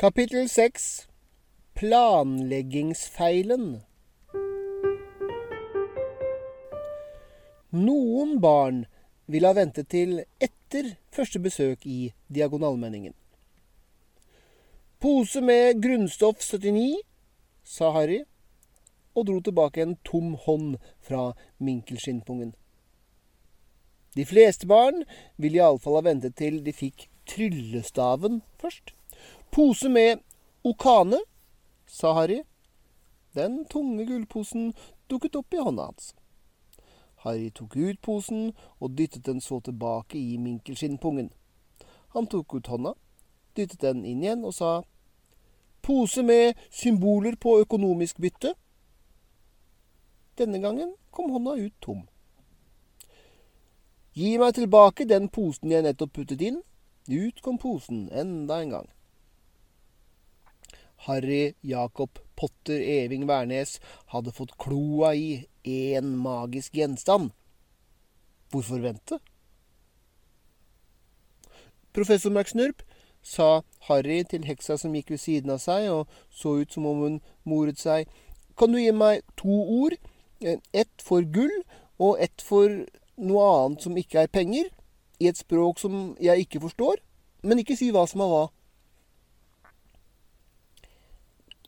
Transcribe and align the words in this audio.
Kapittel 0.00 0.48
6 0.48 1.08
Planleggingsfeilen 1.74 3.82
Noen 7.70 8.40
barn 8.40 8.86
vil 9.26 9.44
ha 9.44 9.52
ventet 9.58 9.88
til 9.92 10.24
etter 10.40 10.96
første 11.12 11.38
besøk 11.44 11.84
i 11.84 12.14
Diagonalmenningen. 12.32 13.12
Pose 15.04 15.44
med 15.44 15.82
grunnstoff 15.84 16.40
79, 16.48 17.04
sa 17.60 17.92
Harry, 17.92 18.24
og 19.12 19.28
dro 19.28 19.36
tilbake 19.44 19.84
en 19.84 20.00
tom 20.00 20.32
hånd 20.46 20.80
fra 21.04 21.36
minkelskinnpungen. 21.58 22.56
De 24.16 24.24
fleste 24.24 24.64
barn 24.64 25.04
ville 25.36 25.60
iallfall 25.60 26.00
ha 26.00 26.08
ventet 26.08 26.40
til 26.40 26.64
de 26.64 26.72
fikk 26.72 27.12
tryllestaven 27.28 28.40
først. 28.64 28.96
Pose 29.50 29.88
med 29.88 30.18
okane, 30.64 31.20
sa 31.86 32.12
Harry. 32.14 32.42
Den 33.34 33.64
tunge 33.64 34.06
gullposen 34.06 34.72
dukket 35.10 35.36
opp 35.36 35.54
i 35.54 35.62
hånda 35.62 35.90
hans. 35.90 36.14
Harry 37.24 37.50
tok 37.50 37.76
ut 37.76 38.00
posen 38.02 38.52
og 38.80 38.96
dyttet 38.98 39.26
den 39.26 39.40
så 39.40 39.60
tilbake 39.60 40.18
i 40.18 40.36
minkelskinnpungen. 40.36 41.30
Han 42.14 42.26
tok 42.26 42.54
ut 42.54 42.66
hånda, 42.66 42.94
dyttet 43.56 43.80
den 43.80 44.04
inn 44.04 44.24
igjen 44.24 44.44
og 44.44 44.54
sa 44.54 44.80
Pose 45.80 46.22
med 46.22 46.58
symboler 46.70 47.36
på 47.40 47.54
økonomisk 47.62 48.18
bytte. 48.20 48.54
Denne 50.38 50.60
gangen 50.60 50.94
kom 51.10 51.30
hånda 51.32 51.54
ut 51.56 51.76
tom. 51.80 52.02
Gi 54.12 54.36
meg 54.38 54.54
tilbake 54.58 55.06
den 55.08 55.28
posen 55.32 55.72
jeg 55.72 55.86
nettopp 55.86 56.12
puttet 56.18 56.42
inn. 56.44 56.60
Ut 57.08 57.40
kom 57.42 57.58
posen 57.58 58.08
enda 58.12 58.60
en 58.60 58.74
gang. 58.74 58.88
Harry 61.06 61.54
Jacob 61.62 62.18
Potter 62.36 62.80
Eving 62.80 63.26
Wærnes 63.28 63.78
hadde 64.12 64.32
fått 64.32 64.56
kloa 64.60 65.14
i 65.16 65.46
én 65.64 66.14
magisk 66.20 66.76
gjenstand. 66.76 67.30
Hvorfor 68.50 68.80
vente? 68.82 69.20
Professor 71.92 72.30
McSnurp, 72.30 72.82
sa 73.22 73.62
Harry 73.88 74.22
til 74.24 74.46
heksa 74.48 74.78
som 74.80 74.94
gikk 74.96 75.10
ved 75.12 75.20
siden 75.20 75.52
av 75.52 75.60
seg 75.60 75.90
og 75.92 76.08
så 76.32 76.54
ut 76.62 76.72
som 76.72 76.86
om 76.88 77.02
hun 77.04 77.18
moret 77.44 77.80
seg, 77.80 78.08
kan 78.56 78.72
du 78.72 78.80
gi 78.80 78.92
meg 78.92 79.24
to 79.40 79.50
ord, 79.50 79.96
ett 80.40 81.04
for 81.04 81.24
gull 81.24 81.52
og 82.00 82.20
ett 82.20 82.44
for 82.44 82.68
noe 83.20 83.48
annet 83.56 83.84
som 83.84 83.98
ikke 84.00 84.24
er 84.24 84.32
penger, 84.32 84.70
i 85.20 85.28
et 85.28 85.36
språk 85.36 85.80
som 85.80 86.14
jeg 86.20 86.46
ikke 86.46 86.62
forstår, 86.62 87.02
men 87.44 87.60
ikke 87.60 87.76
si 87.76 87.90
hva 87.92 88.06
som 88.08 88.22
er 88.24 88.30
hva. 88.32 88.44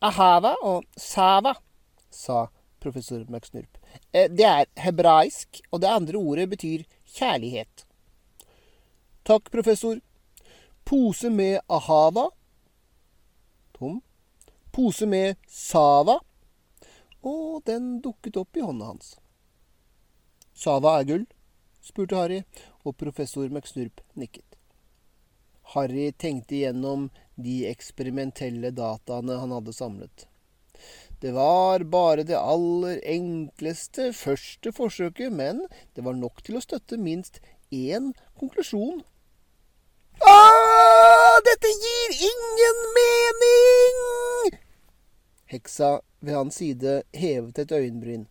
Ahava 0.02 0.56
og 0.66 0.82
sava, 0.98 1.54
sa 2.10 2.48
professor 2.82 3.22
McSnurp. 3.28 3.78
Det 4.10 4.46
er 4.46 4.66
hebraisk, 4.82 5.60
og 5.70 5.82
det 5.84 5.90
andre 5.94 6.18
ordet 6.18 6.48
betyr 6.50 6.82
kjærlighet. 7.14 7.84
Takk, 9.24 9.50
professor. 9.54 10.00
Pose 10.84 11.30
med 11.30 11.60
ahava. 11.70 12.30
Tom. 13.78 14.00
Pose 14.72 15.06
med 15.06 15.36
sava. 15.46 16.18
Og 17.22 17.62
den 17.66 18.00
dukket 18.02 18.40
opp 18.42 18.58
i 18.58 18.64
hånda 18.66 18.90
hans. 18.90 19.14
Sava 20.52 20.98
er 20.98 21.06
gull? 21.06 21.28
spurte 21.82 22.18
Harry, 22.18 22.42
og 22.82 22.96
professor 22.98 23.46
McSnurp 23.48 24.02
nikket. 24.18 24.58
Harry 25.74 26.10
tenkte 26.18 26.58
igjennom 26.58 27.08
de 27.44 27.62
eksperimentelle 27.70 28.72
dataene 28.74 29.38
han 29.40 29.54
hadde 29.54 29.74
samlet. 29.76 30.26
Det 31.22 31.30
var 31.36 31.84
bare 31.86 32.24
det 32.26 32.38
aller 32.38 32.98
enkleste 33.06 34.08
første 34.16 34.72
forsøket, 34.74 35.30
men 35.32 35.60
det 35.94 36.02
var 36.02 36.18
nok 36.18 36.42
til 36.42 36.58
å 36.58 36.62
støtte 36.64 36.98
minst 36.98 37.38
én 37.70 38.10
konklusjon. 38.38 39.04
Ah, 40.26 41.38
dette 41.46 41.70
gir 41.84 42.16
ingen 42.30 42.80
mening! 42.96 44.58
Heksa 45.52 46.00
ved 46.20 46.34
hans 46.34 46.58
side 46.58 47.02
hevet 47.14 47.58
et 47.58 47.72
øyenbryn. 47.72 48.26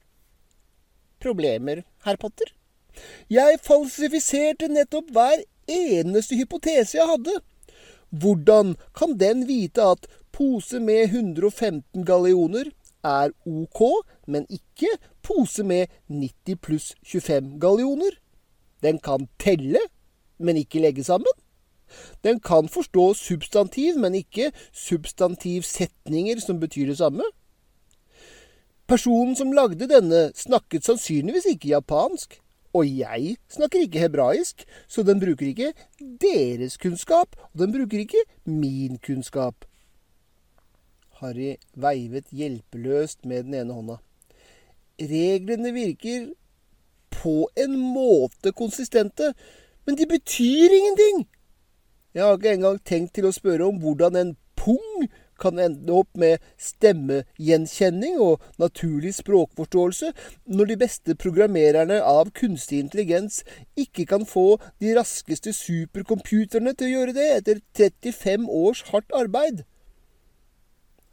Problemer, 1.22 1.84
herr 2.04 2.20
Potter? 2.20 2.52
Jeg 3.32 3.60
falsifiserte 3.64 4.68
nettopp 4.68 5.12
hver 5.16 5.44
eneste 5.70 6.36
hypotese 6.36 6.98
jeg 6.98 7.08
hadde. 7.08 7.40
Hvordan 8.12 8.76
kan 8.98 9.18
den 9.20 9.48
vite 9.48 9.82
at 9.82 10.08
pose 10.32 10.80
med 10.80 11.04
115 11.04 12.06
gallioner 12.06 12.72
er 13.04 13.32
ok, 13.46 14.06
men 14.28 14.46
ikke 14.50 14.90
pose 15.24 15.64
med 15.64 15.88
90 16.08 16.60
pluss 16.62 16.96
25 17.04 17.60
gallioner? 17.60 18.20
Den 18.84 19.00
kan 19.00 19.28
telle, 19.40 19.80
men 20.40 20.58
ikke 20.58 20.82
legge 20.82 21.04
sammen. 21.04 21.32
Den 22.24 22.40
kan 22.40 22.70
forstå 22.70 23.14
substantiv, 23.14 23.98
men 24.00 24.16
ikke 24.16 24.52
substantivsetninger 24.74 26.40
som 26.40 26.60
betyr 26.60 26.86
det 26.86 26.98
samme. 26.98 27.24
Personen 28.88 29.36
som 29.36 29.52
lagde 29.52 29.88
denne, 29.88 30.32
snakket 30.36 30.86
sannsynligvis 30.86 31.46
ikke 31.54 31.72
japansk. 31.72 32.42
Og 32.74 32.88
jeg 32.88 33.36
snakker 33.52 33.84
ikke 33.84 34.00
hebraisk, 34.00 34.64
så 34.88 35.04
den 35.04 35.20
bruker 35.20 35.48
ikke 35.48 35.74
deres 36.22 36.78
kunnskap, 36.78 37.36
og 37.54 37.60
den 37.60 37.74
bruker 37.76 38.00
ikke 38.00 38.24
min 38.46 38.98
kunnskap. 39.04 39.66
Harry 41.20 41.56
veivet 41.76 42.32
hjelpeløst 42.32 43.26
med 43.26 43.44
den 43.44 43.54
ene 43.54 43.74
hånda. 43.74 43.98
Reglene 45.02 45.74
virker 45.74 46.32
på 47.12 47.50
en 47.58 47.76
måte 47.78 48.54
konsistente, 48.58 49.34
men 49.86 49.98
de 49.98 50.08
betyr 50.08 50.74
ingenting. 50.78 51.28
Jeg 52.14 52.24
har 52.24 52.38
ikke 52.38 52.54
engang 52.54 52.80
tenkt 52.86 53.14
til 53.16 53.28
å 53.28 53.36
spørre 53.36 53.68
om 53.68 53.78
hvordan 53.84 54.18
en 54.20 54.34
pung 54.60 55.06
kan 55.42 55.60
ende 55.60 55.94
opp 55.96 56.10
med 56.20 56.44
stemmegjenkjenning 56.62 58.20
og 58.22 58.44
naturlig 58.62 59.16
språkforståelse, 59.18 60.12
når 60.46 60.72
de 60.72 60.78
beste 60.84 61.16
programmererne 61.20 62.00
av 62.06 62.32
kunstig 62.38 62.82
intelligens 62.84 63.42
ikke 63.80 64.06
kan 64.14 64.28
få 64.30 64.60
de 64.84 64.94
raskeste 64.98 65.54
supercomputerne 65.58 66.76
til 66.78 66.90
å 66.90 66.94
gjøre 66.96 67.18
det 67.18 67.28
etter 67.40 67.64
35 67.78 68.48
års 68.62 68.86
hardt 68.92 69.18
arbeid. 69.18 69.66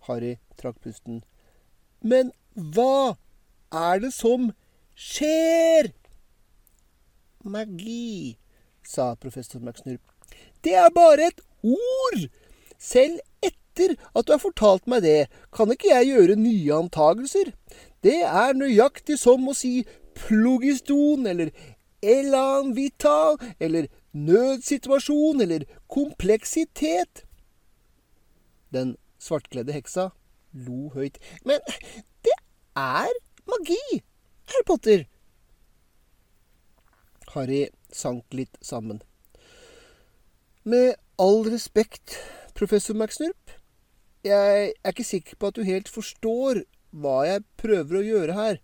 Harry 0.09 0.37
trakk 0.61 0.79
pusten. 0.85 1.23
Men 2.01 2.33
hva 2.55 3.17
er 3.75 4.03
det 4.03 4.13
som 4.17 4.51
skjer? 4.99 5.93
Magi, 7.45 8.37
sa 8.85 9.15
professor 9.21 9.63
McSnurp. 9.63 10.03
Det 10.65 10.75
er 10.75 10.91
bare 10.95 11.29
et 11.31 11.41
ord! 11.63 12.29
Selv 12.79 13.19
etter 13.79 13.97
at 14.15 14.27
du 14.27 14.35
har 14.35 14.43
fortalt 14.43 14.87
meg 14.91 15.03
det, 15.03 15.29
kan 15.55 15.71
ikke 15.71 15.93
jeg 15.93 16.11
gjøre 16.11 16.39
nye 16.41 16.75
antagelser. 16.83 17.53
Det 18.03 18.21
er 18.27 18.57
nøyaktig 18.59 19.19
som 19.19 19.49
å 19.49 19.57
si 19.57 19.85
plogiston 20.19 21.27
eller 21.31 21.53
elan 22.03 22.75
vital 22.77 23.39
eller 23.59 23.89
nødsituasjon 24.13 25.43
eller 25.43 25.67
kompleksitet. 25.91 27.25
Den 28.75 28.97
svartkledde 29.23 29.75
heksa 29.75 30.11
lo 30.53 30.91
høyt. 30.95 31.19
Men 31.45 31.63
det 32.27 32.37
er 32.77 33.13
magi, 33.49 34.03
herr 34.51 34.67
Potter. 34.67 35.07
Harry 37.35 37.67
sank 37.93 38.25
litt 38.35 38.57
sammen. 38.65 39.03
Med 40.65 40.97
all 41.19 41.45
respekt, 41.49 42.17
professor 42.55 42.95
McSnurp, 42.95 43.58
jeg 44.27 44.73
er 44.73 44.93
ikke 44.93 45.07
sikker 45.07 45.39
på 45.39 45.51
at 45.51 45.59
du 45.59 45.67
helt 45.67 45.89
forstår 45.89 46.65
hva 46.91 47.21
jeg 47.29 47.45
prøver 47.61 48.01
å 48.01 48.07
gjøre 48.07 48.37
her. 48.39 48.61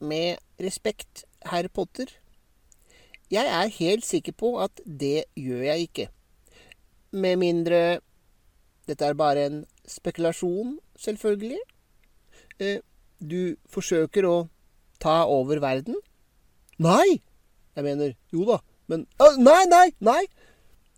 Med 0.00 0.40
respekt, 0.62 1.24
herr 1.44 1.68
Potter, 1.68 2.12
jeg 3.30 3.46
er 3.46 3.74
helt 3.76 4.06
sikker 4.06 4.34
på 4.34 4.54
at 4.62 4.80
det 4.84 5.26
gjør 5.38 5.66
jeg 5.68 5.88
ikke. 5.90 6.06
Med 7.12 7.36
mindre 7.42 8.00
dette 8.88 9.06
er 9.06 9.18
bare 9.18 9.44
en 9.46 9.58
spekulasjon, 9.86 10.78
selvfølgelig. 10.98 11.60
Eh, 12.58 12.80
du 13.20 13.56
forsøker 13.70 14.26
å 14.26 14.36
ta 15.02 15.22
over 15.30 15.60
verden? 15.62 15.98
Nei! 16.80 17.20
Jeg 17.76 17.86
mener, 17.86 18.16
jo 18.32 18.44
da, 18.48 18.58
men 18.90 19.06
Nei, 19.38 19.62
nei, 19.70 19.86
nei! 20.02 20.22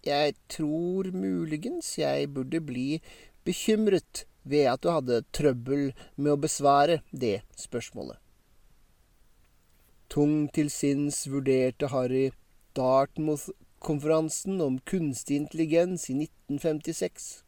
Jeg 0.02 0.34
tror 0.50 1.12
muligens 1.14 1.94
jeg 1.99 2.31
burde 2.34 2.58
bli 2.60 3.00
bekymret 3.46 4.25
ved 4.43 4.66
at 4.72 4.82
du 4.82 4.90
hadde 4.90 5.22
trøbbel 5.31 5.93
med 6.16 6.32
å 6.32 6.40
besvare 6.43 7.00
det 7.12 7.43
spørsmålet. 7.54 8.19
Tung 10.10 10.49
til 10.52 10.69
sinns 10.75 11.22
vurderte 11.31 11.88
Harry 11.93 12.32
Dartmouth 12.76 13.54
konferansen 13.82 14.60
om 14.60 14.81
kunstig 14.90 15.38
intelligens 15.38 16.08
i 16.10 16.16
1956. 16.19 17.44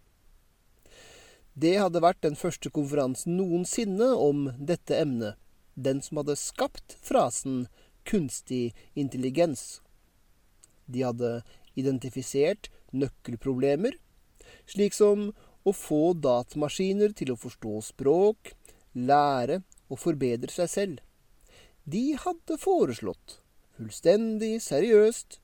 Det 1.54 1.74
hadde 1.78 2.02
vært 2.02 2.22
den 2.22 2.38
første 2.38 2.70
konferansen 2.74 3.36
noensinne 3.38 4.08
om 4.18 4.48
dette 4.58 4.96
emnet, 4.98 5.38
den 5.74 6.00
som 6.02 6.22
hadde 6.22 6.38
skapt 6.38 6.96
frasen 7.02 7.66
kunstig 8.06 8.72
intelligens. 8.94 9.80
De 10.86 11.04
hadde 11.06 11.42
identifisert 11.78 12.70
nøkkelproblemer, 12.94 13.96
slik 14.70 14.94
som 14.96 15.30
å 15.64 15.72
få 15.74 16.12
datamaskiner 16.20 17.14
til 17.16 17.32
å 17.34 17.40
forstå 17.40 17.80
språk, 17.88 18.52
lære 18.94 19.62
og 19.90 20.00
forbedre 20.00 20.52
seg 20.52 20.70
selv. 20.70 21.00
De 21.84 22.14
hadde 22.20 22.60
foreslått, 22.60 23.40
fullstendig 23.76 24.56
seriøst, 24.64 25.40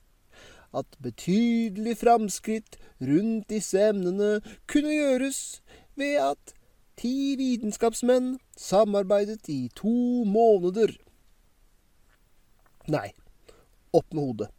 at 0.76 0.96
betydelig 1.02 1.96
framskritt 1.98 2.78
rundt 3.02 3.48
disse 3.50 3.88
emnene 3.90 4.38
kunne 4.70 4.94
gjøres 4.94 5.40
ved 5.98 6.20
at 6.22 6.54
ti 7.00 7.34
vitenskapsmenn 7.40 8.36
samarbeidet 8.56 9.48
i 9.50 9.64
to 9.74 10.22
måneder. 10.28 10.94
Nei, 12.90 13.10
opp 13.92 14.14
med 14.14 14.24
hodet. 14.24 14.50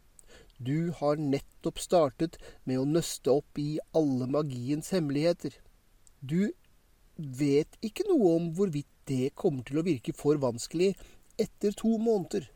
Du 0.64 0.92
har 0.98 1.16
nettopp 1.18 1.80
startet 1.82 2.38
med 2.68 2.78
å 2.78 2.86
nøste 2.86 3.32
opp 3.32 3.58
i 3.58 3.80
alle 3.96 4.28
magiens 4.30 4.92
hemmeligheter. 4.94 5.56
Du 6.20 6.52
vet 7.16 7.78
ikke 7.82 8.06
noe 8.08 8.36
om 8.36 8.50
hvorvidt 8.56 8.90
det 9.10 9.32
kommer 9.34 9.66
til 9.66 9.80
å 9.80 9.86
virke 9.86 10.14
for 10.14 10.38
vanskelig 10.42 10.92
etter 11.40 11.74
to 11.74 11.96
måneder. 11.98 12.46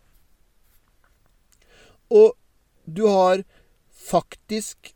Og 2.15 2.37
du 2.87 3.09
har 3.11 3.43
faktisk 3.91 4.93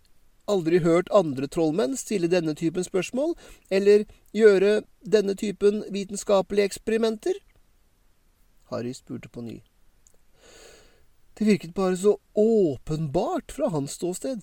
aldri 0.50 0.80
hørt 0.84 1.10
andre 1.14 1.48
trollmenn 1.50 1.96
stille 1.98 2.30
denne 2.30 2.54
typen 2.58 2.86
spørsmål, 2.86 3.34
eller 3.70 4.06
gjøre 4.34 4.82
denne 5.02 5.34
typen 5.38 5.82
vitenskapelige 5.90 6.70
eksperimenter? 6.70 7.34
Harry 8.70 8.94
spurte 8.94 9.30
på 9.30 9.42
ny. 9.42 9.60
Det 11.40 11.46
virket 11.46 11.74
bare 11.74 11.96
så 11.96 12.18
åpenbart 12.34 13.52
fra 13.52 13.68
hans 13.68 13.92
ståsted. 13.92 14.40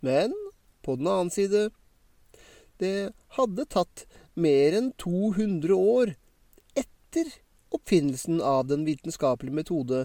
Men 0.00 0.32
på 0.82 0.96
den 0.96 1.06
annen 1.06 1.30
side 1.30 1.70
Det 2.82 3.12
hadde 3.36 3.66
tatt 3.70 4.02
mer 4.34 4.74
enn 4.74 4.88
200 4.98 5.76
år 5.76 6.16
etter 6.74 7.30
oppfinnelsen 7.70 8.40
av 8.42 8.66
den 8.72 8.82
vitenskapelige 8.88 9.54
metode 9.60 10.00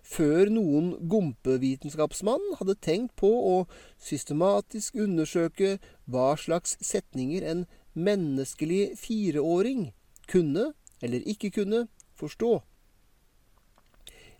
før 0.00 0.48
noen 0.48 0.94
gompevitenskapsmann 1.12 2.56
hadde 2.62 2.78
tenkt 2.80 3.12
på 3.20 3.28
å 3.50 3.54
systematisk 4.00 4.96
undersøke 4.96 5.74
hva 6.08 6.32
slags 6.40 6.78
setninger 6.80 7.44
en 7.52 7.66
menneskelig 7.92 8.96
fireåring 8.96 9.90
kunne, 10.24 10.70
eller 11.04 11.28
ikke 11.28 11.52
kunne, 11.60 11.84
forstå 12.16 12.62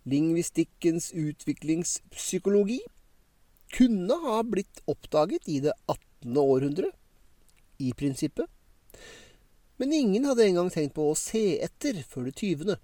lingvistikkens 0.09 1.11
utviklingspsykologi 1.13 2.81
kunne 3.71 4.15
ha 4.25 4.43
blitt 4.43 4.83
oppdaget 4.91 5.49
i 5.49 5.61
det 5.61 5.73
18. 5.87 6.37
århundre, 6.37 6.91
i 7.79 7.93
prinsippet. 7.93 8.47
Men 9.77 9.93
ingen 9.93 10.25
hadde 10.29 10.45
engang 10.45 10.71
tenkt 10.71 10.95
på 10.99 11.07
å 11.09 11.17
se 11.17 11.61
etter 11.65 12.03
før 12.05 12.29
det 12.29 12.35
tyvende. 12.41 12.77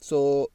Så 0.00 0.48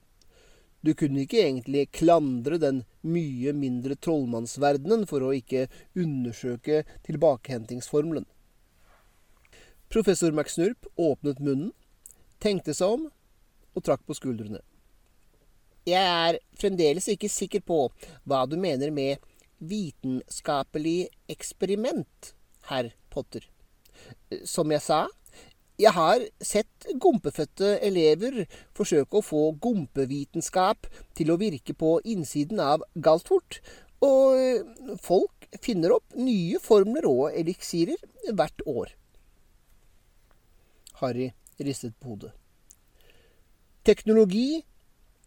du 0.85 0.93
kunne 0.97 1.23
ikke 1.23 1.45
egentlig 1.45 1.87
klandre 1.95 2.59
den 2.61 2.83
mye 3.05 3.53
mindre 3.57 3.95
trollmannsverdenen 3.95 5.05
for 5.09 5.23
å 5.23 5.31
ikke 5.37 5.67
undersøke 5.97 6.83
tilbakehentingsformelen. 7.07 8.27
Professor 9.89 10.33
McSnurp 10.33 10.89
åpnet 10.99 11.39
munnen, 11.39 11.71
tenkte 12.43 12.75
seg 12.75 12.97
om 12.97 13.09
og 13.75 13.85
trakk 13.85 14.03
på 14.05 14.17
skuldrene. 14.17 14.59
Jeg 15.85 16.01
er 16.01 16.39
fremdeles 16.57 17.05
ikke 17.11 17.29
sikker 17.29 17.61
på 17.61 17.83
hva 18.25 18.45
du 18.49 18.55
mener 18.57 18.89
med 18.93 19.21
vitenskapelig 19.61 21.11
eksperiment, 21.29 22.33
herr 22.71 22.89
Potter. 23.13 23.45
Som 24.49 24.73
jeg 24.73 24.81
sa, 24.81 25.05
jeg 25.77 25.91
har 25.93 26.23
sett 26.41 26.87
gompefødte 27.01 27.75
elever 27.85 28.45
forsøke 28.75 29.19
å 29.19 29.25
få 29.25 29.41
gompevitenskap 29.61 30.87
til 31.17 31.33
å 31.33 31.39
virke 31.39 31.75
på 31.77 31.97
innsiden 32.07 32.61
av 32.63 32.85
Galtvort, 32.95 33.59
og 34.05 34.97
folk 35.03 35.49
finner 35.61 35.93
opp 35.97 36.15
nye 36.17 36.59
formler 36.63 37.05
og 37.09 37.25
eliksirer 37.29 37.99
hvert 38.33 38.65
år. 38.65 38.93
Harry 41.01 41.29
ristet 41.59 41.93
på 41.99 42.15
hodet. 42.15 42.31
Teknologi 43.85 44.63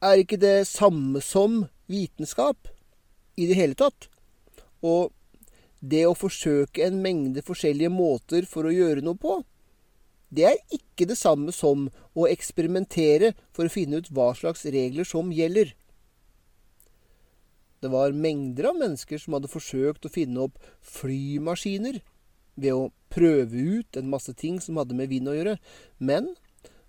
er 0.05 0.23
ikke 0.23 0.39
det 0.41 0.67
samme 0.69 1.23
som 1.25 1.65
vitenskap 1.91 2.71
i 3.39 3.49
det 3.51 3.57
hele 3.59 3.79
tatt. 3.79 4.09
Og 4.85 5.13
det 5.81 6.05
å 6.09 6.17
forsøke 6.19 6.85
en 6.87 7.01
mengde 7.03 7.43
forskjellige 7.47 7.91
måter 7.93 8.47
for 8.51 8.67
å 8.67 8.75
gjøre 8.75 9.05
noe 9.07 9.19
på, 9.19 9.41
det 10.29 10.45
er 10.45 10.59
ikke 10.75 11.07
det 11.09 11.17
samme 11.17 11.55
som 11.57 11.87
å 12.19 12.27
eksperimentere 12.29 13.33
for 13.55 13.65
å 13.65 13.73
finne 13.73 14.03
ut 14.03 14.11
hva 14.13 14.33
slags 14.37 14.67
regler 14.69 15.09
som 15.09 15.33
gjelder. 15.33 15.73
Det 17.79 17.91
var 17.93 18.13
mengder 18.13 18.73
av 18.73 18.79
mennesker 18.81 19.23
som 19.23 19.37
hadde 19.37 19.51
forsøkt 19.51 20.05
å 20.05 20.13
finne 20.13 20.49
opp 20.49 20.59
flymaskiner 20.99 22.01
ved 22.59 22.75
å 22.75 22.91
prøve 23.09 23.79
ut 23.79 23.97
en 23.97 24.11
masse 24.11 24.35
ting 24.37 24.59
som 24.61 24.81
hadde 24.81 24.99
med 24.99 25.09
vind 25.13 25.31
å 25.31 25.37
gjøre, 25.37 25.57
men 26.03 26.35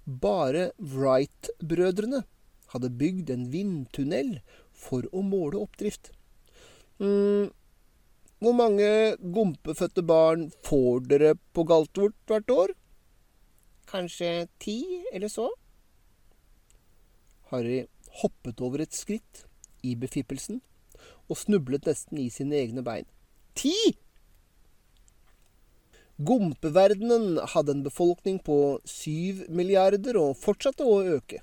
bare 0.04 0.72
Wright-brødrene 0.82 2.24
hadde 2.74 2.92
bygd 3.02 3.32
en 3.34 3.48
vindtunnel 3.54 4.40
for 4.74 5.08
å 5.12 5.24
måle 5.26 5.62
oppdrift. 5.62 6.12
Mm, 7.00 7.50
hvor 8.40 8.56
mange 8.56 8.90
gompefødte 9.20 10.04
barn 10.08 10.50
får 10.68 11.08
dere 11.12 11.34
på 11.56 11.66
Galtvort 11.68 12.16
hvert 12.30 12.54
år? 12.56 12.76
Kanskje 13.90 14.48
ti, 14.62 14.80
eller 15.14 15.32
så? 15.32 15.50
Harry 17.50 17.82
hoppet 18.22 18.62
over 18.62 18.84
et 18.84 18.96
skritt 18.96 19.46
i 19.84 19.96
befippelsen 20.00 20.62
og 21.30 21.40
snublet 21.40 21.88
nesten 21.90 22.20
i 22.22 22.30
sine 22.34 22.58
egne 22.60 22.84
bein. 22.86 23.08
Ti! 23.58 23.76
Gompeverdenen 26.20 27.40
hadde 27.54 27.78
en 27.78 27.84
befolkning 27.86 28.42
på 28.44 28.80
syv 28.88 29.46
milliarder 29.56 30.20
og 30.20 30.36
fortsatte 30.40 30.84
å 30.84 31.00
øke. 31.18 31.40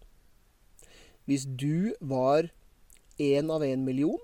Hvis 1.26 1.45
du 1.47 1.95
var 2.00 2.50
én 3.18 3.50
av 3.50 3.64
en 3.64 3.85
million, 3.85 4.18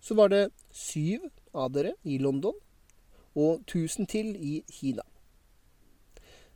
så 0.00 0.16
var 0.16 0.32
det 0.32 0.50
syv 0.72 1.28
av 1.52 1.72
dere 1.74 1.94
i 2.02 2.18
London 2.18 2.56
og 3.36 3.64
tusen 3.68 4.08
til 4.08 4.32
i 4.36 4.60
Kina. 4.72 5.04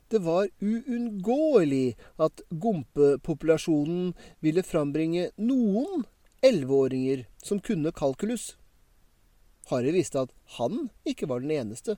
Det 0.09 0.21
var 0.21 0.49
uunngåelig 0.61 1.95
at 2.21 2.41
gompepopulasjonen 2.49 4.13
ville 4.41 4.63
frambringe 4.65 5.31
noen 5.37 6.05
elleveåringer 6.45 7.25
som 7.41 7.59
kunne 7.59 7.93
kalkulus. 7.95 8.53
Harry 9.71 9.95
visste 9.95 10.21
at 10.27 10.33
han 10.59 10.89
ikke 11.09 11.29
var 11.29 11.41
den 11.41 11.55
eneste. 11.55 11.97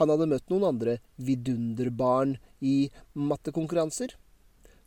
Han 0.00 0.08
hadde 0.12 0.28
møtt 0.30 0.48
noen 0.48 0.70
andre 0.70 0.96
vidunderbarn 1.20 2.38
i 2.64 2.88
mattekonkurranser. 3.12 4.14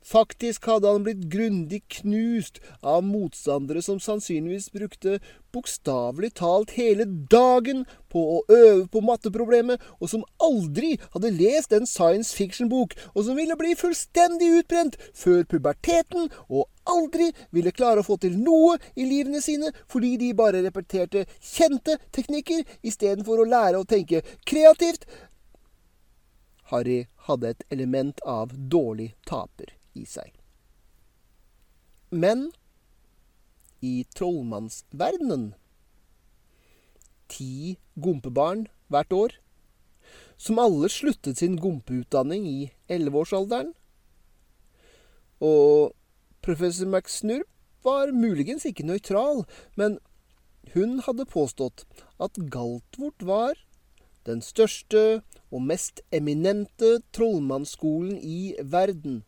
Faktisk 0.02 0.66
hadde 0.66 0.90
han 0.90 1.04
blitt 1.06 1.28
grundig 1.30 1.84
knust 2.02 2.58
av 2.82 3.04
motstandere 3.06 3.84
som 3.86 4.00
sannsynligvis 4.02 4.72
brukte 4.74 5.20
bokstavelig 5.54 6.32
talt 6.40 6.72
hele 6.74 7.06
dagen 7.30 7.84
på 8.10 8.22
å 8.36 8.40
øve 8.50 8.88
på 8.90 9.04
matteproblemet, 9.06 9.82
og 10.02 10.10
som 10.10 10.24
aldri 10.42 10.96
hadde 11.14 11.34
lest 11.38 11.76
en 11.76 11.86
science 11.86 12.34
fiction-bok, 12.34 12.96
og 13.14 13.28
som 13.28 13.38
ville 13.38 13.58
bli 13.60 13.76
fullstendig 13.78 14.50
utbrent 14.62 14.98
før 15.14 15.44
puberteten, 15.52 16.32
og 16.50 16.66
aldri 16.90 17.30
ville 17.54 17.74
klare 17.76 18.02
å 18.02 18.08
få 18.08 18.18
til 18.24 18.40
noe 18.42 18.80
i 18.96 19.06
livene 19.06 19.42
sine 19.44 19.70
fordi 19.92 20.16
de 20.18 20.32
bare 20.38 20.64
repeterte 20.66 21.28
kjente 21.38 22.00
teknikker 22.16 22.66
istedenfor 22.82 23.44
å 23.44 23.52
lære 23.52 23.84
å 23.84 23.88
tenke 23.88 24.24
kreativt. 24.50 25.06
Harry 26.72 27.04
hadde 27.28 27.54
et 27.54 27.64
element 27.70 28.24
av 28.26 28.56
dårlig 28.56 29.12
taper 29.28 29.76
i 29.98 30.06
seg. 30.08 30.34
Men 32.12 32.50
i 33.82 34.04
trollmannsverdenen 34.16 35.52
ti 37.32 37.78
gompebarn 37.96 38.68
hvert 38.92 39.16
år, 39.16 39.38
som 40.42 40.60
alle 40.60 40.90
sluttet 40.92 41.40
sin 41.40 41.56
gompeutdanning 41.62 42.46
i 42.50 42.60
elleveårsalderen. 42.92 43.72
Og 45.42 45.94
professor 46.44 46.90
McSnurp 46.90 47.48
var 47.86 48.14
muligens 48.14 48.66
ikke 48.68 48.86
nøytral, 48.86 49.46
men 49.78 49.98
hun 50.74 51.00
hadde 51.06 51.30
påstått 51.30 51.86
at 52.22 52.38
Galtvort 52.54 53.26
var 53.26 53.58
den 54.30 54.44
største 54.46 55.22
og 55.50 55.64
mest 55.66 56.04
eminente 56.14 57.00
trollmannsskolen 57.16 58.20
i 58.22 58.54
verden. 58.62 59.24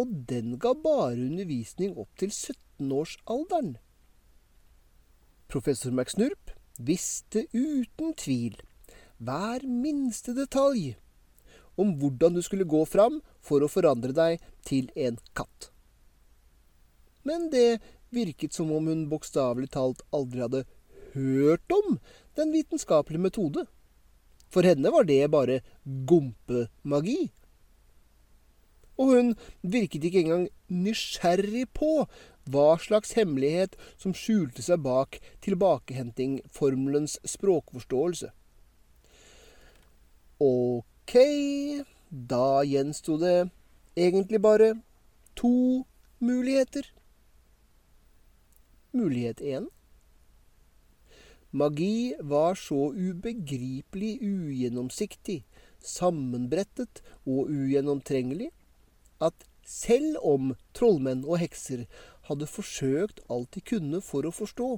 Og 0.00 0.10
den 0.28 0.56
ga 0.58 0.74
bare 0.74 1.14
undervisning 1.14 1.94
opp 1.98 2.10
til 2.18 2.32
17-årsalderen. 2.34 3.76
Professor 5.48 5.94
McSnurp 5.94 6.50
visste 6.78 7.44
uten 7.54 8.14
tvil 8.18 8.58
hver 9.22 9.62
minste 9.68 10.34
detalj 10.34 10.94
om 11.78 11.94
hvordan 11.98 12.34
du 12.34 12.42
skulle 12.42 12.66
gå 12.66 12.82
fram 12.86 13.20
for 13.42 13.62
å 13.62 13.70
forandre 13.70 14.14
deg 14.14 14.42
til 14.66 14.90
en 14.98 15.18
katt. 15.38 15.70
Men 17.24 17.48
det 17.50 17.80
virket 18.14 18.54
som 18.54 18.70
om 18.74 18.90
hun 18.90 19.06
bokstavelig 19.10 19.70
talt 19.74 20.02
aldri 20.14 20.42
hadde 20.44 20.64
hørt 21.14 21.74
om 21.74 21.98
den 22.38 22.52
vitenskapelige 22.54 23.22
metode. 23.26 23.64
For 24.50 24.66
henne 24.66 24.90
var 24.94 25.06
det 25.08 25.22
bare 25.30 25.60
gompemagi. 25.84 27.32
Og 28.98 29.10
hun 29.14 29.34
virket 29.62 30.04
ikke 30.04 30.22
engang 30.22 30.48
nysgjerrig 30.70 31.66
på 31.74 32.06
hva 32.50 32.74
slags 32.78 33.14
hemmelighet 33.16 33.76
som 33.96 34.14
skjulte 34.14 34.62
seg 34.62 34.82
bak 34.84 35.18
tilbakehentingformelens 35.44 37.16
språkforståelse. 37.34 38.30
Ok, 40.44 41.14
da 42.10 42.62
gjensto 42.68 43.16
det 43.22 43.38
egentlig 43.96 44.42
bare 44.42 44.74
to 45.38 45.84
muligheter. 46.20 46.90
Mulighet 48.94 49.40
én 49.40 49.70
Magi 51.54 52.14
var 52.18 52.54
så 52.58 52.90
ubegripelig 52.90 54.18
ugjennomsiktig, 54.26 55.44
sammenbrettet 55.78 56.98
og 57.22 57.46
ugjennomtrengelig 57.46 58.48
at 59.24 59.46
selv 59.64 60.18
om 60.20 60.52
trollmenn 60.76 61.24
og 61.24 61.40
hekser 61.40 61.86
hadde 62.28 62.48
forsøkt 62.48 63.22
alt 63.32 63.52
de 63.56 63.62
kunne 63.64 64.00
for 64.04 64.26
å 64.28 64.34
forstå, 64.34 64.70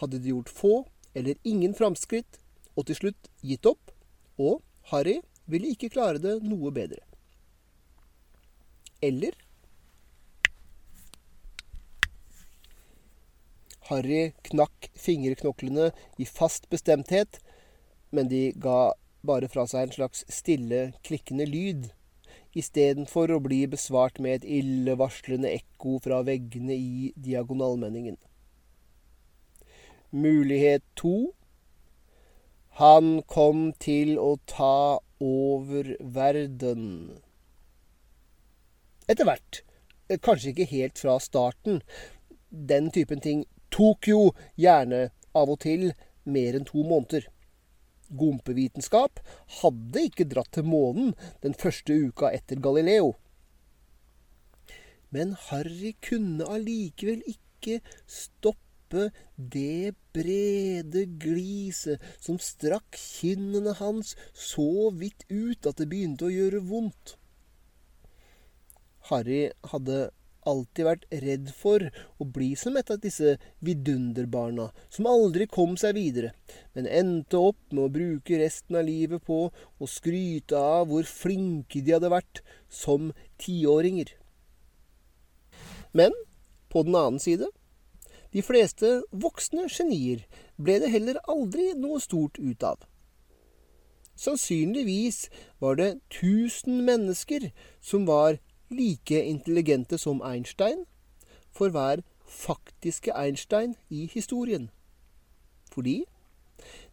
hadde 0.00 0.20
de 0.22 0.32
gjort 0.32 0.52
få 0.52 0.74
eller 1.18 1.40
ingen 1.48 1.74
framskritt 1.76 2.38
og 2.78 2.86
til 2.88 2.98
slutt 2.98 3.28
gitt 3.42 3.66
opp, 3.66 3.92
og 4.38 4.62
Harry 4.92 5.18
ville 5.50 5.72
ikke 5.72 5.90
klare 5.92 6.20
det 6.22 6.38
noe 6.44 6.70
bedre. 6.74 7.02
Eller 9.02 9.34
Harry 13.88 14.32
knakk 14.44 14.90
fingerknoklene 15.00 15.90
i 16.20 16.26
fast 16.28 16.68
bestemthet, 16.72 17.40
men 18.12 18.28
de 18.28 18.50
ga 18.56 18.92
bare 19.26 19.48
fra 19.50 19.64
seg 19.68 19.86
en 19.86 19.94
slags 19.94 20.24
stille, 20.32 20.92
klikkende 21.06 21.46
lyd, 21.48 21.88
istedenfor 22.56 23.32
å 23.34 23.40
bli 23.44 23.64
besvart 23.70 24.18
med 24.22 24.40
et 24.40 24.48
illevarslende 24.60 25.50
ekko 25.52 25.98
fra 26.04 26.22
veggene 26.26 26.76
i 26.76 27.12
diagonalmenningen. 27.16 28.16
Mulighet 30.10 30.84
to 30.96 31.34
Han 32.78 33.22
kom 33.26 33.72
til 33.82 34.14
å 34.22 34.36
ta 34.46 35.00
over 35.20 35.96
verden. 35.98 36.84
Etter 39.10 39.26
hvert. 39.26 39.64
Kanskje 40.22 40.52
ikke 40.52 40.68
helt 40.70 41.02
fra 41.02 41.16
starten. 41.18 41.82
Den 42.48 42.92
typen 42.94 43.20
ting 43.20 43.42
tok 43.74 44.06
jo 44.08 44.20
gjerne 44.56 45.08
av 45.34 45.50
og 45.50 45.58
til 45.66 45.90
mer 46.24 46.54
enn 46.54 46.68
to 46.68 46.84
måneder. 46.86 47.26
Gompevitenskap 48.08 49.20
hadde 49.60 50.04
ikke 50.08 50.26
dratt 50.28 50.52
til 50.56 50.66
månen 50.68 51.14
den 51.44 51.56
første 51.58 51.96
uka 52.08 52.32
etter 52.34 52.60
Galileo. 52.62 53.14
Men 55.14 55.34
Harry 55.48 55.94
kunne 56.04 56.48
allikevel 56.48 57.22
ikke 57.28 57.80
stoppe 58.04 59.08
det 59.36 59.94
brede 60.16 61.04
gliset 61.20 62.04
som 62.16 62.40
strakk 62.40 62.96
kinnene 62.96 63.74
hans 63.80 64.14
så 64.32 64.88
vidt 64.96 65.26
ut 65.28 65.68
at 65.68 65.80
det 65.80 65.88
begynte 65.90 66.28
å 66.28 66.32
gjøre 66.32 66.64
vondt. 66.68 67.16
Harry 69.08 69.48
hadde 69.72 70.08
alltid 70.46 70.86
vært 70.86 71.06
redd 71.24 71.50
for 71.56 71.82
å 72.20 72.26
bli 72.36 72.52
som 72.58 72.76
et 72.78 72.90
av 72.92 73.00
disse 73.02 73.36
vidunderbarna 73.64 74.68
som 74.92 75.08
aldri 75.10 75.48
kom 75.50 75.76
seg 75.80 75.96
videre, 75.98 76.32
men 76.74 76.86
endte 76.86 77.40
opp 77.50 77.60
med 77.72 77.84
å 77.86 77.92
bruke 77.98 78.40
resten 78.40 78.78
av 78.78 78.86
livet 78.88 79.24
på 79.26 79.40
å 79.50 79.90
skryte 79.90 80.58
av 80.58 80.88
hvor 80.90 81.08
flinke 81.08 81.82
de 81.82 81.96
hadde 81.96 82.12
vært 82.12 82.42
som 82.70 83.12
tiåringer. 83.42 84.14
Men 85.92 86.14
på 86.68 86.84
den 86.84 86.96
annen 86.98 87.22
side, 87.22 87.48
de 88.32 88.44
fleste 88.44 88.98
voksne 89.10 89.66
genier 89.72 90.26
ble 90.60 90.76
det 90.82 90.92
heller 90.92 91.20
aldri 91.30 91.72
noe 91.78 92.00
stort 92.02 92.38
ut 92.38 92.64
av. 92.66 92.82
Sannsynligvis 94.18 95.28
var 95.62 95.78
det 95.78 96.00
tusen 96.10 96.82
mennesker 96.84 97.50
som 97.80 98.04
var 98.08 98.40
like 98.70 99.22
intelligente 99.24 99.98
som 99.98 100.22
Einstein 100.22 100.84
for 101.50 101.72
hver 101.72 102.02
faktiske 102.28 103.14
Einstein 103.16 103.74
i 103.90 104.06
historien. 104.12 104.70
Fordi 105.72 106.04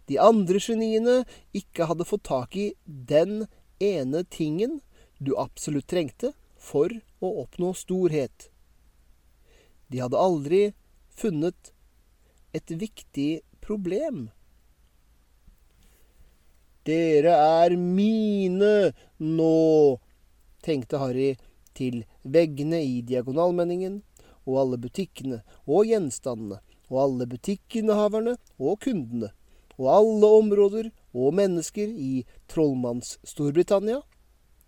de 0.10 0.20
andre 0.22 0.60
geniene 0.62 1.24
ikke 1.54 1.88
hadde 1.90 2.08
fått 2.08 2.28
tak 2.30 2.56
i 2.56 2.74
den 2.86 3.48
ene 3.82 4.24
tingen 4.24 4.80
du 5.20 5.34
absolutt 5.40 5.88
trengte 5.92 6.34
for 6.58 6.92
å 7.24 7.32
oppnå 7.44 7.74
storhet. 7.78 8.50
De 9.90 10.02
hadde 10.02 10.20
aldri 10.20 10.62
funnet 11.16 11.72
et 12.56 12.72
viktig 12.72 13.42
problem. 13.64 14.30
Dere 16.86 17.34
er 17.34 17.76
mine 17.82 18.94
nå, 19.18 19.98
tenkte 20.66 21.02
Harry 21.02 21.34
til 21.76 22.04
veggene 22.24 22.82
i 22.84 23.02
diagonalmenningen, 23.06 24.02
og 24.46 24.60
alle 24.62 24.80
butikkene 24.82 25.42
og 25.66 25.90
gjenstandene, 25.90 26.60
og 26.90 27.02
alle 27.02 27.28
butikkinnehaverne 27.30 28.36
og 28.60 28.80
kundene, 28.86 29.32
og 29.78 29.88
alle 29.92 30.34
områder 30.42 30.92
og 31.16 31.34
mennesker 31.36 31.90
i 31.90 32.26
Trollmanns-Storbritannia, 32.52 34.02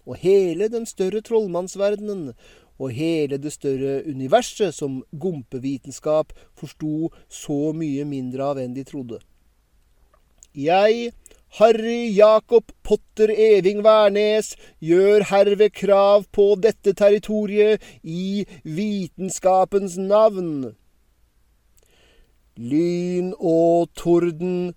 og 0.07 0.15
hele 0.23 0.69
den 0.71 0.87
større 0.87 1.21
trollmannsverdenen, 1.21 2.31
og 2.77 2.93
hele 2.93 3.39
det 3.41 3.51
større 3.55 4.03
universet 4.05 4.75
som 4.75 5.01
gompevitenskap 5.11 6.33
forsto 6.55 7.09
så 7.29 7.73
mye 7.73 8.05
mindre 8.05 8.51
av 8.51 8.61
enn 8.61 8.75
de 8.75 8.85
trodde. 8.85 9.19
Jeg 10.53 11.11
Harry 11.55 12.09
Jakob 12.11 12.71
Potter 12.83 13.31
Eving 13.31 13.79
Wærnes 13.85 14.55
gjør 14.83 15.23
herved 15.31 15.71
krav 15.73 16.25
på 16.35 16.55
dette 16.59 16.93
territoriet 16.93 17.83
i 18.03 18.43
vitenskapens 18.63 19.95
navn. 19.97 20.75
Lyn 22.57 23.31
og 23.39 23.89
torden 23.95 24.73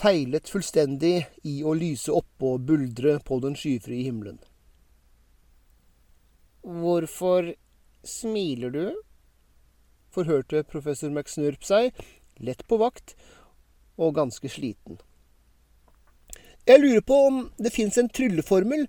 feilet 0.00 0.48
fullstendig 0.48 1.26
i 1.46 1.60
å 1.62 1.74
lyse 1.76 2.12
opp 2.12 2.46
og 2.50 2.64
buldre 2.68 3.18
på 3.24 3.38
den 3.44 3.56
skyfrie 3.56 4.06
himmelen. 4.08 4.40
Hvorfor 6.60 7.54
smiler 8.04 8.74
du? 8.74 8.84
forhørte 10.10 10.64
professor 10.66 11.12
McSnurp 11.12 11.62
seg, 11.62 11.94
lett 12.42 12.64
på 12.66 12.80
vakt 12.80 13.14
og 13.94 14.16
ganske 14.16 14.50
sliten. 14.50 14.98
Jeg 16.68 16.82
lurer 16.82 17.04
på 17.06 17.16
om 17.26 17.42
det 17.58 17.72
fins 17.74 17.96
en 17.98 18.10
trylleformel 18.12 18.86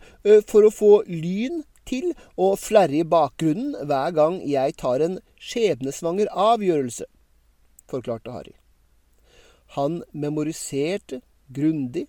for 0.50 0.68
å 0.68 0.74
få 0.74 0.92
lyn 1.08 1.64
til 1.88 2.12
å 2.38 2.54
flerre 2.60 3.00
i 3.00 3.08
bakgrunnen 3.08 3.88
hver 3.90 4.16
gang 4.16 4.40
jeg 4.48 4.78
tar 4.80 5.04
en 5.04 5.20
skjebnesvanger 5.42 6.30
avgjørelse, 6.30 7.08
forklarte 7.90 8.34
Harry. 8.36 8.56
Han 9.78 10.02
memoriserte 10.12 11.22
grundig 11.52 12.08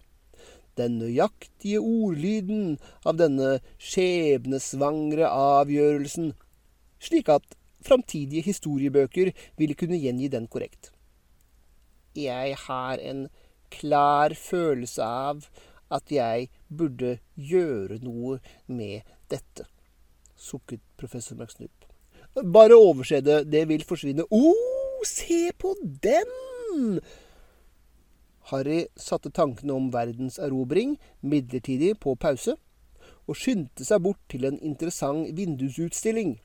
den 0.81 0.99
nøyaktige 1.01 1.81
ordlyden 1.81 2.79
av 3.07 3.19
denne 3.21 3.59
skjebnesvangre 3.81 5.29
avgjørelsen, 5.29 6.33
slik 7.03 7.29
at 7.33 7.57
framtidige 7.85 8.47
historiebøker 8.47 9.33
ville 9.59 9.77
kunne 9.79 10.01
gjengi 10.01 10.31
den 10.33 10.49
korrekt. 10.49 10.91
Jeg 12.17 12.57
har 12.67 13.01
en 13.01 13.27
klar 13.73 14.35
følelse 14.39 15.05
av 15.05 15.47
at 15.93 16.13
jeg 16.13 16.49
burde 16.73 17.19
gjøre 17.37 18.01
noe 18.05 18.39
med 18.67 19.03
dette, 19.33 19.67
sukket 20.37 20.81
professor 21.01 21.37
McSnoop. 21.37 21.83
Bare 22.33 22.77
overse 22.77 23.21
det. 23.21 23.43
Det 23.53 23.67
vil 23.69 23.85
forsvinne. 23.85 24.25
Å, 24.25 24.41
oh, 24.41 25.03
se 25.05 25.51
på 25.59 25.75
den! 25.83 27.01
Harry 28.51 28.87
satte 28.97 29.31
tankene 29.31 29.75
om 29.77 29.91
verdens 29.93 30.39
erobring 30.43 30.97
midlertidig 31.21 31.95
på 32.01 32.15
pause, 32.17 32.57
og 33.29 33.39
skyndte 33.39 33.85
seg 33.87 34.03
bort 34.03 34.21
til 34.33 34.49
en 34.49 34.59
interessant 34.65 35.29
vindusutstilling. 35.37 36.39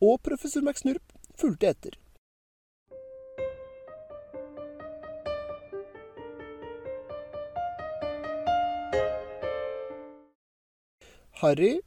Og 0.00 0.20
professor 0.24 0.62
McSnurp 0.64 1.04
fulgte 1.38 1.72
etter. 1.74 1.98
Harry 11.42 11.80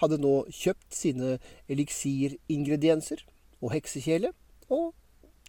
hadde 0.00 0.18
nå 0.20 0.34
kjøpt 0.48 0.96
sine 0.96 1.36
eliksiringredienser 1.70 3.22
og 3.60 3.74
heksekjele 3.74 4.32
og 4.72 4.94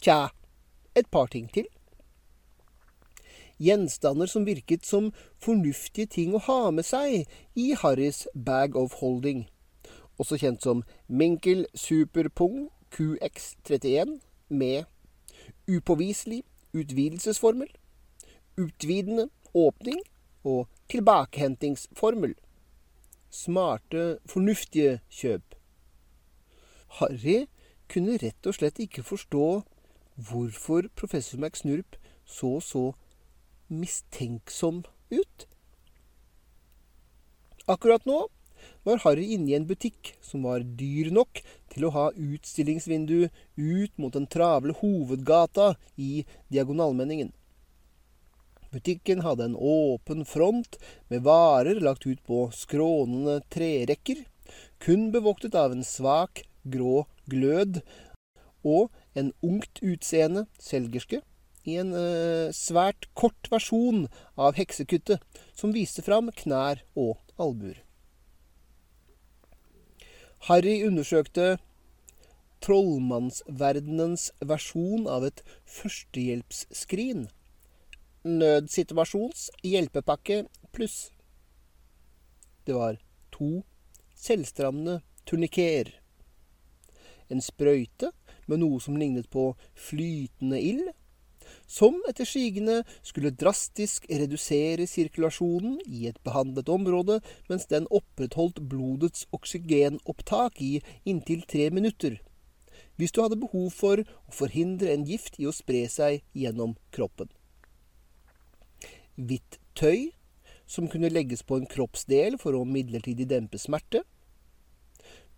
tja, 0.04 0.28
et 0.94 1.08
par 1.10 1.26
ting 1.32 1.48
til. 1.50 1.66
Gjenstander 3.58 4.28
som 4.30 4.46
virket 4.46 4.86
som 4.86 5.12
fornuftige 5.42 6.10
ting 6.10 6.34
å 6.34 6.42
ha 6.46 6.70
med 6.74 6.86
seg 6.86 7.24
i 7.58 7.66
Harrys 7.80 8.26
bag 8.34 8.76
of 8.76 8.98
holding, 9.00 9.46
også 10.18 10.38
kjent 10.38 10.62
som 10.62 10.84
Minkel 11.08 11.64
Superpung 11.74 12.68
QX31 12.94 14.18
med 14.48 14.84
upåviselig 15.70 16.42
utvidelsesformel, 16.74 17.70
utvidende 18.60 19.30
åpning 19.54 20.02
og 20.44 20.68
tilbakehentingsformel 20.90 22.34
smarte, 23.34 24.18
fornuftige 24.30 25.00
kjøp. 25.10 25.56
Harry 27.00 27.46
kunne 27.90 28.18
rett 28.22 28.46
og 28.46 28.56
slett 28.56 28.78
ikke 28.82 29.04
forstå 29.06 29.46
hvorfor 30.28 30.86
professor 30.94 31.40
McSnurp 31.42 31.98
så 32.24 32.60
så 32.62 32.84
mistenksom 33.68 34.84
ut. 35.10 35.46
Akkurat 37.66 38.06
nå 38.06 38.26
var 38.84 39.00
Harry 39.04 39.24
inne 39.34 39.50
i 39.50 39.56
en 39.58 39.66
butikk 39.68 40.14
som 40.24 40.44
var 40.46 40.64
dyr 40.78 41.10
nok 41.12 41.40
til 41.72 41.86
å 41.86 41.92
ha 41.94 42.04
utstillingsvindu 42.12 43.26
ut 43.56 43.98
mot 44.00 44.12
den 44.14 44.28
travle 44.30 44.76
hovedgata 44.78 45.74
i 45.96 46.24
Diagonalmenningen. 46.52 47.32
Butikken 48.74 49.22
hadde 49.22 49.44
en 49.46 49.54
åpen 49.54 50.24
front 50.26 50.80
med 51.12 51.22
varer 51.22 51.78
lagt 51.78 52.06
ut 52.10 52.18
på 52.26 52.48
skrånende 52.50 53.36
trerekker, 53.54 54.24
kun 54.82 55.12
bevoktet 55.14 55.54
av 55.54 55.70
en 55.70 55.84
svak, 55.86 56.42
grå 56.66 57.04
glød 57.30 57.84
og 58.66 58.90
en 59.14 59.30
ungt 59.46 59.78
utseende 59.78 60.46
selgerske 60.58 61.20
i 61.64 61.76
en 61.80 61.92
eh, 61.96 62.50
svært 62.56 63.06
kort 63.14 63.46
versjon 63.52 64.08
av 64.34 64.58
heksekuttet, 64.58 65.22
som 65.54 65.72
viste 65.76 66.02
fram 66.02 66.32
knær 66.42 66.82
og 66.98 67.20
albuer. 67.38 67.78
Harry 70.48 70.80
undersøkte 70.84 71.54
trollmannsverdenens 72.64 74.28
versjon 74.42 75.06
av 75.08 75.24
et 75.30 75.40
førstehjelpsskrin 75.78 77.28
nødsituasjons 78.24 79.50
hjelpepakke 79.62 80.44
pluss. 80.72 81.10
Det 82.64 82.72
var 82.72 82.96
to 83.34 83.60
selvstrammende 84.16 85.02
turnikeer. 85.28 85.90
En 87.28 87.44
sprøyte 87.44 88.12
med 88.48 88.62
noe 88.62 88.80
som 88.80 88.96
lignet 89.00 89.28
på 89.32 89.50
flytende 89.76 90.60
ild, 90.60 90.88
som 91.68 92.00
etter 92.08 92.28
sigende 92.28 92.80
skulle 93.04 93.34
drastisk 93.36 94.08
redusere 94.08 94.88
sirkulasjonen 94.88 95.78
i 95.84 96.06
et 96.08 96.20
behandlet 96.24 96.72
område 96.72 97.20
mens 97.50 97.68
den 97.68 97.88
opprettholdt 97.92 98.62
blodets 98.72 99.28
oksygenopptak 99.36 100.60
i 100.64 100.78
inntil 101.04 101.44
tre 101.48 101.68
minutter, 101.70 102.18
hvis 102.96 103.12
du 103.12 103.20
hadde 103.20 103.40
behov 103.44 103.70
for 103.76 104.00
å 104.00 104.36
forhindre 104.40 104.92
en 104.96 105.08
gift 105.08 105.40
i 105.40 105.48
å 105.48 105.56
spre 105.56 105.84
seg 105.92 106.22
gjennom 106.32 106.78
kroppen 106.94 107.28
hvitt 109.16 109.58
tøy 109.78 110.10
som 110.66 110.88
kunne 110.90 111.12
legges 111.12 111.44
på 111.46 111.58
en 111.58 111.68
kroppsdel 111.68 112.38
for 112.40 112.56
å 112.56 112.64
midlertidig 112.68 113.28
dempe 113.30 113.60
smerte, 113.60 114.02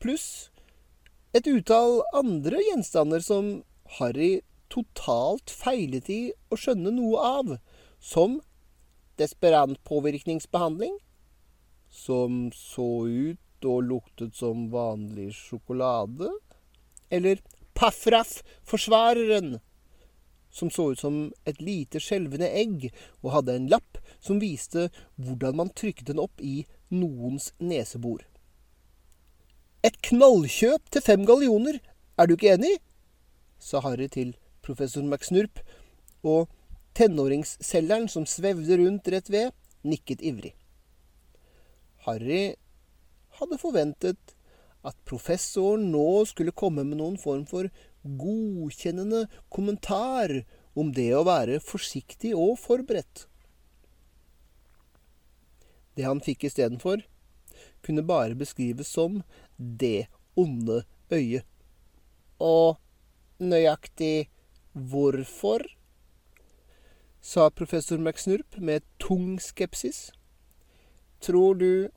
pluss 0.03 0.51
et 1.37 1.49
utall 1.51 2.01
andre 2.17 2.61
gjenstander 2.63 3.25
som 3.25 3.49
Harry 3.99 4.41
totalt 4.73 5.53
feilet 5.53 6.09
i 6.11 6.21
å 6.51 6.59
skjønne 6.59 6.93
noe 6.95 7.23
av, 7.41 7.57
som 8.01 8.41
desperantpåvirkningsbehandling, 9.21 10.97
som 11.91 12.49
så 12.55 13.07
ut 13.07 13.69
og 13.69 13.85
luktet 13.91 14.37
som 14.37 14.67
vanlig 14.73 15.33
sjokolade, 15.37 16.31
eller 17.11 17.41
Paffraff-forsvareren, 17.77 19.59
som 20.57 20.71
så 20.73 20.91
ut 20.93 21.03
som 21.03 21.19
et 21.49 21.61
lite 21.61 22.01
skjelvende 22.01 22.49
egg, 22.49 22.89
og 23.23 23.35
hadde 23.35 23.57
en 23.57 23.69
lapp 23.73 24.01
som 24.25 24.41
viste 24.41 24.89
hvordan 25.21 25.61
man 25.61 25.73
trykket 25.77 26.09
den 26.11 26.23
opp 26.23 26.41
i 26.41 26.65
noens 26.89 27.53
nesebor. 27.61 28.25
Et 29.85 29.97
knallkjøp 30.09 30.89
til 30.91 31.05
fem 31.05 31.27
gallioner, 31.29 31.79
er 32.17 32.27
du 32.27 32.35
ikke 32.37 32.55
enig? 32.57 32.79
sa 33.61 33.81
Harry 33.85 34.09
til 34.13 34.35
professor 34.65 35.05
McSnurp, 35.05 35.61
og 36.27 36.49
tenåringsselgeren 36.97 38.09
som 38.11 38.27
svevde 38.27 38.79
rundt 38.81 39.09
rett 39.13 39.29
ved, 39.31 39.53
nikket 39.87 40.25
ivrig. 40.25 40.55
Harry 42.07 42.57
hadde 43.39 43.59
forventet 43.61 44.35
at 44.87 44.97
professoren 45.09 45.89
nå 45.93 46.25
skulle 46.31 46.55
komme 46.55 46.85
med 46.87 47.01
noen 47.01 47.19
form 47.21 47.45
for 47.51 47.69
godkjennende 48.07 49.27
kommentar 49.53 50.43
om 50.77 50.93
det 50.97 51.11
å 51.17 51.25
være 51.27 51.61
forsiktig 51.65 52.35
og 52.37 52.57
forberedt. 52.61 53.27
Det 55.97 56.05
han 56.05 56.21
fikk 56.21 56.45
istedenfor, 56.49 57.03
kunne 57.85 58.05
bare 58.05 58.37
beskrives 58.37 58.91
som 58.93 59.23
det 59.57 60.09
onde 60.37 60.83
øyet. 61.13 61.47
Og 62.43 62.77
nøyaktig 63.41 64.29
hvorfor? 64.73 65.65
sa 67.27 67.49
professor 67.51 67.99
McSnurp 67.99 68.55
med 68.59 68.85
tung 69.03 69.41
skepsis. 69.43 70.13
Tror 71.21 71.55
du 71.59 71.89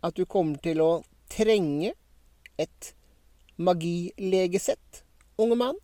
at 0.00 0.16
du 0.16 0.24
kommer 0.24 0.56
til 0.64 0.80
å 0.80 1.02
trenge 1.28 1.92
et 2.56 2.94
magilegesett? 3.60 5.02
Unge 5.42 5.58
mann. 5.60 5.78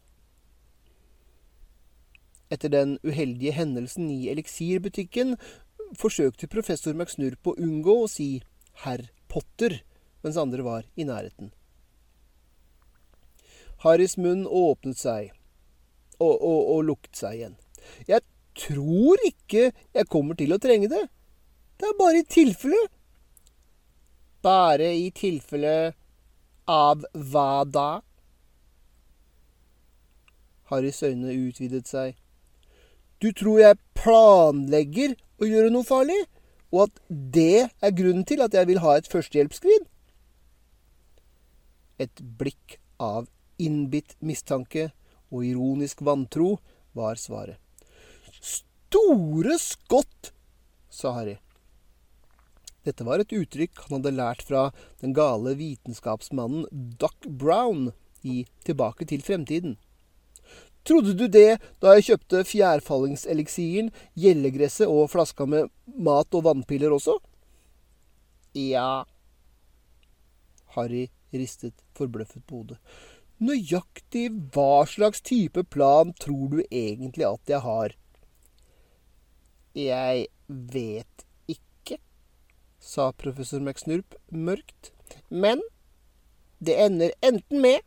Etter 2.52 2.70
den 2.70 2.96
uheldige 3.02 3.54
hendelsen 3.56 4.10
i 4.12 4.28
eliksirbutikken 4.30 5.34
forsøkte 5.98 6.50
professor 6.50 6.94
McSnurp 6.94 7.50
å 7.50 7.56
unngå 7.58 7.96
å 8.04 8.10
si 8.10 8.30
herr 8.84 9.08
Potter, 9.30 9.80
mens 10.22 10.38
andre 10.40 10.64
var 10.66 10.86
i 10.94 11.06
nærheten. 11.06 11.50
Harrys 13.84 14.16
munn 14.16 14.46
åpnet 14.46 14.98
seg 14.98 15.32
og, 16.18 16.32
og, 16.32 16.60
og 16.76 16.80
lukket 16.90 17.18
seg 17.18 17.36
igjen. 17.38 17.58
Jeg 18.08 18.22
tror 18.56 19.20
ikke 19.26 19.68
jeg 19.70 20.10
kommer 20.10 20.38
til 20.38 20.54
å 20.54 20.60
trenge 20.62 20.88
det. 20.90 21.04
Det 21.76 21.90
er 21.90 21.98
bare 21.98 22.22
i 22.22 22.28
tilfelle. 22.30 22.86
Bare 24.46 24.88
i 24.96 25.10
tilfelle 25.14 25.76
av 26.70 27.04
hva 27.12 27.64
da? 27.68 27.90
Harrys 30.70 31.02
øyne 31.02 31.34
utvidet 31.34 31.86
seg. 31.88 32.16
Du 33.22 33.30
tror 33.32 33.60
jeg 33.62 33.80
planlegger 33.96 35.14
å 35.40 35.48
gjøre 35.48 35.72
noe 35.72 35.86
farlig, 35.86 36.18
og 36.74 36.88
at 36.88 36.98
det 37.08 37.68
er 37.70 37.96
grunnen 37.96 38.26
til 38.28 38.42
at 38.44 38.54
jeg 38.56 38.68
vil 38.68 38.82
ha 38.84 38.96
et 38.98 39.08
førstehjelpsskrin? 39.08 39.86
Et 42.02 42.22
blikk 42.40 42.76
av 43.00 43.30
innbitt 43.62 44.16
mistanke 44.20 44.90
og 45.32 45.46
ironisk 45.46 46.02
vantro 46.04 46.58
var 46.96 47.16
svaret. 47.20 47.56
Store 48.40 49.56
skott, 49.60 50.32
sa 50.92 51.14
Harry. 51.16 51.38
Dette 52.86 53.04
var 53.04 53.20
et 53.20 53.32
uttrykk 53.34 53.80
han 53.86 53.98
hadde 53.98 54.14
lært 54.14 54.44
fra 54.46 54.68
den 55.02 55.16
gale 55.16 55.56
vitenskapsmannen 55.58 56.68
Doc 57.00 57.26
Brown 57.26 57.90
i 58.22 58.44
Tilbake 58.66 59.08
til 59.10 59.24
fremtiden. 59.26 59.74
Trodde 60.86 61.16
du 61.18 61.26
det 61.26 61.58
da 61.82 61.96
jeg 61.96 62.06
kjøpte 62.10 62.44
fjærfallingseliksiren, 62.46 63.90
gjellegresset 64.14 64.86
og 64.86 65.10
flaska 65.10 65.46
med 65.50 65.72
mat 65.98 66.34
og 66.38 66.46
vannpiller 66.46 66.94
også? 66.94 67.18
Ja. 68.54 69.02
Harry 70.76 71.08
ristet 71.34 71.74
forbløffet 71.98 72.44
på 72.46 72.62
hodet. 72.62 72.78
Nøyaktig 73.42 74.30
hva 74.54 74.86
slags 74.88 75.20
type 75.20 75.66
plan 75.68 76.14
tror 76.22 76.54
du 76.54 76.60
egentlig 76.70 77.26
at 77.28 77.52
jeg 77.52 77.60
har? 77.66 77.96
Jeg 79.76 80.28
vet 80.48 81.26
ikke, 81.52 81.98
sa 82.80 83.10
professor 83.12 83.60
McSnurp 83.60 84.16
mørkt. 84.30 84.94
Men 85.28 85.60
det 86.64 86.78
ender 86.80 87.12
enten 87.20 87.60
med 87.60 87.84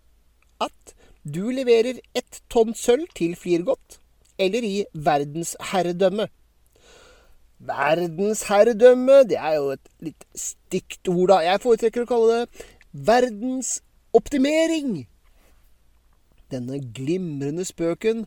at 0.61 0.93
du 1.35 1.51
leverer 1.53 1.99
ett 2.17 2.41
tonn 2.51 2.73
sølv 2.77 3.07
til 3.17 3.35
Flirgodt, 3.39 3.99
eller 4.39 4.63
i 4.65 4.85
verdensherredømme. 4.93 6.29
Verdensherredømme, 7.69 9.23
det 9.27 9.37
er 9.37 9.55
jo 9.57 9.71
et 9.75 9.87
litt 10.07 10.25
stygt 10.37 11.09
ord, 11.11 11.27
da. 11.33 11.41
Jeg 11.43 11.63
foretrekker 11.63 12.05
å 12.05 12.09
kalle 12.09 12.37
det 12.37 12.67
verdensoptimering. 13.09 15.07
Denne 16.49 16.79
glimrende 16.95 17.65
spøken 17.67 18.25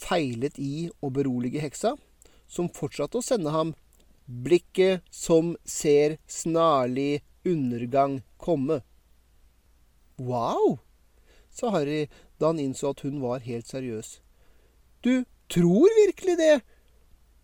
feilet 0.00 0.56
i 0.58 0.88
å 1.04 1.10
berolige 1.12 1.60
heksa, 1.62 1.94
som 2.50 2.72
fortsatte 2.72 3.20
å 3.20 3.24
sende 3.24 3.52
ham 3.54 3.74
blikket 4.30 5.04
som 5.14 5.56
ser 5.66 6.16
snarlig 6.30 7.22
undergang 7.46 8.20
komme. 8.38 8.80
Wow, 10.20 10.78
sa 11.50 11.70
Harry 11.74 12.08
da 12.40 12.50
han 12.52 12.60
innså 12.62 12.94
at 12.94 13.04
hun 13.06 13.20
var 13.22 13.44
helt 13.44 13.68
seriøs. 13.68 14.18
Du 15.04 15.24
tror 15.52 15.88
virkelig 16.06 16.36
det? 16.38 16.60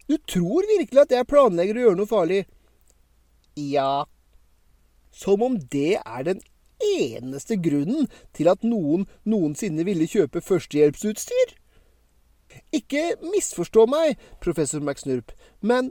Du 0.09 0.17
tror 0.29 0.67
virkelig 0.79 1.03
at 1.03 1.15
jeg 1.15 1.29
planlegger 1.29 1.79
å 1.79 1.87
gjøre 1.87 2.01
noe 2.01 2.11
farlig? 2.11 2.45
Ja. 3.57 4.07
Som 5.13 5.43
om 5.43 5.59
det 5.73 5.99
er 5.99 6.27
den 6.27 6.43
eneste 6.83 7.57
grunnen 7.57 8.09
til 8.37 8.51
at 8.53 8.65
noen 8.67 9.07
noensinne 9.25 9.87
ville 9.89 10.09
kjøpe 10.11 10.45
førstehjelpsutstyr? 10.45 11.55
Ikke 12.77 13.17
misforstå 13.25 13.87
meg, 13.91 14.21
professor 14.41 14.81
McSnurp, 14.81 15.33
men 15.61 15.91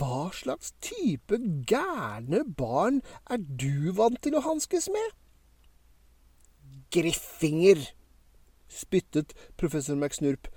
hva 0.00 0.30
slags 0.32 0.72
type 0.80 1.36
gærne 1.68 2.42
barn 2.56 3.02
er 3.28 3.40
du 3.40 3.92
vant 3.96 4.20
til 4.24 4.36
å 4.38 4.44
hanskes 4.44 4.88
med? 4.92 5.16
Griffinger, 6.90 7.82
spyttet 8.68 9.34
professor 9.56 9.94
McSnurp. 9.94 10.48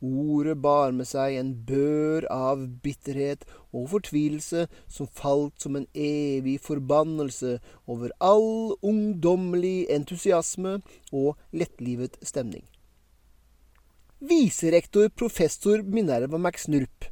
Ordet 0.00 0.54
bar 0.62 0.92
med 0.94 1.08
seg 1.10 1.34
en 1.40 1.50
bør 1.66 2.24
av 2.30 2.60
bitterhet 2.84 3.42
og 3.74 3.88
fortvilelse 3.90 4.68
som 4.86 5.10
falt 5.10 5.58
som 5.58 5.74
en 5.76 5.88
evig 5.92 6.60
forbannelse 6.62 7.56
over 7.90 8.14
all 8.22 8.76
ungdommelig 8.78 9.88
entusiasme 9.90 10.76
og 11.10 11.34
lettlivet 11.50 12.14
stemning. 12.22 12.62
Viserektor 14.18 15.10
professor 15.14 15.82
Minerva 15.82 16.38
McSnurp, 16.38 17.10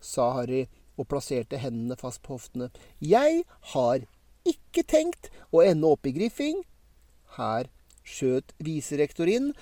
sa 0.00 0.30
Harry 0.36 0.66
og 0.96 1.08
plasserte 1.08 1.58
hendene 1.60 1.96
fast 2.00 2.22
på 2.24 2.36
hoftene. 2.36 2.70
Jeg 3.00 3.42
har 3.72 4.04
ikke 4.46 4.84
tenkt 4.88 5.32
å 5.52 5.64
ende 5.64 5.88
opp 5.88 6.06
i 6.08 6.14
Griffing. 6.16 6.62
Her 7.36 7.68
skjøt 8.06 8.54
viserektor 8.62 9.28
inn 9.30 9.52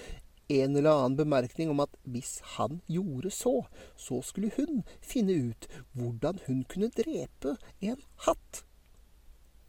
en 0.52 0.76
eller 0.76 0.90
annen 0.90 1.16
bemerkning 1.16 1.70
om 1.72 1.80
at 1.84 1.94
hvis 2.04 2.36
han 2.56 2.80
gjorde 2.90 3.32
så, 3.32 3.64
så 3.96 4.20
skulle 4.22 4.52
hun 4.58 4.82
finne 5.00 5.36
ut 5.50 5.68
hvordan 5.96 6.42
hun 6.46 6.64
kunne 6.68 6.92
drepe 6.92 7.56
en 7.80 8.00
hatt. 8.26 8.64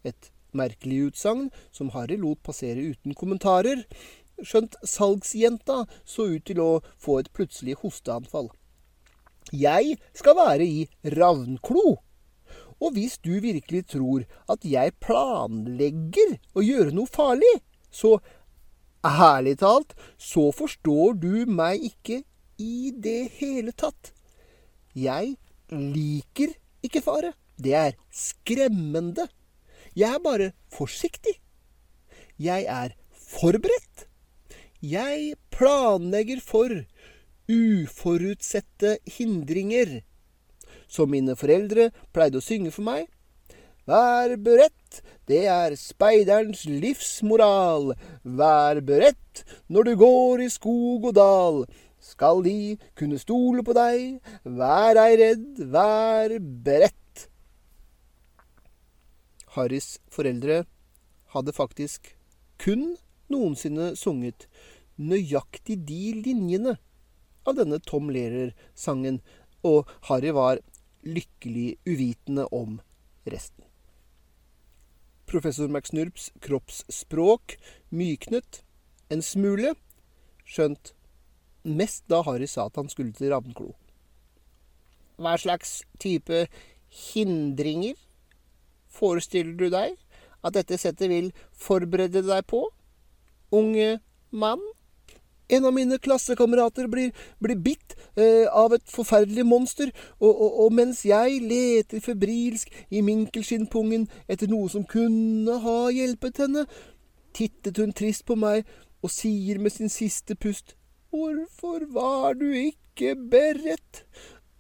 Et 0.04 0.32
merkelig 0.56 1.10
utsagn 1.10 1.50
som 1.72 1.94
Harry 1.96 2.20
lot 2.20 2.42
passere 2.44 2.92
uten 2.92 3.16
kommentarer, 3.16 3.86
skjønt 4.44 4.76
salgsjenta 4.84 5.86
så 6.04 6.28
ut 6.36 6.46
til 6.48 6.60
å 6.60 6.72
få 7.00 7.22
et 7.22 7.32
plutselig 7.36 7.78
hosteanfall. 7.80 8.52
Jeg 9.56 9.96
skal 10.18 10.36
være 10.36 10.66
i 10.66 10.88
Ravnklo. 11.16 12.00
Og 12.84 12.92
hvis 12.92 13.16
du 13.24 13.38
virkelig 13.40 13.86
tror 13.94 14.26
at 14.52 14.66
jeg 14.68 14.98
planlegger 15.00 16.36
å 16.58 16.64
gjøre 16.66 16.92
noe 16.98 17.08
farlig, 17.08 17.54
så 17.88 18.18
ærlig 19.06 19.60
talt, 19.62 19.94
så 20.18 20.50
forstår 20.56 21.16
du 21.22 21.46
meg 21.46 21.84
ikke 21.92 22.24
i 22.62 22.92
det 22.92 23.32
hele 23.40 23.74
tatt. 23.78 24.12
Jeg 24.96 25.36
liker 25.72 26.56
ikke 26.86 27.04
fare. 27.04 27.34
Det 27.58 27.74
er 27.76 27.96
skremmende. 28.12 29.28
Jeg 29.96 30.16
er 30.16 30.24
bare 30.24 30.52
forsiktig. 30.74 31.38
Jeg 32.40 32.66
er 32.68 32.96
forberedt. 33.16 34.08
Jeg 34.82 35.36
planlegger 35.56 36.42
for 36.44 36.72
uforutsette 37.50 38.98
hindringer. 39.18 40.02
Som 40.88 41.12
mine 41.16 41.36
foreldre 41.40 41.90
pleide 42.14 42.40
å 42.40 42.44
synge 42.44 42.74
for 42.76 42.86
meg. 42.88 43.08
Vær 43.86 44.34
beredt, 44.42 45.02
det 45.30 45.44
er 45.46 45.76
speiderens 45.78 46.64
livsmoral. 46.66 47.94
Vær 48.24 48.82
beredt 48.82 49.44
når 49.70 49.90
du 49.90 49.94
går 50.02 50.46
i 50.46 50.50
skog 50.50 51.06
og 51.12 51.18
dal. 51.18 51.60
Skal 52.02 52.42
de 52.46 52.78
kunne 52.98 53.20
stole 53.22 53.62
på 53.66 53.74
deg, 53.78 54.18
vær 54.44 54.98
ei 55.02 55.18
redd, 55.22 55.62
vær 55.74 56.34
beredt. 56.66 57.28
Harrys 59.56 59.96
foreldre 60.12 60.64
hadde 61.34 61.54
faktisk 61.56 62.16
kun 62.62 62.96
noensinne 63.32 63.94
sunget 64.00 64.48
nøyaktig 64.98 65.78
de 65.88 66.02
linjene 66.26 66.76
av 67.46 67.58
denne 67.60 67.80
Tom 67.86 68.10
Lehrer-sangen, 68.14 69.22
og 69.66 69.90
Harry 70.10 70.34
var 70.34 70.62
lykkelig 71.06 71.76
uvitende 71.86 72.48
om 72.54 72.80
resten. 73.30 73.65
Professor 75.26 75.68
McSnurps 75.68 76.30
kroppsspråk 76.46 77.58
myknet 77.90 78.62
en 79.10 79.22
smule, 79.26 79.74
skjønt 80.46 80.94
mest 81.66 82.06
da 82.12 82.22
Harry 82.28 82.48
sa 82.50 82.68
at 82.70 82.78
han 82.78 82.90
skulle 82.92 83.16
til 83.16 83.34
Ravnklo. 83.34 83.74
Hva 85.18 85.36
slags 85.40 85.80
type 86.02 86.46
hindringer 87.14 87.98
forestiller 88.92 89.56
du 89.58 89.70
deg 89.74 89.96
at 90.46 90.56
dette 90.58 90.78
settet 90.80 91.10
vil 91.10 91.32
forberede 91.58 92.22
deg 92.26 92.46
på, 92.50 92.62
unge 93.56 94.00
mann? 94.32 94.62
En 95.50 95.66
av 95.66 95.74
mine 95.76 95.98
klassekamerater 96.02 96.88
blir, 96.92 97.12
blir 97.40 97.60
bitt 97.62 97.96
eh, 98.18 98.46
av 98.50 98.74
et 98.74 98.86
forferdelig 98.90 99.46
monster, 99.46 99.92
og, 100.20 100.32
og, 100.32 100.60
og, 100.66 100.74
mens 100.74 101.04
jeg 101.06 101.42
leter 101.46 102.02
febrilsk 102.02 102.72
i 102.90 103.04
minkelskinnpungen 103.06 104.08
etter 104.28 104.50
noe 104.50 104.72
som 104.74 104.88
kunne 104.90 105.60
ha 105.62 105.78
hjulpet 105.94 106.42
henne, 106.46 106.66
tittet 107.36 107.78
hun 107.78 107.94
trist 107.94 108.26
på 108.26 108.38
meg 108.40 108.66
og 109.04 109.12
sier 109.14 109.60
med 109.62 109.76
sin 109.76 109.92
siste 109.92 110.36
pust, 110.40 110.74
Hvorfor 111.16 111.86
var 111.94 112.34
du 112.34 112.50
ikke 112.52 113.16
beredt? 113.16 114.04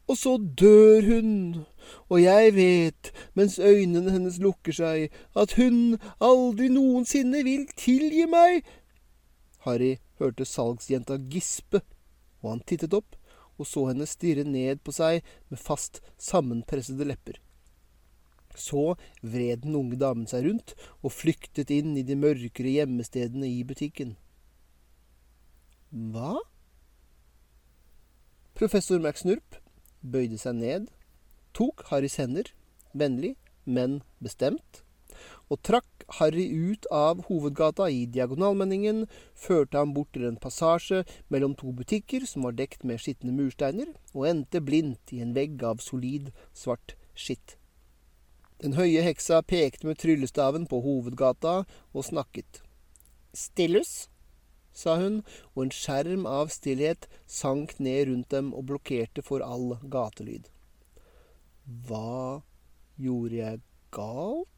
Og 0.07 0.17
så 0.17 0.37
dør 0.59 1.01
hun, 1.01 1.55
og 2.09 2.21
jeg 2.21 2.55
vet, 2.55 3.11
mens 3.33 3.59
øynene 3.59 4.11
hennes 4.11 4.37
lukker 4.39 4.71
seg, 4.71 5.09
at 5.35 5.53
hun 5.57 5.97
aldri 6.21 6.69
noensinne 6.69 7.41
vil 7.43 7.65
tilgi 7.77 8.27
meg. 8.29 8.61
Harry 9.65 9.95
hørte 10.21 10.47
salgsjenta 10.47 11.17
gispe, 11.31 11.81
og 12.41 12.53
han 12.53 12.65
tittet 12.69 12.95
opp 12.95 13.17
og 13.55 13.67
så 13.69 13.85
henne 13.89 14.07
stirre 14.09 14.43
ned 14.47 14.81
på 14.83 14.93
seg 14.95 15.25
med 15.51 15.61
fast 15.61 16.01
sammenpressede 16.21 17.07
lepper. 17.07 17.39
Så 18.55 18.95
vred 19.19 19.63
den 19.65 19.75
unge 19.75 19.99
damen 19.99 20.27
seg 20.31 20.45
rundt 20.47 20.75
og 21.01 21.13
flyktet 21.15 21.71
inn 21.75 21.95
i 21.99 22.05
de 22.07 22.15
mørkere 22.19 22.71
gjemmestedene 22.77 23.49
i 23.51 23.63
butikken. 23.67 24.15
Hva? 25.91 26.37
Professor 28.55 29.01
McSnurp 29.01 29.59
bøyde 29.99 30.39
seg 30.39 30.55
ned, 30.59 30.87
tok 31.55 31.83
Harrys 31.89 32.15
hender, 32.19 32.47
vennlig, 32.95 33.35
men 33.65 34.01
bestemt, 34.23 34.84
og 35.49 35.61
trakk 35.65 36.05
Harry 36.19 36.45
ut 36.53 36.85
av 36.93 37.25
hovedgata 37.27 37.87
i 37.89 38.05
Diagonalmenningen, 38.09 39.05
førte 39.33 39.81
ham 39.81 39.93
bort 39.95 40.11
til 40.13 40.25
en 40.29 40.39
passasje 40.41 41.03
mellom 41.33 41.55
to 41.57 41.73
butikker 41.75 42.25
som 42.29 42.47
var 42.47 42.57
dekt 42.57 42.85
med 42.85 43.01
skitne 43.01 43.33
mursteiner, 43.35 43.91
og 44.13 44.29
endte 44.29 44.61
blindt 44.61 45.13
i 45.13 45.21
en 45.25 45.35
vegg 45.37 45.61
av 45.65 45.83
solid, 45.85 46.31
svart 46.53 46.95
skitt. 47.13 47.57
Den 48.63 48.77
høye 48.77 49.03
heksa 49.03 49.41
pekte 49.43 49.87
med 49.89 49.99
tryllestaven 49.99 50.65
på 50.71 50.79
hovedgata 50.81 51.63
og 51.93 52.05
snakket. 52.07 52.61
Stillus, 53.35 54.07
sa 54.75 54.95
hun, 54.99 55.21
og 55.53 55.65
en 55.65 55.75
skjerm 55.75 56.25
av 56.29 56.51
stillhet 56.53 57.07
sank 57.27 57.77
ned 57.79 58.09
rundt 58.09 58.31
dem 58.31 58.53
og 58.55 58.67
blokkerte 58.71 59.23
for 59.25 59.43
all 59.43 59.75
gatelyd. 59.91 60.47
Hva 61.65 62.41
gjorde 63.01 63.39
jeg 63.41 63.63
galt? 63.95 64.54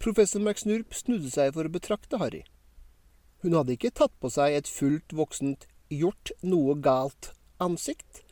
Professor 0.00 0.40
McSnurp 0.40 0.94
snudde 0.96 1.28
seg 1.28 1.50
for 1.52 1.68
å 1.68 1.72
betrakte 1.72 2.16
Harry. 2.22 2.46
Hun 3.44 3.52
hadde 3.58 3.74
ikke 3.74 3.90
tatt 3.92 4.14
på 4.16 4.30
seg 4.32 4.54
et 4.56 4.68
fullt 4.68 5.12
voksent 5.12 5.66
gjort 5.92 6.32
noe 6.40 6.78
galt 6.80 7.34
ansikt, 7.60 8.22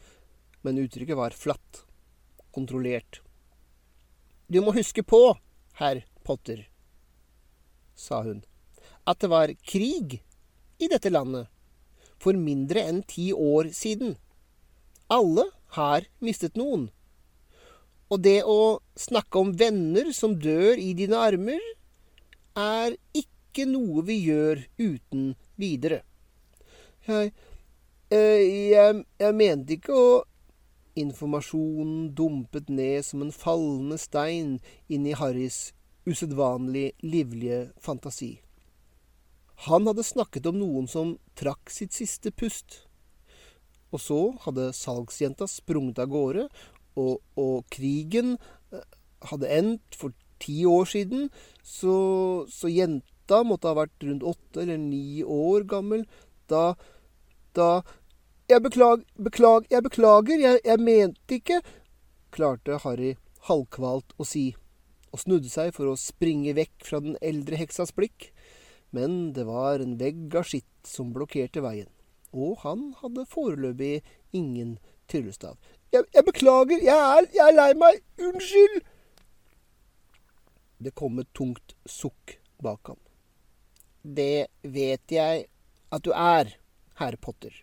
men 0.64 0.81
uttrykket 0.81 1.18
var 1.20 1.37
flatt, 1.37 1.83
kontrollert. 2.57 3.20
Du 4.48 4.62
må 4.64 4.72
huske 4.72 5.04
på, 5.04 5.37
herr 5.76 6.07
Potter, 6.24 6.64
sa 7.92 8.22
hun, 8.24 8.40
at 9.04 9.20
det 9.20 9.28
var 9.28 9.52
krig 9.61 10.22
i 10.81 10.88
dette 10.88 11.12
landet 11.12 11.52
for 12.16 12.33
mindre 12.33 12.87
enn 12.88 13.04
ti 13.04 13.28
år 13.37 13.74
siden. 13.76 14.16
Alle 15.12 15.50
har 15.76 16.09
mistet 16.24 16.57
noen. 16.57 16.88
Og 18.09 18.23
det 18.25 18.40
å 18.49 18.81
snakke 18.97 19.40
om 19.40 19.53
venner 19.59 20.12
som 20.16 20.37
dør 20.40 20.81
i 20.81 20.94
dine 20.97 21.18
armer, 21.21 21.62
er 22.59 22.97
ikke 23.16 23.68
noe 23.68 24.03
vi 24.09 24.18
gjør 24.25 24.64
uten 24.81 25.35
videre. 25.61 26.03
Jeg 27.09 27.33
eh, 28.11 28.42
jeg, 28.73 29.05
jeg 29.21 29.37
mente 29.37 29.79
ikke 29.79 29.94
å 29.94 30.11
Informasjonen 30.99 32.09
dumpet 32.18 32.73
ned 32.75 33.05
som 33.07 33.21
en 33.23 33.31
fallende 33.31 33.94
stein 34.03 34.57
inn 34.90 35.05
i 35.07 35.14
Harrys 35.14 35.68
usedvanlig 36.09 36.92
livlige 37.05 37.68
fantasi. 37.79 38.40
Han 39.68 39.87
hadde 39.90 40.07
snakket 40.07 40.47
om 40.51 40.59
noen 40.61 40.88
som 40.90 41.16
trakk 41.38 41.71
sitt 41.71 41.94
siste 41.94 42.33
pust. 42.33 42.85
Og 43.92 44.03
så 44.03 44.21
hadde 44.44 44.71
salgsjenta 44.77 45.49
sprunget 45.51 46.01
av 46.03 46.11
gårde, 46.12 46.49
og, 46.98 47.20
og 47.38 47.66
krigen 47.74 48.37
eh, 48.74 48.84
hadde 49.30 49.52
endt 49.54 49.98
for 49.98 50.14
ti 50.42 50.62
år 50.68 50.87
siden, 50.90 51.28
så, 51.62 51.94
så 52.50 52.70
jenta 52.70 53.42
måtte 53.46 53.70
ha 53.70 53.78
vært 53.78 54.06
rundt 54.06 54.26
åtte 54.26 54.62
eller 54.64 54.78
ni 54.80 55.22
år 55.22 55.66
gammel 55.70 56.06
da 56.50 56.72
da 57.56 57.82
Jeg 58.48 58.62
beklag, 58.64 59.02
beklag, 59.20 59.66
jeg 59.68 59.84
beklager, 59.84 60.38
jeg, 60.40 60.61
jeg 60.64 60.80
mente 60.80 61.37
ikke 61.37 61.58
klarte 62.32 62.78
Harry 62.80 63.11
halvkvalt 63.44 64.14
å 64.16 64.24
si, 64.24 64.54
og 65.12 65.20
snudde 65.20 65.50
seg 65.52 65.74
for 65.76 65.90
å 65.90 65.98
springe 66.00 66.54
vekk 66.56 66.87
fra 66.88 67.02
den 67.04 67.18
eldre 67.20 67.58
heksas 67.61 67.92
blikk, 67.96 68.30
men 68.96 69.34
det 69.37 69.44
var 69.48 69.84
en 69.84 69.98
vegg 70.00 70.32
av 70.40 70.48
skitt 70.48 70.88
som 70.88 71.12
blokkerte 71.12 71.61
veien, 71.64 71.90
og 72.32 72.62
han 72.64 72.94
hadde 73.02 73.28
foreløpig 73.28 74.00
ingen 74.32 74.78
tryllestav. 75.12 75.61
Jeg, 75.92 76.05
jeg 76.14 76.24
beklager, 76.24 76.83
jeg 76.85 77.18
er, 77.18 77.29
jeg 77.33 77.44
er 77.48 77.55
lei 77.57 77.72
meg, 77.81 78.01
unnskyld! 78.20 78.81
Det 80.85 80.92
kom 80.94 81.18
et 81.18 81.31
tungt 81.35 81.74
sukk 81.88 82.37
bak 82.62 82.92
ham. 82.92 82.98
Det 84.03 84.46
vet 84.62 85.12
jeg 85.12 85.46
at 85.90 86.05
du 86.05 86.12
er, 86.12 86.53
herr 87.01 87.16
Potter. 87.16 87.55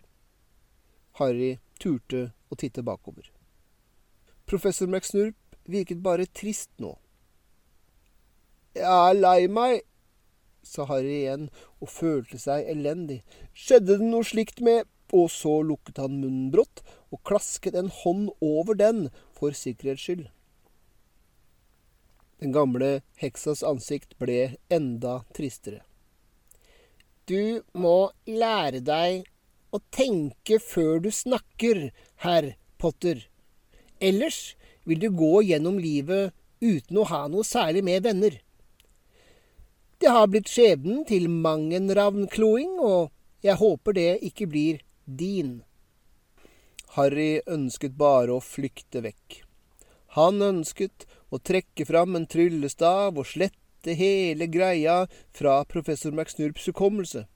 Harry 1.20 1.56
turte 1.80 2.32
å 2.50 2.58
titte 2.58 2.82
bakover. 2.84 3.30
Professor 4.46 4.90
McSnurp 4.90 5.38
virket 5.70 6.02
bare 6.02 6.26
trist 6.26 6.70
nå. 6.82 6.96
Jeg 8.76 8.90
er 8.90 9.16
lei 9.16 9.46
meg, 9.48 9.80
sa 10.66 10.84
Harry 10.90 11.22
igjen 11.22 11.48
og 11.80 11.88
følte 11.94 12.42
seg 12.42 12.66
elendig. 12.74 13.22
Skjedde 13.54 14.00
det 14.00 14.10
noe 14.10 14.26
slikt 14.26 14.60
med 14.66 14.84
Og 15.14 15.28
så 15.30 15.60
lukket 15.62 16.00
han 16.02 16.18
munnen 16.18 16.48
brått 16.54 16.82
og 17.14 17.22
klasket 17.28 17.76
en 17.78 17.92
hånd 18.02 18.30
over 18.42 18.74
den 18.78 19.06
for 19.36 19.54
sikkerhets 19.54 20.02
skyld. 20.02 20.26
Den 22.42 22.52
gamle 22.52 23.00
heksas 23.20 23.62
ansikt 23.64 24.18
ble 24.20 24.56
enda 24.72 25.22
tristere. 25.36 25.80
Du 27.26 27.62
må 27.74 28.12
lære 28.28 28.82
deg 28.84 29.24
å 29.74 29.80
tenke 29.94 30.60
før 30.62 31.00
du 31.02 31.10
snakker, 31.10 31.88
herr 32.22 32.52
Potter. 32.78 33.24
Ellers 33.98 34.54
vil 34.84 35.00
du 35.00 35.08
gå 35.10 35.40
gjennom 35.48 35.80
livet 35.82 36.34
uten 36.60 37.00
å 37.00 37.06
ha 37.10 37.24
noe 37.32 37.46
særlig 37.46 37.82
med 37.86 38.04
venner. 38.06 38.36
Det 39.98 40.12
har 40.12 40.28
blitt 40.28 40.52
skjebnen 40.52 41.06
til 41.08 41.26
mang 41.32 41.70
en 41.74 41.88
ravnkloing, 41.96 42.76
og 42.78 43.10
jeg 43.42 43.56
håper 43.58 43.96
det 43.96 44.10
ikke 44.28 44.48
blir 44.52 44.82
din. 45.06 45.62
Harry 46.96 47.40
ønsket 47.46 47.96
bare 47.98 48.36
å 48.36 48.42
flykte 48.44 49.02
vekk. 49.04 49.42
Han 50.16 50.40
ønsket 50.42 51.04
å 51.30 51.38
trekke 51.38 51.84
fram 51.88 52.16
en 52.16 52.26
tryllestav 52.30 53.18
og 53.18 53.28
slette 53.28 53.96
hele 53.98 54.48
greia 54.48 55.02
fra 55.36 55.58
professor 55.68 56.14
McSnurps 56.14 56.68
hukommelse. 56.70 57.26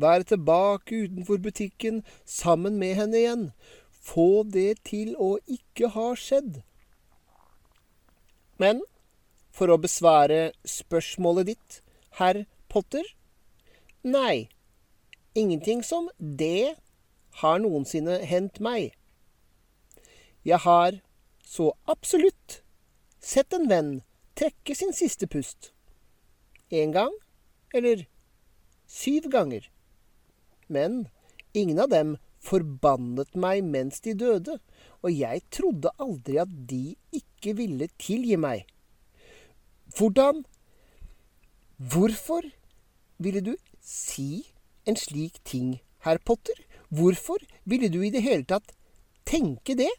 Være 0.00 0.24
tilbake 0.32 1.04
utenfor 1.04 1.42
butikken 1.44 2.00
sammen 2.24 2.78
med 2.80 2.96
henne 2.96 3.20
igjen. 3.20 3.44
Få 3.90 4.42
det 4.48 4.80
til 4.88 5.12
å 5.20 5.34
ikke 5.44 5.92
ha 5.92 6.08
skjedd. 6.16 6.62
Men 8.60 8.80
for 9.52 9.72
å 9.72 9.80
besvare 9.80 10.52
spørsmålet 10.64 11.52
ditt, 11.52 11.80
herr 12.16 12.44
Potter 12.72 13.04
Nei, 14.00 14.48
ingenting 15.36 15.82
som 15.84 16.08
det 16.16 16.78
har 17.42 17.60
noensinne 17.62 18.18
hendt 18.26 18.60
meg. 18.60 18.94
Jeg 20.44 20.58
har 20.64 21.00
så 21.44 21.72
absolutt 21.90 22.60
sett 23.20 23.52
en 23.52 23.68
venn 23.70 23.92
trekke 24.38 24.74
sin 24.74 24.94
siste 24.96 25.28
pust 25.28 25.72
én 26.70 26.94
gang 26.94 27.12
eller 27.74 28.06
syv 28.86 29.28
ganger. 29.30 29.70
Men 30.68 31.08
ingen 31.52 31.80
av 31.82 31.90
dem 31.90 32.16
forbannet 32.40 33.34
meg 33.36 33.64
mens 33.66 34.00
de 34.04 34.14
døde, 34.14 34.58
og 35.02 35.10
jeg 35.12 35.42
trodde 35.52 35.92
aldri 36.00 36.38
at 36.40 36.52
de 36.70 36.94
ikke 37.16 37.56
ville 37.58 37.90
tilgi 37.98 38.38
meg. 38.40 38.64
Hvordan 39.96 40.44
Hvorfor 41.80 42.44
ville 43.16 43.40
du 43.40 43.54
si 43.80 44.44
en 44.84 44.96
slik 45.00 45.38
ting, 45.48 45.78
herr 46.04 46.18
Potter? 46.20 46.58
Hvorfor 46.90 47.38
ville 47.64 47.88
du 47.88 48.00
i 48.02 48.12
det 48.12 48.22
hele 48.26 48.44
tatt 48.44 48.74
tenke 49.28 49.76
det? 49.78 49.90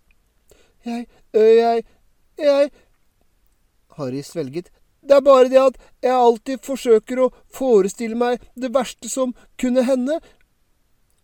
Jeg 0.85 1.07
Jeg 1.33 1.83
Jeg 2.37 2.71
Harry 3.97 4.21
svelget. 4.21 4.71
Det 5.01 5.15
er 5.17 5.21
bare 5.21 5.49
det 5.49 5.59
at 5.59 5.77
jeg 6.03 6.13
alltid 6.13 6.61
forsøker 6.65 7.19
å 7.19 7.31
forestille 7.49 8.15
meg 8.15 8.41
det 8.55 8.69
verste 8.73 9.09
som 9.09 9.33
kunne 9.57 9.83
hende. 9.83 10.19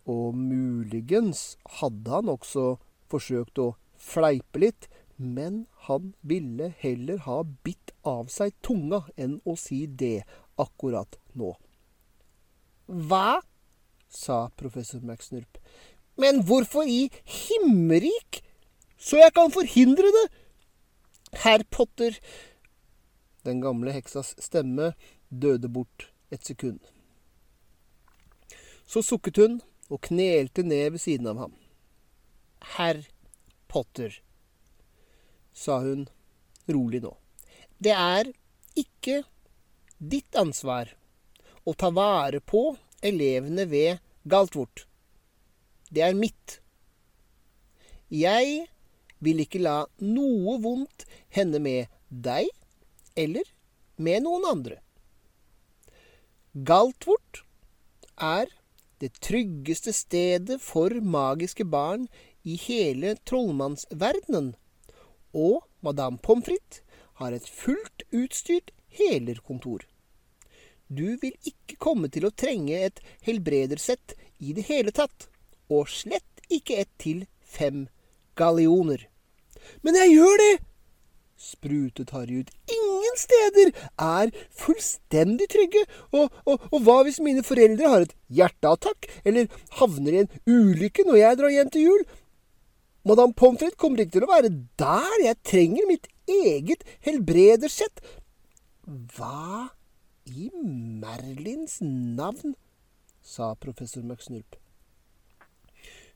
Og 0.08 0.36
muligens 0.36 1.58
hadde 1.80 2.12
han 2.12 2.32
også 2.32 2.77
forsøkt 3.12 3.60
å 3.62 3.75
fleipe 3.97 4.62
litt, 4.62 4.88
men 5.17 5.65
han 5.88 6.13
ville 6.21 6.71
heller 6.82 7.21
ha 7.27 7.41
bitt 7.43 7.93
av 8.08 8.32
seg 8.34 8.56
tunga 8.65 9.03
enn 9.17 9.39
å 9.45 9.56
si 9.60 9.86
det 9.88 10.23
akkurat 10.58 11.19
nå. 11.38 11.53
Hva? 12.88 13.41
Sa 14.17 14.47
professor 14.60 15.03
McSnurp. 15.03 15.60
Men 16.17 16.41
hvorfor 16.43 16.89
i 16.89 17.08
himmerik? 17.23 18.41
Så 18.97 19.19
jeg 19.21 19.34
kan 19.38 19.53
forhindre 19.53 20.10
det! 20.15 20.27
Herr 21.43 21.63
Potter, 21.69 22.15
den 23.45 23.62
gamle 23.62 23.93
heksas 23.93 24.34
stemme 24.41 24.93
døde 25.30 25.69
bort 25.69 26.10
et 26.32 26.43
sekund. 26.45 26.80
Så 28.88 29.03
sukket 29.03 29.38
hun 29.38 29.60
og 29.91 30.01
knelte 30.08 30.63
ned 30.63 30.95
ved 30.95 31.03
siden 31.03 31.27
av 31.30 31.43
ham. 31.43 31.53
Herr 32.77 33.03
Potter, 33.67 34.15
sa 35.53 35.80
hun 35.84 36.08
rolig 36.71 37.03
nå, 37.03 37.13
det 37.77 37.93
er 37.93 38.32
ikke 38.77 39.21
ditt 39.97 40.36
ansvar 40.39 40.91
å 41.67 41.73
ta 41.77 41.91
vare 41.93 42.39
på 42.39 42.69
elevene 43.06 43.67
ved 43.69 44.01
Galtvort. 44.28 44.86
Det 45.90 46.04
er 46.04 46.18
mitt. 46.18 46.60
Jeg 48.12 48.68
vil 49.24 49.40
ikke 49.44 49.62
la 49.63 49.78
noe 50.04 50.58
vondt 50.63 51.06
hende 51.34 51.62
med 51.63 51.88
deg 52.10 52.50
eller 53.18 53.48
med 53.98 54.26
noen 54.26 54.46
andre. 54.52 54.78
Galtvort 56.68 57.44
er 58.18 58.52
det 59.02 59.13
tryggeste 59.22 59.94
stedet 59.94 60.60
for 60.63 60.94
magiske 61.02 61.66
barn 61.66 62.08
i 62.44 62.56
hele 62.60 63.16
trollmannsverdenen, 63.30 64.56
og 65.34 65.62
Madame 65.86 66.18
Pommes 66.18 66.48
frites 66.48 66.82
har 67.22 67.34
et 67.34 67.46
fullt 67.50 68.04
utstyrt 68.13 68.74
helerkontor. 69.00 69.86
Du 70.88 71.17
vil 71.19 71.36
ikke 71.43 71.76
komme 71.84 72.08
til 72.13 72.28
å 72.28 72.34
trenge 72.36 72.78
et 72.88 73.02
helbredersett 73.28 74.15
i 74.39 74.54
det 74.56 74.67
hele 74.69 74.93
tatt, 74.95 75.28
og 75.67 75.89
slett 75.91 76.47
ikke 76.54 76.80
et 76.84 76.91
til 77.02 77.26
fem 77.43 77.88
gallioner. 78.39 79.08
Men 79.84 80.00
jeg 80.00 80.15
gjør 80.15 80.43
det! 80.43 80.56
sprutet 81.38 82.10
Harry 82.15 82.39
ut. 82.41 82.50
Ingen 82.73 83.17
steder 83.21 83.71
er 84.02 84.32
fullstendig 84.58 85.45
trygge. 85.54 85.84
Og, 86.12 86.34
og, 86.50 86.63
og 86.71 86.80
hva 86.86 87.02
hvis 87.06 87.19
mine 87.23 87.43
foreldre 87.45 87.91
har 87.91 88.06
et 88.06 88.15
hjerteattakk, 88.34 89.10
eller 89.23 89.52
havner 89.80 90.15
i 90.17 90.23
en 90.23 90.32
ulykke 90.50 91.06
når 91.08 91.21
jeg 91.21 91.39
drar 91.41 91.54
hjem 91.54 91.73
til 91.73 91.88
jul? 91.91 92.06
Madame 93.08 93.38
Pomfret 93.38 93.78
kommer 93.80 94.04
ikke 94.04 94.17
til 94.17 94.28
å 94.28 94.32
være 94.34 94.52
der. 94.82 95.17
Jeg 95.23 95.43
trenger 95.47 95.88
mitt 95.88 96.10
eget 96.28 96.84
helbredersett. 97.06 98.02
Hva 99.15 99.69
i 100.28 100.50
Merlins 100.54 101.80
navn? 101.82 102.56
sa 103.24 103.56
professor 103.56 104.04
McSnurp. 104.04 104.56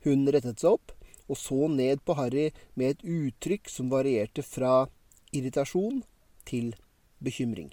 Hun 0.06 0.28
rettet 0.32 0.62
seg 0.62 0.78
opp 0.78 0.94
og 1.32 1.38
så 1.40 1.68
ned 1.72 2.02
på 2.06 2.16
Harry 2.20 2.50
med 2.76 2.96
et 2.96 3.04
uttrykk 3.08 3.70
som 3.72 3.92
varierte 3.92 4.44
fra 4.44 4.86
irritasjon 5.36 6.02
til 6.48 6.74
bekymring. 7.24 7.72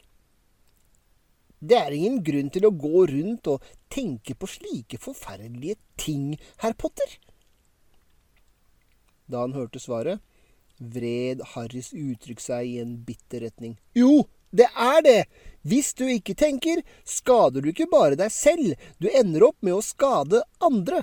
Det 1.58 1.74
er 1.74 1.94
ingen 1.94 2.20
grunn 2.22 2.52
til 2.54 2.68
å 2.68 2.74
gå 2.74 3.06
rundt 3.10 3.50
og 3.50 3.64
tenke 3.90 4.36
på 4.38 4.46
slike 4.46 5.00
forferdelige 5.02 5.78
ting, 5.98 6.36
herr 6.62 6.76
Potter. 6.78 7.16
Da 9.26 9.42
han 9.42 9.56
hørte 9.56 9.82
svaret, 9.82 10.22
vred 10.78 11.42
Harrys 11.54 11.90
uttrykk 11.90 12.42
seg 12.42 12.68
i 12.70 12.76
en 12.82 12.94
bitter 13.04 13.42
retning. 13.48 13.74
Jo, 13.98 14.28
det 14.50 14.68
er 14.74 15.04
det! 15.04 15.20
Hvis 15.68 15.90
du 15.98 16.06
ikke 16.08 16.36
tenker, 16.38 16.80
skader 17.04 17.60
du 17.60 17.72
ikke 17.72 17.88
bare 17.90 18.16
deg 18.16 18.30
selv, 18.32 18.76
du 19.02 19.08
ender 19.10 19.44
opp 19.50 19.58
med 19.60 19.74
å 19.76 19.84
skade 19.84 20.40
andre. 20.64 21.02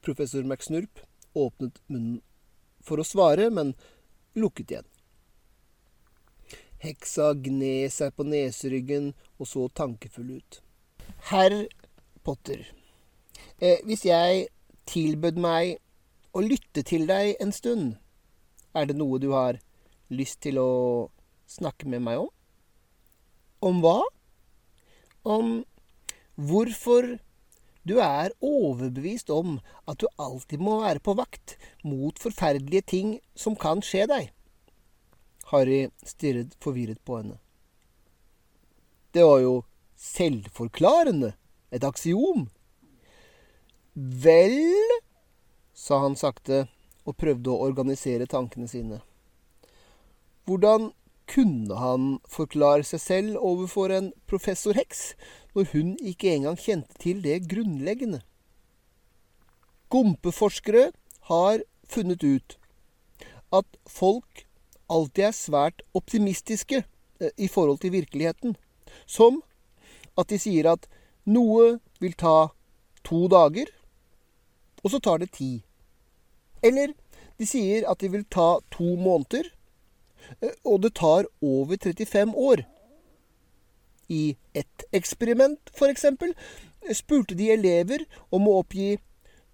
Professor 0.00 0.46
McSnurp 0.46 1.02
åpnet 1.36 1.82
munnen 1.90 2.22
for 2.80 3.02
å 3.02 3.04
svare, 3.04 3.50
men 3.50 3.74
lukket 4.38 4.72
igjen. 4.72 4.88
Heksa 6.78 7.32
gned 7.34 7.92
seg 7.92 8.14
på 8.14 8.24
neseryggen 8.24 9.10
og 9.36 9.50
så 9.50 9.66
tankefull 9.68 10.38
ut. 10.38 10.60
Herr 11.28 11.66
Potter, 12.22 12.62
eh, 13.58 13.82
hvis 13.84 14.06
jeg 14.06 14.46
tilbød 14.88 15.40
meg 15.42 15.78
å 16.32 16.44
lytte 16.44 16.84
til 16.86 17.08
deg 17.10 17.34
en 17.42 17.52
stund, 17.52 17.96
er 18.72 18.86
det 18.86 18.96
noe 18.96 19.18
du 19.18 19.32
har 19.34 19.58
lyst 20.12 20.40
til 20.44 20.60
å 20.62 20.70
snakke 21.48 21.88
med 21.88 22.04
meg 22.04 22.24
om? 22.24 22.30
Om 23.64 23.80
hva? 23.82 23.98
Om 25.28 25.56
hvorfor 26.38 27.16
du 27.88 27.96
er 28.04 28.34
overbevist 28.44 29.30
om 29.32 29.58
at 29.88 30.00
du 30.02 30.06
alltid 30.20 30.60
må 30.60 30.80
være 30.82 31.00
på 31.00 31.14
vakt 31.16 31.56
mot 31.86 32.18
forferdelige 32.20 32.84
ting 32.92 33.14
som 33.38 33.56
kan 33.56 33.80
skje 33.84 34.04
deg. 34.10 34.30
Harry 35.48 35.86
stirret 36.04 36.52
forvirret 36.60 37.00
på 37.04 37.22
henne. 37.22 37.38
Det 39.14 39.24
var 39.24 39.40
jo 39.40 39.54
selvforklarende. 39.96 41.32
Et 41.72 41.84
aksiom. 41.84 42.46
Vel, 43.94 44.54
sa 45.76 45.98
han 46.04 46.16
sakte 46.16 46.66
og 47.08 47.16
prøvde 47.16 47.52
å 47.52 47.64
organisere 47.64 48.28
tankene 48.28 48.68
sine. 48.68 49.00
Hvordan 50.48 50.92
kunne 51.28 51.76
han 51.76 52.04
forklare 52.24 52.86
seg 52.88 53.00
selv 53.02 53.40
overfor 53.44 53.92
en 53.92 54.12
professor 54.30 54.72
Heks, 54.72 55.12
når 55.52 55.68
hun 55.74 55.90
ikke 56.00 56.30
engang 56.32 56.56
kjente 56.56 56.96
til 57.02 57.20
det 57.20 57.42
grunnleggende? 57.50 58.22
Gompeforskere 59.92 60.86
har 61.28 61.60
funnet 61.84 62.24
ut 62.24 62.56
at 63.52 63.76
folk 63.88 64.46
alltid 64.88 65.26
er 65.28 65.36
svært 65.36 65.84
optimistiske 65.96 66.80
eh, 67.20 67.32
i 67.36 67.48
forhold 67.48 67.82
til 67.84 67.92
virkeligheten. 67.92 68.56
Som 69.04 69.42
at 70.18 70.32
de 70.32 70.40
sier 70.40 70.70
at 70.72 70.88
noe 71.28 71.76
vil 72.00 72.16
ta 72.16 72.48
to 73.04 73.26
dager, 73.28 73.68
og 74.80 74.92
så 74.92 75.00
tar 75.04 75.20
det 75.20 75.34
ti. 75.36 75.52
Eller 76.64 76.96
de 77.38 77.46
sier 77.46 77.84
at 77.88 78.00
det 78.00 78.12
vil 78.12 78.24
ta 78.24 78.58
to 78.72 78.96
måneder, 78.96 79.52
og 80.64 80.82
det 80.84 80.94
tar 80.98 81.28
over 81.42 81.76
35 81.76 82.34
år. 82.36 82.64
I 84.08 84.36
ett 84.56 84.84
eksperiment, 84.92 85.60
f.eks., 85.74 86.06
spurte 86.96 87.36
de 87.36 87.50
elever 87.52 88.04
om 88.32 88.48
å 88.48 88.60
oppgi 88.62 88.96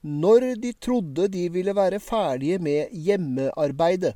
når 0.04 0.54
de 0.60 0.74
trodde 0.76 1.30
de 1.32 1.48
ville 1.50 1.74
være 1.74 1.98
ferdige 2.00 2.60
med 2.62 2.92
hjemmearbeidet. 2.92 4.14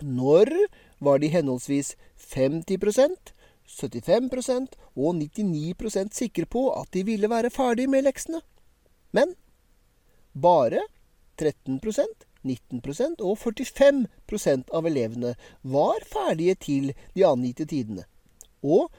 Når 0.00 0.50
var 1.04 1.20
de 1.22 1.30
henholdsvis 1.30 1.94
50% 2.18 3.34
75% 3.68 4.74
og 4.94 5.16
99% 5.16 6.14
sikre 6.14 6.46
på 6.46 6.66
at 6.76 6.90
de 6.92 7.04
ville 7.06 7.30
være 7.30 7.50
ferdige 7.50 7.90
med 7.90 8.04
leksene. 8.04 8.40
Men 9.12 9.34
bare 10.34 10.84
13 11.38 11.80
19% 12.44 13.22
og 13.24 13.38
45% 13.40 14.70
av 14.74 14.86
elevene 14.86 15.34
var 15.62 16.04
ferdige 16.08 16.54
til 16.68 16.92
de 17.16 17.24
angitte 17.26 17.66
tidene. 17.68 18.04
Og 18.62 18.92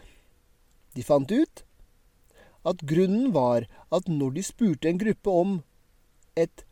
de 0.96 1.06
fant 1.06 1.32
ut 1.32 1.64
at 2.66 2.82
grunnen 2.90 3.34
var 3.34 3.68
at 3.94 4.10
når 4.10 4.38
de 4.38 4.44
spurte 4.44 4.90
en 4.90 5.02
gruppe 5.02 5.30
om 5.32 5.58
et 6.36 6.66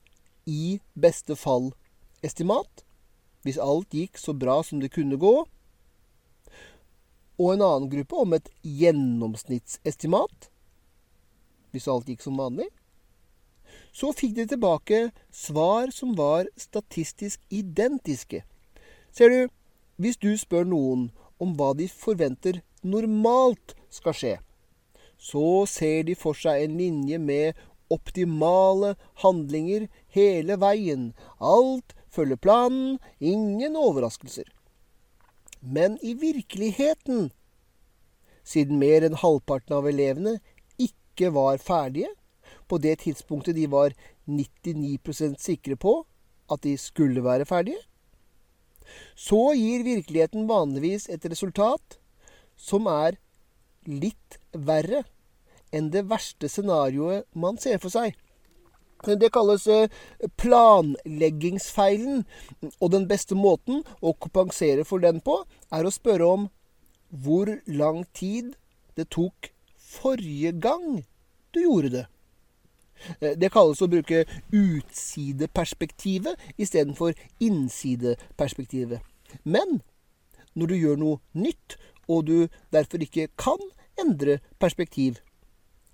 i 0.50 0.80
beste 1.00 1.38
fall-estimat, 1.40 2.84
hvis 3.44 3.60
alt 3.62 3.94
gikk 3.94 4.18
så 4.20 4.34
bra 4.34 4.62
som 4.64 4.82
det 4.82 4.92
kunne 4.96 5.20
gå, 5.20 5.36
og 7.34 7.50
en 7.54 7.66
annen 7.66 7.90
gruppe 7.92 8.20
om 8.24 8.36
et 8.36 8.50
gjennomsnittsestimat, 8.64 10.50
hvis 11.74 11.88
alt 11.90 12.10
gikk 12.10 12.22
som 12.24 12.38
vanlig, 12.40 12.70
så 13.94 14.10
fikk 14.16 14.34
de 14.38 14.48
tilbake 14.50 15.00
svar 15.32 15.92
som 15.94 16.16
var 16.18 16.50
statistisk 16.58 17.42
identiske. 17.54 18.42
Ser 19.14 19.30
du, 19.30 19.42
hvis 20.02 20.18
du 20.18 20.34
spør 20.38 20.66
noen 20.66 21.12
om 21.42 21.54
hva 21.58 21.74
de 21.78 21.86
forventer 21.92 22.64
normalt 22.82 23.76
skal 23.94 24.18
skje, 24.18 24.34
så 25.22 25.64
ser 25.70 26.08
de 26.10 26.18
for 26.20 26.36
seg 26.36 26.66
en 26.66 26.80
linje 26.82 27.20
med 27.22 27.60
optimale 27.94 28.96
handlinger 29.22 29.86
hele 30.16 30.58
veien. 30.60 31.12
Alt 31.38 31.94
følger 32.14 32.42
planen, 32.42 32.98
ingen 33.20 33.78
overraskelser. 33.78 34.50
Men 35.62 36.00
i 36.02 36.16
virkeligheten, 36.20 37.30
siden 38.44 38.82
mer 38.82 39.06
enn 39.06 39.22
halvparten 39.22 39.78
av 39.78 39.88
elevene 39.88 40.40
ikke 40.82 41.30
var 41.38 41.62
ferdige, 41.64 42.10
på 42.68 42.80
det 42.82 43.00
tidspunktet 43.04 43.58
de 43.58 43.68
var 43.72 43.96
99% 44.30 45.40
sikre 45.42 45.78
på 45.80 46.02
at 46.52 46.64
de 46.66 46.76
skulle 46.78 47.24
være 47.24 47.48
ferdige, 47.50 47.80
så 49.16 49.54
gir 49.56 49.86
virkeligheten 49.86 50.48
vanligvis 50.50 51.08
et 51.10 51.26
resultat 51.32 52.00
som 52.60 52.88
er 52.92 53.18
litt 53.88 54.40
verre 54.54 55.04
enn 55.74 55.90
det 55.94 56.06
verste 56.10 56.50
scenarioet 56.52 57.26
man 57.34 57.58
ser 57.58 57.80
for 57.82 57.94
seg. 57.94 58.14
Det 59.04 59.34
kalles 59.36 59.66
eh, 59.68 59.92
planleggingsfeilen, 60.40 62.22
og 62.80 62.92
den 62.94 63.08
beste 63.10 63.36
måten 63.36 63.82
å 64.00 64.14
kompensere 64.16 64.86
for 64.88 65.04
den 65.04 65.20
på, 65.20 65.42
er 65.76 65.84
å 65.84 65.92
spørre 65.92 66.30
om 66.38 66.46
hvor 67.12 67.52
lang 67.68 68.06
tid 68.16 68.54
det 68.96 69.10
tok 69.12 69.52
forrige 69.76 70.54
gang 70.64 71.04
du 71.52 71.60
gjorde 71.66 71.92
det. 71.98 72.06
Eh, 73.20 73.36
det 73.38 73.52
kalles 73.54 73.82
å 73.82 73.90
bruke 73.92 74.26
utsideperspektivet 74.54 76.40
istedenfor 76.58 77.14
innsideperspektivet. 77.44 79.02
Men 79.44 79.82
når 80.54 80.68
du 80.68 80.76
gjør 80.78 80.98
noe 81.02 81.22
nytt, 81.34 81.78
og 82.08 82.26
du 82.28 82.48
derfor 82.74 83.04
ikke 83.04 83.30
kan 83.40 83.62
endre 84.00 84.40
perspektiv, 84.60 85.22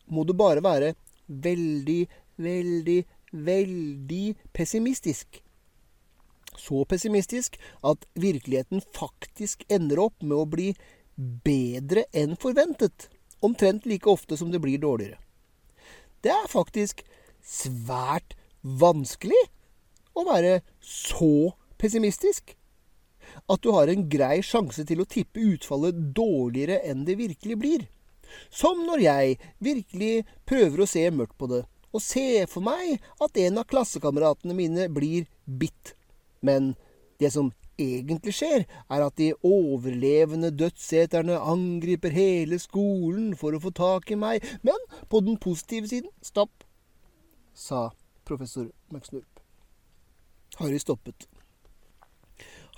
må 0.10 0.24
du 0.26 0.34
bare 0.34 0.64
være 0.66 0.96
veldig, 1.28 2.08
veldig, 2.42 3.04
veldig 3.32 4.26
pessimistisk. 4.54 5.44
Så 6.58 6.84
pessimistisk 6.90 7.56
at 7.86 8.06
virkeligheten 8.20 8.82
faktisk 8.96 9.64
ender 9.70 10.02
opp 10.10 10.18
med 10.24 10.38
å 10.38 10.50
bli 10.50 10.74
bedre 11.46 12.08
enn 12.16 12.36
forventet. 12.40 13.08
Omtrent 13.46 13.86
like 13.88 14.10
ofte 14.10 14.38
som 14.38 14.52
det 14.52 14.60
blir 14.64 14.82
dårligere. 14.82 15.20
Det 16.24 16.32
er 16.34 16.52
faktisk 16.52 17.04
svært 17.46 18.36
vanskelig 18.62 19.40
å 20.18 20.26
være 20.28 20.60
så 20.84 21.54
pessimistisk 21.80 22.56
at 23.50 23.62
du 23.64 23.72
har 23.74 23.90
en 23.92 24.08
grei 24.12 24.40
sjanse 24.46 24.84
til 24.88 25.02
å 25.02 25.08
tippe 25.10 25.42
utfallet 25.54 25.98
dårligere 26.16 26.82
enn 26.90 27.06
det 27.08 27.18
virkelig 27.20 27.58
blir. 27.62 27.86
Som 28.54 28.84
når 28.86 29.04
jeg 29.06 29.38
virkelig 29.64 30.26
prøver 30.50 30.84
å 30.84 30.90
se 30.90 31.06
mørkt 31.14 31.38
på 31.40 31.50
det, 31.50 31.64
og 31.90 32.04
se 32.04 32.46
for 32.50 32.66
meg 32.66 33.00
at 33.24 33.38
en 33.42 33.62
av 33.62 33.70
klassekameratene 33.70 34.54
mine 34.58 34.90
blir 34.94 35.26
bitt. 35.46 35.96
Men 36.46 36.76
Det 37.20 37.34
som 37.34 37.50
egentlig 37.80 38.36
skjer, 38.38 38.66
er 38.68 39.06
at 39.06 39.18
de 39.20 39.32
overlevende 39.46 40.52
dødseterne 40.52 41.40
angriper 41.40 42.14
hele 42.14 42.60
skolen 42.62 43.34
for 43.40 43.56
å 43.56 43.64
få 43.64 43.74
tak 43.76 44.12
i 44.12 44.20
meg. 44.20 44.46
Men 44.62 44.78
på 45.10 45.24
den 45.26 45.40
positive 45.42 45.90
siden 45.90 46.12
Stopp, 46.26 46.64
sa 47.56 47.90
professor 48.28 48.70
McSnurp. 48.92 49.40
Harry 50.60 50.80
stoppet. 50.80 51.28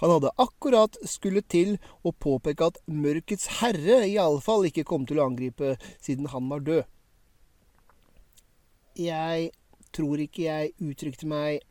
Han 0.01 0.09
hadde 0.09 0.31
akkurat 0.41 0.97
skulle 1.05 1.43
til 1.45 1.75
å 2.01 2.13
påpeke 2.13 2.71
at 2.71 2.79
Mørkets 2.89 3.45
herre 3.59 3.99
i 4.09 4.15
alle 4.17 4.41
fall 4.41 4.65
ikke 4.65 4.85
kom 4.89 5.05
til 5.05 5.21
å 5.21 5.27
angripe 5.29 5.75
siden 6.01 6.31
han 6.33 6.49
var 6.49 6.63
død. 6.65 6.87
Jeg 8.97 9.51
tror 9.93 10.23
ikke 10.23 10.47
jeg 10.47 10.73
uttrykte 10.81 11.29
meg 11.29 11.61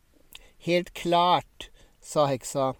helt 0.66 0.92
klart, 0.94 1.70
sa 2.00 2.28
heksa 2.30 2.72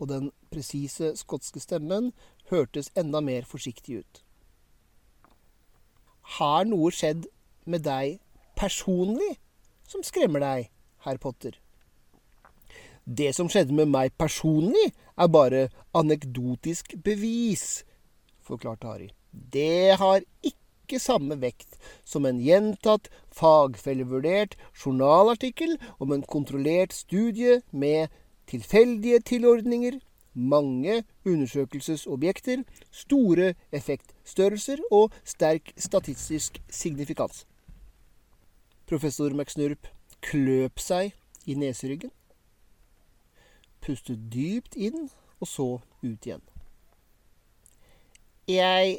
og 0.00 0.08
den 0.10 0.30
presise 0.52 1.12
skotske 1.18 1.60
stemmen 1.62 2.12
hørtes 2.50 2.90
enda 2.98 3.20
mer 3.24 3.46
forsiktig 3.48 4.02
ut. 4.02 4.22
Har 6.38 6.64
noe 6.68 6.92
skjedd 6.94 7.26
med 7.68 7.84
deg 7.86 8.20
personlig 8.58 9.34
som 9.88 10.04
skremmer 10.06 10.42
deg, 10.42 10.70
herr 11.04 11.20
Potter? 11.22 11.58
Det 13.04 13.32
som 13.34 13.48
skjedde 13.50 13.74
med 13.74 13.90
meg 13.90 14.14
personlig, 14.18 14.92
er 15.18 15.28
bare 15.28 15.68
anekdotisk 15.98 16.94
bevis, 17.04 17.82
forklarte 18.40 18.88
Harry. 18.88 19.08
Det 19.32 19.98
har 19.98 20.22
ikke 20.46 21.00
samme 21.02 21.36
vekt 21.42 21.78
som 22.04 22.26
en 22.28 22.38
gjentatt, 22.40 23.10
fagfellevurdert 23.34 24.54
journalartikkel 24.76 25.76
om 25.98 26.14
en 26.14 26.22
kontrollert 26.22 26.94
studie 26.94 27.60
med 27.70 28.12
tilfeldige 28.52 29.20
tilordninger, 29.20 29.98
mange 30.34 31.02
undersøkelsesobjekter, 31.24 32.62
store 32.90 33.54
effektstørrelser 33.72 34.84
og 34.90 35.12
sterk 35.24 35.72
statistisk 35.76 36.60
signifikans. 36.70 37.46
Professor 38.86 39.32
McSnurp 39.32 39.88
kløp 40.20 40.80
seg 40.80 41.14
i 41.48 41.56
neseryggen, 41.58 42.12
pustet 43.82 44.28
dypt 44.32 44.76
inn 44.76 45.08
og 45.40 45.48
så 45.48 45.68
ut 46.04 46.26
igjen. 46.28 46.44
Jeg 48.48 48.98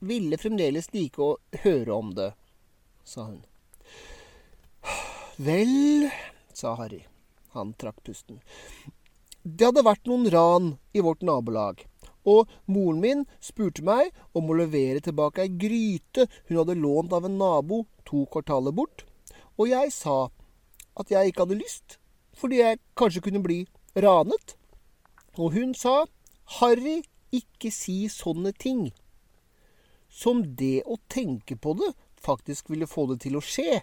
ville 0.00 0.38
fremdeles 0.38 0.90
like 0.94 1.22
å 1.22 1.36
høre 1.64 1.96
om 1.96 2.12
det, 2.16 2.32
sa 3.04 3.26
hun. 3.30 3.40
Vel, 5.42 6.10
sa 6.54 6.76
Harry. 6.78 7.02
Han 7.54 7.72
trakk 7.78 8.02
pusten. 8.06 8.40
Det 9.42 9.66
hadde 9.68 9.84
vært 9.86 10.06
noen 10.06 10.28
ran 10.30 10.68
i 10.94 11.02
vårt 11.02 11.24
nabolag, 11.26 11.82
og 12.24 12.50
moren 12.70 13.00
min 13.02 13.24
spurte 13.42 13.82
meg 13.82 14.12
om 14.38 14.50
å 14.50 14.58
levere 14.60 15.02
tilbake 15.02 15.42
ei 15.42 15.50
gryte 15.64 16.28
hun 16.46 16.60
hadde 16.60 16.78
lånt 16.78 17.12
av 17.16 17.26
en 17.26 17.40
nabo 17.40 17.82
to 18.06 18.22
kvartaler 18.30 18.74
bort, 18.76 19.02
og 19.58 19.72
jeg 19.72 19.90
sa 19.94 20.30
at 20.98 21.10
jeg 21.10 21.32
ikke 21.32 21.46
hadde 21.46 21.58
lyst, 21.58 21.98
fordi 22.38 22.60
jeg 22.60 22.80
kanskje 22.98 23.24
kunne 23.26 23.42
bli 23.42 23.58
ranet. 23.96 24.56
Og 25.38 25.56
hun 25.56 25.74
sa, 25.74 26.04
Harry, 26.60 27.02
ikke 27.32 27.72
si 27.72 28.04
sånne 28.12 28.52
ting. 28.52 28.90
Som 30.12 30.44
det 30.60 30.84
å 30.84 30.98
tenke 31.08 31.56
på 31.56 31.74
det 31.80 31.92
faktisk 32.22 32.70
ville 32.70 32.86
få 32.86 33.08
det 33.10 33.22
til 33.24 33.38
å 33.38 33.44
skje. 33.44 33.80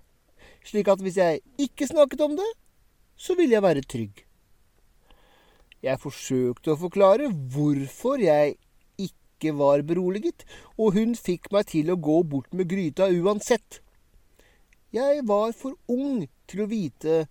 Slik 0.65 0.89
at 0.91 1.01
hvis 1.03 1.17
jeg 1.19 1.41
ikke 1.59 1.89
snakket 1.89 2.21
om 2.23 2.37
det, 2.37 2.47
så 3.19 3.35
ville 3.35 3.57
jeg 3.57 3.65
være 3.65 3.83
trygg. 3.83 4.23
Jeg 5.83 5.99
forsøkte 5.99 6.73
å 6.73 6.79
forklare 6.79 7.29
hvorfor 7.31 8.19
jeg 8.23 8.55
ikke 8.99 9.53
var 9.59 9.83
beroliget, 9.87 10.43
og 10.79 10.95
hun 10.95 11.15
fikk 11.15 11.51
meg 11.55 11.69
til 11.71 11.91
å 11.91 11.99
gå 11.99 12.21
bort 12.27 12.55
med 12.55 12.71
gryta 12.71 13.07
uansett. 13.11 13.81
Jeg 14.95 15.23
var 15.27 15.51
for 15.55 15.77
ung 15.91 16.25
til 16.49 16.63
å 16.63 16.69
vite 16.71 17.25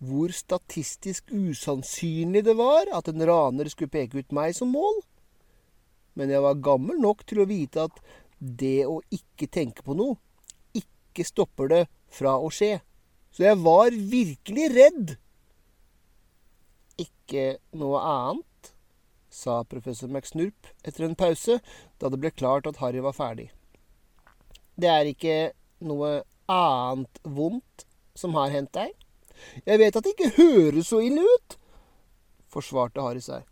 hvor 0.00 0.32
statistisk 0.32 1.32
usannsynlig 1.32 2.44
det 2.46 2.56
var 2.56 2.88
at 2.96 3.08
en 3.10 3.24
raner 3.28 3.68
skulle 3.68 3.92
peke 3.92 4.20
ut 4.20 4.36
meg 4.36 4.54
som 4.56 4.70
mål. 4.72 5.00
Men 6.16 6.32
jeg 6.32 6.42
var 6.44 6.62
gammel 6.62 7.00
nok 7.00 7.24
til 7.28 7.42
å 7.42 7.48
vite 7.48 7.86
at 7.88 7.98
det 8.40 8.86
å 8.88 9.00
ikke 9.12 9.50
tenke 9.52 9.84
på 9.84 9.96
noe, 9.96 10.16
ikke 10.76 11.26
stopper 11.26 11.68
det 11.72 11.82
fra 12.12 12.38
å 12.40 12.48
skje. 12.52 12.78
Så 13.30 13.46
jeg 13.46 13.58
var 13.62 13.94
virkelig 13.94 14.70
redd. 14.74 15.14
Ikke 17.00 17.44
noe 17.78 18.00
annet, 18.02 18.72
sa 19.30 19.60
professor 19.62 20.10
McSnurp 20.10 20.68
etter 20.82 21.06
en 21.06 21.16
pause, 21.18 21.60
da 22.02 22.10
det 22.10 22.18
ble 22.20 22.32
klart 22.34 22.66
at 22.66 22.80
Harry 22.82 23.02
var 23.04 23.14
ferdig. 23.14 23.48
Det 24.74 24.90
er 24.90 25.12
ikke 25.12 25.38
noe 25.86 26.20
annet 26.50 27.22
vondt 27.22 27.86
som 28.18 28.34
har 28.34 28.50
hendt 28.52 28.74
deg? 28.74 28.90
Jeg 29.64 29.80
vet 29.80 29.96
at 29.96 30.04
det 30.04 30.16
ikke 30.16 30.34
høres 30.36 30.90
så 30.90 31.00
ille 31.04 31.22
ut, 31.24 31.56
forsvarte 32.50 33.04
Harry 33.04 33.22
seg. 33.24 33.46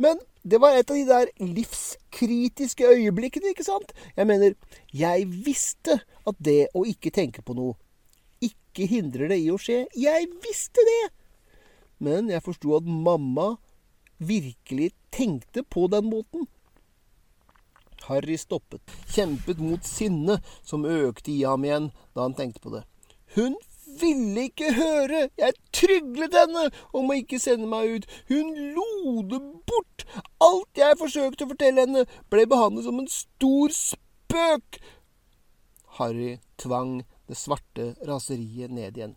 Men 0.00 0.18
det 0.42 0.58
var 0.58 0.74
et 0.74 0.88
av 0.90 0.96
de 0.96 1.04
der 1.06 1.28
livskritiske 1.38 2.88
øyeblikkene, 2.88 3.52
ikke 3.52 3.66
sant? 3.66 3.92
Jeg 4.16 4.26
mener, 4.26 4.56
jeg 4.90 5.28
visste 5.44 6.00
at 6.26 6.38
det 6.42 6.72
å 6.74 6.86
ikke 6.88 7.12
tenke 7.14 7.44
på 7.44 7.54
noe 7.58 7.76
ikke 8.72 8.88
hindrer 8.88 9.30
det 9.30 9.38
i 9.44 9.50
å 9.52 9.60
skje. 9.60 9.84
Jeg 9.94 10.30
visste 10.44 10.82
det! 10.88 11.02
Men 12.02 12.32
jeg 12.32 12.42
forsto 12.42 12.74
at 12.80 12.88
mamma 12.88 13.52
virkelig 14.22 14.90
tenkte 15.14 15.62
på 15.62 15.86
den 15.92 16.08
måten. 16.10 16.48
Harry 18.08 18.34
stoppet, 18.40 18.82
kjempet 19.14 19.60
mot 19.62 19.84
sinnet 19.86 20.42
som 20.66 20.86
økte 20.88 21.30
i 21.30 21.44
ham 21.46 21.62
igjen 21.66 21.92
da 22.16 22.24
han 22.24 22.34
tenkte 22.34 22.62
på 22.64 22.72
det. 22.74 22.82
Hun 23.36 23.54
ville 24.00 24.48
ikke 24.48 24.72
høre! 24.74 25.28
Jeg 25.38 25.58
tryglet 25.76 26.34
henne 26.36 26.66
om 26.96 27.10
å 27.12 27.18
ikke 27.18 27.40
sende 27.42 27.68
meg 27.70 27.98
ut. 27.98 28.08
Hun 28.32 28.50
lo 28.74 29.22
det 29.28 29.40
bort. 29.68 30.06
Alt 30.42 30.80
jeg 30.80 30.98
forsøkte 31.00 31.46
å 31.46 31.52
fortelle 31.52 31.86
henne, 31.86 32.04
ble 32.32 32.46
behandlet 32.50 32.88
som 32.88 32.98
en 32.98 33.10
stor 33.10 33.74
spøk. 33.76 34.80
Harry 35.98 36.38
tvang 36.60 37.02
det 37.32 37.40
svarte 37.40 37.92
raseriet 38.04 38.70
ned 38.70 38.96
igjen. 38.96 39.14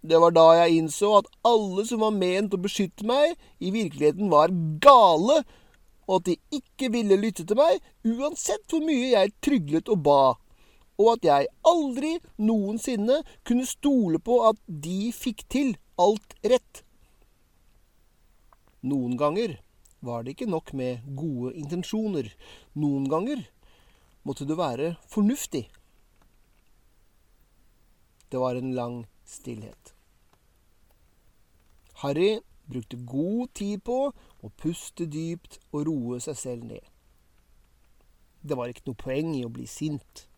Det 0.00 0.18
var 0.22 0.30
da 0.30 0.46
jeg 0.60 0.78
innså 0.78 1.10
at 1.18 1.30
alle 1.48 1.82
som 1.88 2.04
var 2.04 2.14
ment 2.14 2.54
å 2.54 2.60
beskytte 2.62 3.06
meg, 3.06 3.34
i 3.58 3.72
virkeligheten 3.74 4.30
var 4.30 4.54
gale, 4.82 5.40
og 6.06 6.20
at 6.20 6.28
de 6.28 6.36
ikke 6.60 6.92
ville 6.94 7.18
lytte 7.18 7.44
til 7.44 7.58
meg, 7.58 7.82
uansett 8.06 8.62
hvor 8.70 8.84
mye 8.86 9.10
jeg 9.10 9.34
tryglet 9.44 9.90
og 9.90 10.04
ba, 10.06 10.22
og 10.98 11.10
at 11.16 11.26
jeg 11.26 11.50
aldri 11.66 12.14
noensinne 12.38 13.20
kunne 13.46 13.66
stole 13.66 14.22
på 14.22 14.38
at 14.48 14.60
de 14.66 15.10
fikk 15.14 15.44
til 15.50 15.74
alt 15.98 16.38
rett. 16.46 16.84
Noen 18.86 19.18
ganger 19.18 19.58
var 20.06 20.22
det 20.22 20.36
ikke 20.36 20.50
nok 20.50 20.70
med 20.78 21.02
gode 21.18 21.56
intensjoner. 21.58 22.30
Noen 22.78 23.10
ganger 23.10 23.42
måtte 24.22 24.46
du 24.46 24.54
være 24.58 24.94
fornuftig. 25.10 25.66
Det 28.28 28.40
var 28.40 28.58
en 28.58 28.74
lang 28.76 29.06
stillhet. 29.24 29.94
Harry 32.02 32.38
brukte 32.68 32.96
god 32.96 33.54
tid 33.54 33.82
på 33.84 33.98
å 34.12 34.50
puste 34.60 35.08
dypt 35.08 35.58
og 35.72 35.88
roe 35.88 36.20
seg 36.22 36.36
selv 36.38 36.68
ned. 36.68 36.84
Det 38.44 38.56
var 38.56 38.70
ikke 38.70 38.86
noe 38.86 39.00
poeng 39.00 39.32
i 39.34 39.44
å 39.46 39.50
bli 39.52 39.66
sint. 39.66 40.28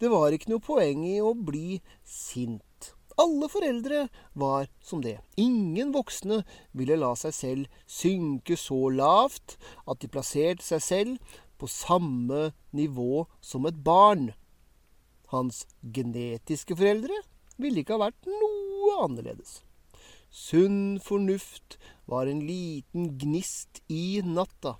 Det 0.00 0.10
var 0.10 0.34
ikke 0.34 0.50
noe 0.50 0.64
poeng 0.64 1.04
i 1.06 1.20
å 1.22 1.34
bli 1.38 1.78
sint. 2.02 2.92
Alle 3.20 3.46
foreldre 3.52 4.06
var 4.32 4.68
som 4.82 5.02
det. 5.04 5.18
Ingen 5.36 5.92
voksne 5.94 6.40
ville 6.72 6.96
la 6.98 7.12
seg 7.18 7.36
selv 7.36 7.82
synke 7.86 8.56
så 8.58 8.88
lavt 8.90 9.58
at 9.86 10.00
de 10.02 10.10
plasserte 10.10 10.64
seg 10.64 10.82
selv 10.82 11.34
på 11.60 11.68
samme 11.70 12.50
nivå 12.74 13.26
som 13.44 13.68
et 13.68 13.78
barn. 13.84 14.32
Hans 15.32 15.64
genetiske 15.96 16.76
foreldre 16.76 17.16
ville 17.60 17.80
ikke 17.82 17.96
ha 17.96 18.04
vært 18.06 18.28
noe 18.28 18.98
annerledes. 19.06 19.62
Sunn 20.32 21.00
fornuft 21.04 21.78
var 22.08 22.26
en 22.28 22.40
liten 22.46 23.18
gnist 23.20 23.82
i 23.92 24.20
natta. 24.24 24.78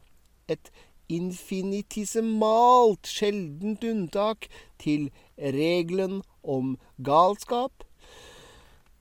Et 0.48 0.70
infinitismalt 1.12 3.06
sjeldent 3.08 3.84
unntak 3.84 4.48
til 4.80 5.10
regelen 5.36 6.22
om 6.42 6.78
galskap. 7.04 7.84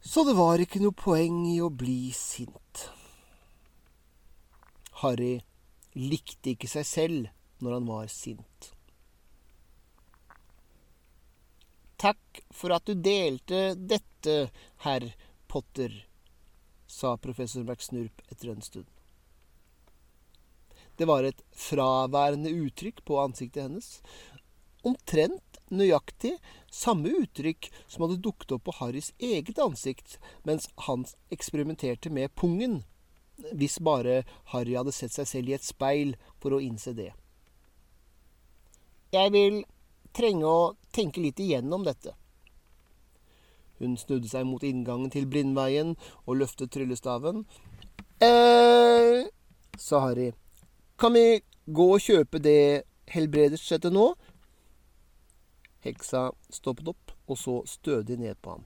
Så 0.01 0.23
det 0.27 0.35
var 0.35 0.59
ikke 0.59 0.81
noe 0.83 0.91
poeng 0.97 1.45
i 1.51 1.61
å 1.63 1.69
bli 1.69 2.11
sint. 2.15 2.89
Harry 5.01 5.41
likte 5.97 6.49
ikke 6.53 6.69
seg 6.69 6.85
selv 6.85 7.27
når 7.61 7.71
han 7.77 7.87
var 7.87 8.07
sint. 8.11 8.73
Takk 12.01 12.41
for 12.49 12.73
at 12.73 12.87
du 12.89 12.95
delte 12.97 13.75
dette, 13.77 14.49
herr 14.81 15.03
Potter, 15.47 15.93
sa 16.89 17.13
professor 17.21 17.61
McSnurp 17.63 18.23
etter 18.31 18.49
en 18.49 18.61
stund. 18.65 18.87
Det 20.97 21.05
var 21.05 21.23
et 21.23 21.43
fraværende 21.53 22.49
uttrykk 22.49 23.03
på 23.05 23.19
ansiktet 23.21 23.67
hennes. 23.67 23.89
Omtrent 24.81 25.59
nøyaktig 25.69 26.33
samme 26.73 27.11
uttrykk 27.21 27.69
som 27.85 28.05
hadde 28.05 28.21
dukket 28.25 28.55
opp 28.57 28.65
på 28.65 28.75
Harrys 28.79 29.11
eget 29.21 29.61
ansikt 29.61 30.17
mens 30.47 30.67
han 30.87 31.05
eksperimenterte 31.29 32.09
med 32.09 32.33
pungen. 32.33 32.79
Hvis 33.53 33.77
bare 33.77 34.23
Harry 34.55 34.73
hadde 34.77 34.93
sett 34.93 35.13
seg 35.13 35.29
selv 35.29 35.53
i 35.53 35.55
et 35.57 35.65
speil 35.65 36.15
for 36.41 36.57
å 36.57 36.61
innse 36.61 36.95
det. 36.97 37.11
Jeg 39.13 39.33
vil 39.37 39.61
trenge 40.13 40.47
å 40.47 40.73
tenke 40.95 41.21
litt 41.23 41.39
igjennom 41.39 41.85
dette. 41.87 42.15
Hun 43.81 43.97
snudde 43.97 44.29
seg 44.29 44.45
mot 44.45 44.63
inngangen 44.63 45.09
til 45.09 45.25
Blindveien 45.25 45.95
og 46.25 46.37
løftet 46.37 46.71
tryllestaven. 46.71 47.45
eh 48.21 49.29
sa 49.77 49.99
Harry. 49.99 50.31
Kan 50.97 51.13
vi 51.13 51.41
gå 51.65 51.87
og 51.95 52.01
kjøpe 52.01 52.39
det 52.39 52.83
helbredelsessettet 53.09 53.93
nå? 53.93 54.11
Heksa 55.81 56.29
stoppet 56.53 56.91
opp 56.93 57.15
og 57.25 57.37
så 57.37 57.55
stødig 57.65 58.19
ned 58.21 58.37
på 58.41 58.53
ham. 58.55 58.65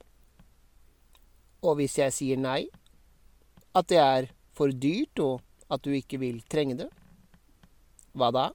Og 1.64 1.78
hvis 1.78 1.96
jeg 1.98 2.12
sier 2.12 2.36
nei? 2.40 2.66
At 3.74 3.88
det 3.88 4.00
er 4.02 4.28
for 4.56 4.72
dyrt, 4.72 5.18
og 5.20 5.40
at 5.72 5.82
du 5.84 5.90
ikke 5.96 6.20
vil 6.20 6.42
trenge 6.48 6.76
det? 6.82 6.90
Hva 8.16 8.30
da? 8.32 8.46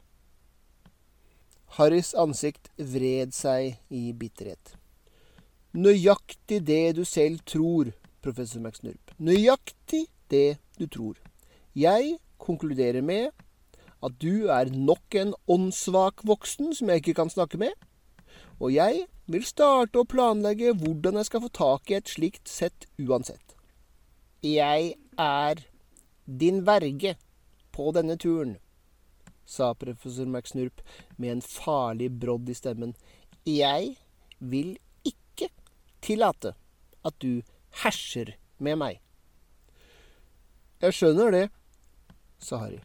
Harrys 1.78 2.11
ansikt 2.19 2.67
vred 2.76 3.32
seg 3.36 3.78
i 3.88 4.11
bitterhet. 4.11 4.74
Nøyaktig 5.72 6.59
det 6.67 6.97
du 6.97 7.05
selv 7.07 7.39
tror, 7.47 7.93
professor 8.19 8.59
McSnurp. 8.59 9.13
Nøyaktig 9.24 10.09
det 10.28 10.57
du 10.76 10.84
tror. 10.91 11.15
Jeg 11.72 12.17
konkluderer 12.43 12.99
med 13.01 13.30
at 14.03 14.17
du 14.19 14.49
er 14.51 14.74
nok 14.74 15.15
en 15.15 15.32
åndssvak 15.47 16.26
voksen 16.28 16.74
som 16.76 16.91
jeg 16.91 17.03
ikke 17.03 17.15
kan 17.22 17.32
snakke 17.32 17.61
med, 17.61 17.72
og 18.59 18.74
jeg 18.74 19.05
vil 19.32 19.45
starte 19.47 20.01
å 20.01 20.09
planlegge 20.09 20.74
hvordan 20.76 21.22
jeg 21.22 21.30
skal 21.30 21.43
få 21.45 21.51
tak 21.55 21.91
i 21.91 21.97
et 22.01 22.11
slikt 22.11 22.51
sett 22.51 22.89
uansett. 22.99 23.55
Jeg 24.43 24.95
er 25.17 25.63
din 26.26 26.65
verge 26.67 27.15
på 27.72 27.93
denne 27.95 28.17
turen, 28.19 28.57
sa 29.51 29.73
professor 29.75 30.29
McSnurp 30.29 30.79
med 31.17 31.35
en 31.35 31.43
farlig 31.43 32.11
brodd 32.21 32.49
i 32.49 32.55
stemmen. 32.55 32.95
Jeg 33.45 33.97
vil 34.39 34.77
ikke 35.07 35.51
tillate 36.01 36.55
at 37.03 37.17
du 37.19 37.41
herser 37.83 38.35
med 38.57 38.79
meg. 38.79 39.01
Jeg 40.81 40.97
skjønner 40.97 41.35
det, 41.35 41.45
sa 42.41 42.63
Harry. 42.63 42.79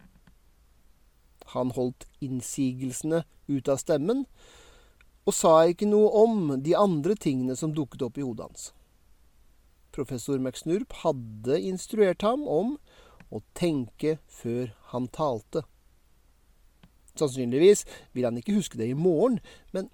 Han 1.55 1.71
holdt 1.77 2.09
innsigelsene 2.21 3.23
ut 3.49 3.71
av 3.71 3.79
stemmen, 3.81 4.27
og 5.27 5.35
sa 5.35 5.55
ikke 5.67 5.89
noe 5.89 6.11
om 6.23 6.51
de 6.63 6.75
andre 6.79 7.17
tingene 7.19 7.57
som 7.59 7.73
dukket 7.75 8.05
opp 8.07 8.19
i 8.19 8.27
hodet 8.27 8.49
hans. 8.49 8.67
Professor 9.97 10.39
McSnurp 10.39 10.93
hadde 11.03 11.57
instruert 11.71 12.23
ham 12.27 12.45
om 12.51 12.77
å 13.33 13.41
tenke 13.57 14.19
før 14.29 14.75
han 14.93 15.09
talte. 15.09 15.65
Sannsynligvis 17.17 17.85
vil 18.13 18.29
han 18.29 18.37
ikke 18.41 18.57
huske 18.57 18.79
det 18.79 18.91
i 18.91 18.99
morgen, 18.99 19.41
men 19.73 19.91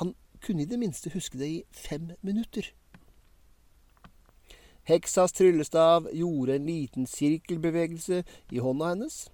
han 0.00 0.14
kunne 0.42 0.62
i 0.62 0.70
det 0.70 0.78
minste 0.78 1.12
huske 1.14 1.38
det 1.38 1.48
i 1.48 1.62
fem 1.70 2.10
minutter. 2.26 2.72
Heksas 4.86 5.34
tryllestav 5.34 6.06
gjorde 6.14 6.54
en 6.54 6.68
liten 6.68 7.08
sirkelbevegelse 7.10 8.20
i 8.54 8.60
hånda 8.62 8.92
hennes, 8.92 9.24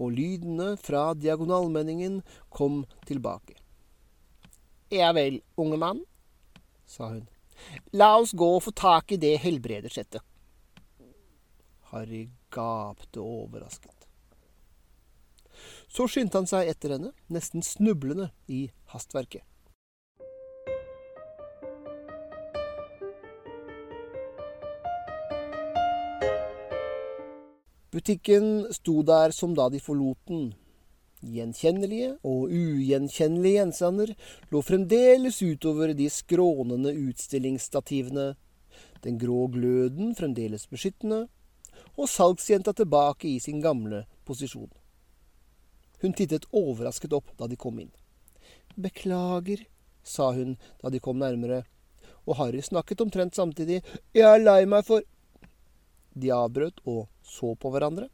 og 0.00 0.14
lydene 0.16 0.70
fra 0.80 1.10
diagonalmenningen 1.12 2.22
kom 2.48 2.86
tilbake. 3.04 3.58
Ja 4.92 5.12
vel, 5.12 5.42
unge 5.60 5.76
mann, 5.80 6.00
sa 6.88 7.10
hun. 7.12 7.26
La 7.92 8.14
oss 8.16 8.32
gå 8.32 8.48
og 8.56 8.64
få 8.64 8.72
tak 8.76 9.12
i 9.12 9.20
det 9.20 9.36
helbredersettet. 9.44 10.24
Harry 11.92 12.30
gapte 12.52 13.20
overrasket. 13.20 14.01
Så 15.92 16.06
skyndte 16.08 16.40
han 16.40 16.48
seg 16.48 16.70
etter 16.72 16.94
henne, 16.96 17.10
nesten 17.28 17.60
snublende 17.60 18.30
i 18.48 18.64
hastverket. 18.94 19.44
Butikken 27.92 28.72
sto 28.72 29.02
der 29.04 29.34
som 29.36 29.52
da 29.52 29.68
de 29.68 29.82
forlot 29.84 30.16
den. 30.30 30.54
Gjenkjennelige 31.22 32.14
og 32.24 32.48
ugjenkjennelige 32.48 33.58
gjenstander 33.60 34.14
lå 34.50 34.62
fremdeles 34.64 35.42
utover 35.44 35.92
de 35.94 36.08
skrånende 36.10 36.96
utstillingsstativene, 36.96 38.30
den 39.04 39.20
grå 39.20 39.44
gløden 39.52 40.16
fremdeles 40.16 40.64
beskyttende, 40.72 41.26
og 42.00 42.08
salgsjenta 42.08 42.72
tilbake 42.72 43.28
i 43.28 43.38
sin 43.44 43.60
gamle 43.60 44.06
posisjon. 44.24 44.72
Hun 46.02 46.14
tittet 46.18 46.48
overrasket 46.50 47.14
opp 47.14 47.30
da 47.38 47.46
de 47.46 47.56
kom 47.56 47.78
inn. 47.78 47.92
Beklager, 48.74 49.64
sa 50.02 50.32
hun 50.34 50.56
da 50.82 50.90
de 50.90 51.00
kom 51.02 51.20
nærmere, 51.22 51.62
og 52.26 52.38
Harry 52.40 52.62
snakket 52.62 53.04
omtrent 53.04 53.38
samtidig. 53.38 53.82
Jeg 54.14 54.26
er 54.26 54.42
lei 54.42 54.64
meg 54.66 54.86
for 54.86 55.06
De 56.12 56.28
avbrøt 56.34 56.82
og 56.84 57.06
så 57.24 57.54
på 57.56 57.70
hverandre, 57.72 58.10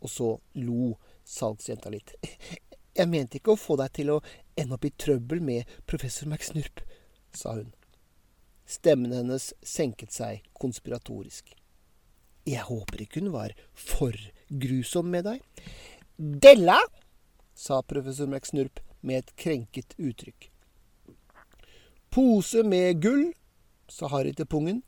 og 0.00 0.08
så 0.08 0.30
lo 0.56 0.94
salgsjenta 1.26 1.90
litt. 1.92 2.14
Jeg 2.96 3.10
mente 3.12 3.36
ikke 3.36 3.52
å 3.52 3.60
få 3.60 3.76
deg 3.76 3.92
til 3.92 4.14
å 4.14 4.22
ende 4.56 4.78
opp 4.78 4.86
i 4.88 4.94
trøbbel 4.96 5.42
med 5.44 5.74
professor 5.84 6.30
McSnurp, 6.30 6.80
sa 7.36 7.58
hun. 7.58 7.74
Stemmen 8.64 9.12
hennes 9.12 9.50
senket 9.60 10.16
seg 10.16 10.46
konspiratorisk. 10.56 11.52
Jeg 12.48 12.64
håper 12.70 13.02
ikke 13.04 13.20
hun 13.20 13.34
var 13.34 13.52
for 13.74 14.16
grusom 14.48 15.12
med 15.12 15.26
deg. 15.28 15.44
Della, 16.16 16.78
sa 17.56 17.80
professor 17.82 18.28
McSnurp 18.28 18.80
med 19.00 19.22
et 19.22 19.32
krenket 19.40 19.96
uttrykk. 19.96 20.50
Pose 22.12 22.62
med 22.62 23.00
gull, 23.02 23.32
sa 23.88 24.10
Harry 24.12 24.34
til 24.36 24.48
pungen, 24.48 24.82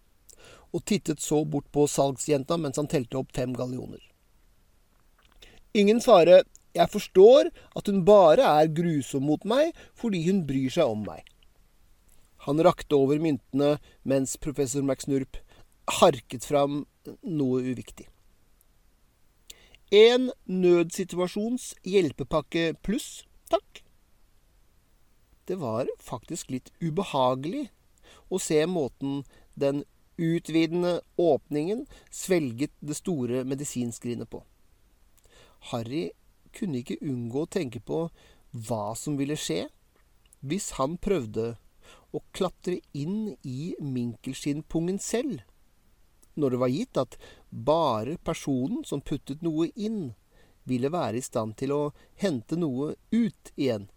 og 0.72 0.84
tittet 0.84 1.22
så 1.24 1.40
bort 1.48 1.70
på 1.72 1.86
salgsjenta 1.88 2.58
mens 2.60 2.76
han 2.76 2.90
telte 2.90 3.18
opp 3.20 3.32
fem 3.36 3.54
gallioner. 3.56 4.02
Ingen 5.72 6.00
fare, 6.04 6.42
jeg 6.76 6.92
forstår 6.92 7.48
at 7.76 7.88
hun 7.88 8.04
bare 8.04 8.44
er 8.60 8.70
grusom 8.72 9.26
mot 9.28 9.44
meg 9.48 9.72
fordi 9.96 10.22
hun 10.28 10.44
bryr 10.48 10.72
seg 10.72 10.92
om 10.92 11.06
meg. 11.08 11.24
Han 12.46 12.60
rakte 12.64 12.96
over 12.96 13.20
myntene 13.20 13.76
mens 14.08 14.36
professor 14.40 14.84
McSnurp 14.84 15.40
harket 15.98 16.44
fram 16.44 16.84
noe 17.24 17.64
uviktig. 17.64 18.06
En 19.88 20.28
nødsituasjons 20.44 21.70
hjelpepakke 21.80 22.74
pluss, 22.84 23.22
takk. 23.48 23.80
Det 25.48 25.56
var 25.56 25.88
faktisk 26.04 26.50
litt 26.52 26.68
ubehagelig 26.84 27.70
å 28.28 28.36
se 28.36 28.60
måten 28.68 29.22
den 29.56 29.86
utvidende 30.20 30.98
åpningen 31.16 31.86
svelget 32.12 32.74
det 32.84 32.98
store 32.98 33.46
medisinskrinet 33.48 34.28
på. 34.28 34.42
Harry 35.72 36.10
kunne 36.52 36.82
ikke 36.82 37.00
unngå 37.00 37.46
å 37.46 37.52
tenke 37.56 37.80
på 37.80 38.10
hva 38.68 38.92
som 38.92 39.16
ville 39.16 39.38
skje 39.40 39.70
hvis 40.44 40.74
han 40.76 40.98
prøvde 41.00 41.54
å 42.12 42.20
klatre 42.36 42.82
inn 42.92 43.38
i 43.40 43.72
minkelskinnpungen 43.80 45.00
selv, 45.00 45.40
når 46.38 46.54
det 46.54 46.62
var 46.62 46.72
gitt 46.72 47.00
at 47.00 47.18
bare 47.50 48.16
personen 48.24 48.84
som 48.86 49.02
puttet 49.04 49.44
noe 49.44 49.70
inn, 49.74 50.14
ville 50.68 50.90
være 50.92 51.18
i 51.18 51.24
stand 51.24 51.56
til 51.60 51.72
å 51.72 51.82
hente 52.20 52.58
noe 52.60 52.94
ut 53.14 53.52
igjen. 53.56 53.88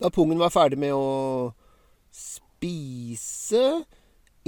Da 0.00 0.10
pungen 0.12 0.40
var 0.40 0.52
ferdig 0.52 0.78
med 0.80 0.96
å 0.96 1.52
spise 2.12 3.84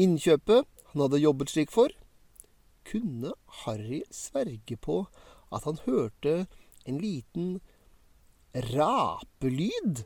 innkjøpet 0.01 0.69
han 0.93 1.05
hadde 1.07 1.23
jobbet 1.23 1.53
slik 1.53 1.73
for, 1.73 1.93
kunne 2.85 3.33
Harry 3.63 4.03
sverge 4.13 4.77
på 4.77 5.05
at 5.53 5.65
han 5.69 5.79
hørte 5.87 6.47
en 6.89 6.99
liten 7.01 7.55
rapelyd. 8.73 10.03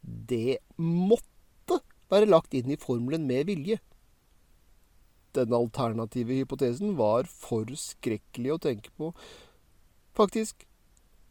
Det 0.00 0.60
måtte 0.80 1.80
være 2.12 2.30
lagt 2.30 2.56
inn 2.56 2.72
i 2.72 2.80
formelen 2.80 3.26
med 3.28 3.50
vilje. 3.50 3.80
Den 5.36 5.54
alternative 5.54 6.34
hypotesen 6.40 6.96
var 6.98 7.28
for 7.30 7.68
skrekkelig 7.78 8.54
å 8.54 8.62
tenke 8.62 8.90
på. 8.98 9.12
Faktisk 10.16 10.66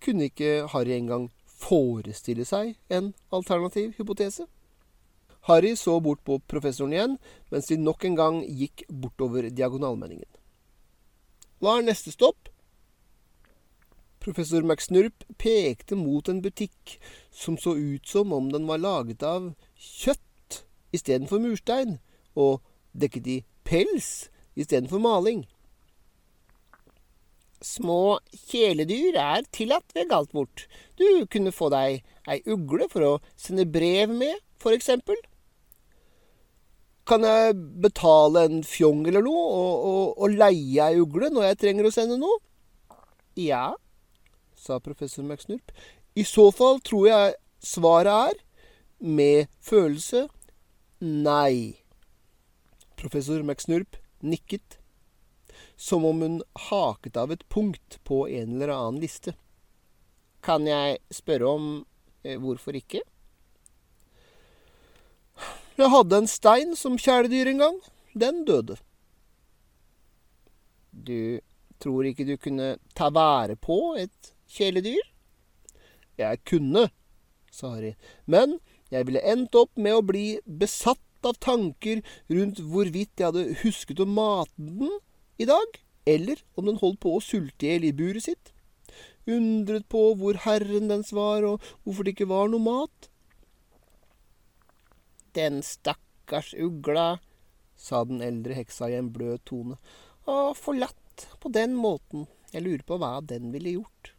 kunne 0.03 0.29
ikke 0.29 0.69
Harry 0.71 0.95
engang 0.95 1.27
forestille 1.59 2.45
seg 2.47 2.77
en 2.93 3.11
alternativ 3.35 3.97
hypotese. 3.97 4.47
Harry 5.47 5.75
så 5.75 5.99
bort 6.03 6.23
på 6.27 6.39
professoren 6.51 6.93
igjen, 6.93 7.17
mens 7.51 7.67
de 7.71 7.79
nok 7.79 8.05
en 8.07 8.15
gang 8.15 8.39
gikk 8.43 8.85
bortover 8.89 9.49
diagonalmenningen. 9.49 10.27
Hva 11.59 11.79
er 11.79 11.87
neste 11.89 12.13
stopp? 12.15 12.47
Professor 14.19 14.63
McSnurp 14.63 15.23
pekte 15.39 15.95
mot 15.95 16.27
en 16.29 16.41
butikk 16.43 16.97
som 17.31 17.57
så 17.57 17.75
ut 17.75 18.07
som 18.07 18.33
om 18.35 18.49
den 18.51 18.67
var 18.67 18.81
laget 18.83 19.23
av 19.23 19.53
kjøtt 19.75 20.59
istedenfor 20.95 21.39
murstein, 21.43 21.97
og 22.35 22.59
dekket 22.91 23.27
i 23.27 23.37
pels 23.69 24.27
istedenfor 24.59 25.01
maling. 25.03 25.45
Små 27.61 28.19
kjæledyr 28.49 29.17
er 29.19 29.47
tillatt 29.51 29.95
ved 29.95 30.09
Galtvort. 30.09 30.65
Du 30.97 31.25
kunne 31.31 31.51
få 31.51 31.67
deg 31.73 31.99
ei 32.29 32.39
ugle 32.47 32.87
for 32.91 33.05
å 33.05 33.17
sende 33.37 33.67
brev 33.67 34.13
med, 34.15 34.39
for 34.59 34.75
eksempel. 34.75 35.19
Kan 37.09 37.25
jeg 37.25 37.55
betale 37.83 38.45
en 38.47 38.63
fjong 38.63 39.05
eller 39.09 39.25
noe 39.25 39.43
og, 39.43 39.85
og, 39.91 40.03
og 40.23 40.39
leie 40.39 40.87
ei 40.91 40.99
ugle 41.01 41.31
når 41.33 41.49
jeg 41.49 41.61
trenger 41.65 41.89
å 41.89 41.93
sende 41.93 42.19
noe? 42.21 42.39
Ja, 43.39 43.73
sa 44.55 44.79
professor 44.83 45.23
McSnurp. 45.23 45.71
I 46.15 46.25
så 46.27 46.49
fall 46.55 46.81
tror 46.85 47.07
jeg 47.09 47.35
svaret 47.63 48.31
er, 48.31 48.39
med 48.99 49.47
følelse, 49.63 50.25
nei. 50.99 51.78
Professor 52.99 53.43
McSnurp 53.43 53.95
nikket, 54.19 54.77
som 55.75 56.05
om 56.05 56.21
hun 56.21 56.41
haket 56.69 57.17
av 57.17 57.31
et 57.31 57.45
punkt 57.49 57.99
på 58.03 58.25
en 58.27 58.57
eller 58.57 58.73
annen 58.75 58.99
liste. 58.99 59.33
Kan 60.43 60.67
jeg 60.67 60.99
spørre 61.13 61.47
om 61.47 61.69
eh, 62.23 62.35
hvorfor 62.39 62.75
ikke? 62.75 63.01
Jeg 65.79 65.91
hadde 65.95 66.19
en 66.19 66.27
stein 66.27 66.75
som 66.75 66.99
kjæledyr 66.99 67.53
en 67.53 67.63
gang. 67.63 67.81
Den 68.11 68.43
døde. 68.43 68.75
Du 70.91 71.39
tror 71.79 72.07
ikke 72.09 72.27
du 72.27 72.35
kunne 72.35 72.73
ta 72.99 73.07
vare 73.15 73.55
på 73.55 73.95
et 73.95 74.33
kjæledyr? 74.51 75.05
Jeg 76.19 76.43
kunne, 76.43 76.89
sa 77.47 77.77
Harry, 77.77 77.93
men 78.27 78.59
jeg 78.91 79.07
ville 79.07 79.23
endt 79.23 79.55
opp 79.55 79.71
med 79.79 79.95
å 79.95 80.03
bli 80.03 80.25
besatt 80.43 80.99
av 81.27 81.39
tanker 81.43 82.01
rundt 82.31 82.61
hvorvidt 82.71 83.19
jeg 83.19 83.31
hadde 83.31 83.59
husket 83.63 84.01
å 84.03 84.07
mate 84.09 84.53
den 84.57 84.95
i 85.39 85.47
dag, 85.49 85.79
eller 86.09 86.41
om 86.59 86.67
den 86.67 86.79
holdt 86.81 87.01
på 87.03 87.15
å 87.15 87.23
sulte 87.23 87.65
i 87.65 87.73
hjel 87.73 87.87
i 87.89 87.95
buret 87.95 88.25
sitt. 88.25 88.51
Undret 89.29 89.85
på 89.91 90.01
hvor 90.19 90.39
herren 90.45 90.89
dens 90.89 91.13
var, 91.15 91.45
og 91.45 91.63
hvorfor 91.83 92.05
det 92.05 92.15
ikke 92.15 92.29
var 92.31 92.49
noe 92.51 92.63
mat. 92.65 93.09
Den 95.37 95.61
stakkars 95.65 96.55
ugla, 96.57 97.19
sa 97.79 98.03
den 98.07 98.23
eldre 98.25 98.57
heksa 98.57 98.89
i 98.91 98.97
en 98.99 99.11
bløt 99.13 99.45
tone. 99.47 99.77
og 100.29 100.57
forlatt 100.57 101.27
på 101.41 101.49
den 101.49 101.73
måten. 101.73 102.27
Jeg 102.53 102.65
lurer 102.65 102.83
på 102.85 102.97
hva 103.01 103.15
den 103.25 103.53
ville 103.53 103.79
gjort. 103.79 104.11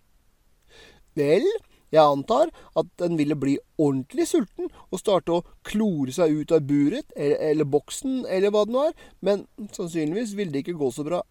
Vel, 1.19 1.47
jeg 1.91 2.03
antar 2.05 2.53
at 2.78 2.91
den 3.03 3.16
ville 3.18 3.36
bli 3.38 3.57
ordentlig 3.80 4.28
sulten 4.30 4.70
og 4.91 5.01
starte 5.01 5.34
å 5.34 5.45
klore 5.66 6.14
seg 6.14 6.36
ut 6.38 6.55
av 6.55 6.64
buret 6.68 7.11
eller, 7.16 7.36
eller 7.51 7.68
boksen 7.68 8.24
eller 8.30 8.55
hva 8.55 8.64
det 8.66 8.74
nå 8.76 8.86
er, 8.88 8.97
men 9.26 9.45
sannsynligvis 9.74 10.36
ville 10.38 10.55
det 10.55 10.64
ikke 10.64 10.78
gå 10.78 10.91
så 10.95 11.07
bra. 11.07 11.22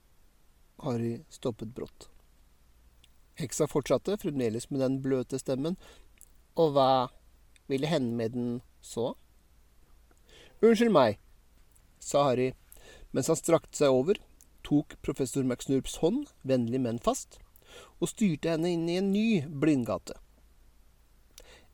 Harry 0.84 1.20
stoppet 1.32 1.72
brått. 1.76 2.10
Heksa 3.39 3.70
fortsatte, 3.72 4.18
fremdeles 4.20 4.68
med 4.70 4.84
den 4.84 4.99
bløte 5.03 5.39
stemmen. 5.39 5.78
Og 6.60 6.74
hva 6.76 7.07
ville 7.72 7.88
hende 7.88 8.16
med 8.16 8.36
den 8.36 8.49
så? 8.84 9.14
Unnskyld 10.60 10.91
meg, 10.91 11.20
sa 12.03 12.26
Harry 12.28 12.51
mens 13.16 13.30
han 13.32 13.39
strakte 13.39 13.78
seg 13.78 13.93
over, 13.93 14.20
tok 14.66 14.95
professor 15.05 15.45
McSnurps 15.45 15.97
hånd, 16.03 16.28
vennlig, 16.45 16.82
men 16.84 16.99
fast, 17.01 17.39
og 17.97 18.12
styrte 18.12 18.53
henne 18.53 18.74
inn 18.76 18.86
i 18.89 18.97
en 18.99 19.12
ny 19.14 19.30
blindgate. 19.49 20.18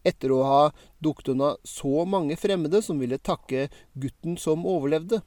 Etter 0.06 0.32
å 0.36 0.42
ha 0.46 0.62
dukket 1.04 1.32
unna 1.34 1.56
så 1.66 2.06
mange 2.06 2.38
fremmede 2.38 2.82
som 2.86 3.00
ville 3.02 3.18
takke 3.18 3.68
gutten 3.94 4.38
som 4.38 4.66
overlevde, 4.70 5.22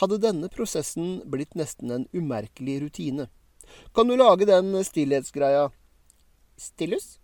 hadde 0.00 0.20
denne 0.20 0.50
prosessen 0.52 1.22
blitt 1.30 1.54
nesten 1.56 1.92
en 1.94 2.06
umerkelig 2.12 2.80
rutine. 2.82 3.28
Kan 3.94 4.10
du 4.10 4.16
lage 4.18 4.46
den 4.48 4.74
stillhetsgreia? 4.84 5.70
Stillus? 6.60 7.18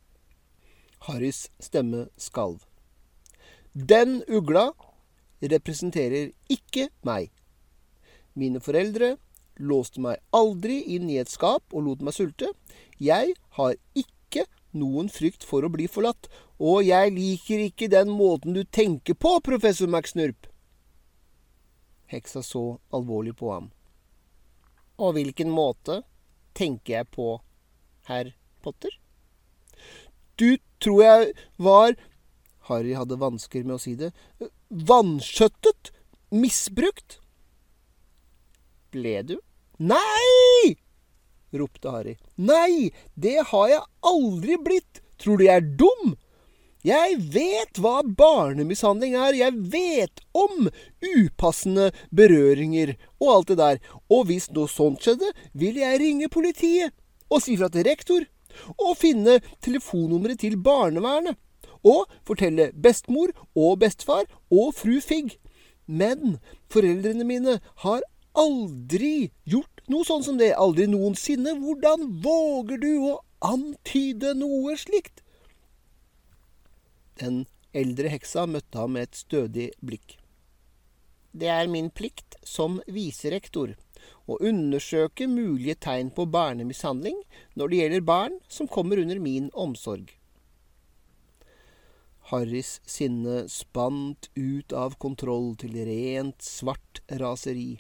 Harrys 1.07 1.49
stemme 1.61 2.09
skalv. 2.17 2.65
Den 3.73 4.21
ugla 4.29 4.71
representerer 5.41 6.33
ikke 6.51 6.89
meg. 7.07 7.31
Mine 8.35 8.61
foreldre 8.63 9.17
låste 9.61 10.01
meg 10.03 10.21
aldri 10.37 10.81
inn 10.97 11.11
i 11.11 11.19
et 11.21 11.31
skap 11.31 11.65
og 11.73 11.85
lot 11.87 12.03
meg 12.05 12.17
sulte. 12.17 12.51
Jeg 12.99 13.35
har 13.59 13.77
ikke 13.95 14.20
noen 14.77 15.11
frykt 15.13 15.45
for 15.47 15.65
å 15.67 15.73
bli 15.73 15.89
forlatt, 15.91 16.29
og 16.61 16.85
jeg 16.87 17.15
liker 17.17 17.65
ikke 17.67 17.91
den 17.93 18.13
måten 18.13 18.57
du 18.57 18.63
tenker 18.65 19.17
på, 19.19 19.39
professor 19.45 19.91
McSnurp. 19.91 20.49
Heksa 22.11 22.43
så 22.43 22.65
alvorlig 22.95 23.37
på 23.39 23.53
ham. 23.53 23.71
Og 25.01 25.15
hvilken 25.17 25.53
måte 25.55 26.03
tenker 26.59 27.01
jeg 27.01 27.11
på, 27.15 27.39
herr 28.11 28.35
Potter? 28.65 28.93
Du 30.37 30.59
tror 30.81 31.03
jeg 31.05 31.33
var 31.61 31.97
Harry 32.71 32.95
hadde 32.95 33.19
vansker 33.21 33.65
med 33.67 33.79
å 33.79 33.83
si 33.83 33.97
det. 33.99 34.13
Vanskjøttet? 34.69 35.91
Misbrukt? 36.31 37.19
Ble 38.95 39.17
du? 39.27 39.37
Nei! 39.83 40.77
Ropte 41.57 41.93
Harry. 41.93 42.17
Nei, 42.37 42.91
det 43.15 43.39
har 43.53 43.69
jeg 43.69 43.87
aldri 44.07 44.59
blitt! 44.65 45.03
Tror 45.21 45.37
du 45.37 45.45
jeg 45.45 45.61
er 45.61 45.73
dum? 45.81 46.15
Jeg 46.87 47.19
vet 47.35 47.77
hva 47.77 47.99
barnemishandling 48.03 49.13
er, 49.21 49.37
jeg 49.37 49.53
vet 49.73 50.23
om 50.33 50.71
upassende 51.05 51.91
berøringer 52.09 52.95
og 53.21 53.33
alt 53.35 53.51
det 53.53 53.59
der, 53.61 53.83
og 54.09 54.31
hvis 54.31 54.49
noe 54.57 54.71
sånt 54.73 55.05
skjedde, 55.05 55.29
vil 55.53 55.77
jeg 55.77 56.01
ringe 56.01 56.31
politiet 56.33 56.97
og 57.29 57.45
si 57.45 57.59
fra 57.61 57.69
til 57.69 57.85
rektor, 57.85 58.25
og 58.81 58.97
finne 58.99 59.37
telefonnummeret 59.63 60.41
til 60.43 60.57
barnevernet, 60.57 61.37
og 61.85 62.09
fortelle 62.29 62.71
bestemor 62.73 63.31
og 63.57 63.79
bestefar 63.85 64.25
og 64.53 64.73
fru 64.77 64.99
Figg. 65.05 65.37
Men 65.87 66.39
foreldrene 66.73 67.25
mine 67.29 67.59
har 67.85 68.03
aldri 68.39 69.31
gjort 69.45 69.83
noe 69.91 70.07
sånn 70.07 70.25
som 70.27 70.39
det, 70.39 70.53
aldri 70.55 70.87
noensinne. 70.91 71.57
Hvordan 71.59 72.07
våger 72.23 72.81
du 72.83 72.93
å 73.11 73.19
antyde 73.45 74.35
noe 74.39 74.77
slikt? 74.79 75.25
Den 77.21 77.45
eldre 77.77 78.11
heksa 78.13 78.47
møtte 78.49 78.81
ham 78.81 78.97
med 78.97 79.09
et 79.09 79.21
stødig 79.23 79.71
blikk. 79.85 80.17
Det 81.33 81.51
er 81.53 81.69
min 81.71 81.91
plikt 81.95 82.39
som 82.47 82.81
viserektor 82.91 83.77
å 84.31 84.39
undersøke 84.47 85.29
mulige 85.31 85.77
tegn 85.87 86.11
på 86.15 86.27
barnemishandling 86.31 87.21
når 87.59 87.71
det 87.71 87.83
gjelder 87.83 88.09
barn 88.09 88.41
som 88.49 88.71
kommer 88.71 88.99
under 89.03 89.21
min 89.23 89.51
omsorg. 89.55 90.09
Harrys 92.31 92.79
sinne 92.87 93.45
spant 93.51 94.31
ut 94.39 94.75
av 94.77 94.97
kontroll 95.03 95.55
til 95.59 95.75
rent 95.87 96.43
svart 96.47 97.03
raseri. 97.23 97.79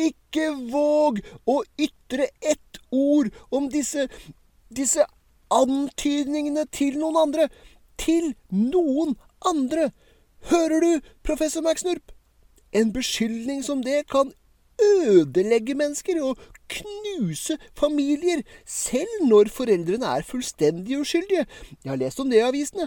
Ikke 0.00 0.50
våg 0.72 1.20
å 1.50 1.60
ytre 1.78 2.30
ett 2.40 2.80
ord 2.90 3.30
om 3.54 3.68
disse 3.72 4.08
disse 4.70 5.04
antydningene 5.50 6.66
til 6.72 6.98
noen 7.00 7.18
andre. 7.24 7.48
Til 8.00 8.32
noen 8.50 9.16
andre. 9.46 9.90
Hører 10.50 10.80
du, 10.80 11.08
professor 11.26 11.64
McSnurp? 11.64 12.14
En 12.72 12.92
beskyldning 12.94 13.64
som 13.66 13.82
det 13.84 14.04
kan 14.10 14.32
ødelegge 14.80 15.74
mennesker 15.76 16.22
og 16.24 16.38
knuse 16.70 17.58
familier, 17.76 18.44
selv 18.64 19.26
når 19.26 19.50
foreldrene 19.52 20.06
er 20.06 20.24
fullstendig 20.24 21.00
uskyldige. 21.02 21.44
Jeg 21.82 21.90
har 21.90 21.98
lest 22.00 22.22
om 22.22 22.30
det 22.30 22.38
i 22.38 22.46
avisene. 22.46 22.86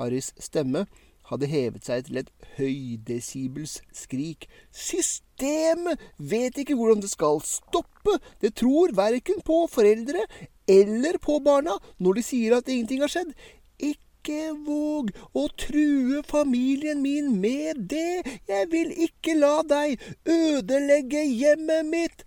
Harrys 0.00 0.32
stemme 0.40 0.86
hadde 1.30 1.48
hevet 1.50 1.86
seg 1.86 2.06
til 2.06 2.20
et 2.20 2.30
høydesibels 2.56 3.80
skrik. 3.94 4.46
Systemet 4.70 6.02
vet 6.18 6.58
ikke 6.62 6.76
hvordan 6.78 7.02
det 7.02 7.10
skal 7.12 7.42
stoppe. 7.44 8.18
Det 8.42 8.54
tror 8.58 8.94
verken 8.96 9.42
på 9.46 9.64
foreldre 9.70 10.26
eller 10.70 11.18
på 11.22 11.38
barna 11.44 11.76
når 12.02 12.18
de 12.18 12.26
sier 12.26 12.56
at 12.56 12.70
ingenting 12.70 13.02
har 13.04 13.12
skjedd. 13.12 13.34
Ikke 13.78 14.54
våg 14.66 15.12
å 15.38 15.46
true 15.58 16.22
familien 16.26 17.02
min 17.02 17.34
med 17.42 17.84
det. 17.90 18.22
Jeg 18.48 18.70
vil 18.72 18.94
ikke 19.08 19.36
la 19.38 19.60
deg 19.66 20.00
ødelegge 20.30 21.26
hjemmet 21.26 21.90
mitt. 21.90 22.24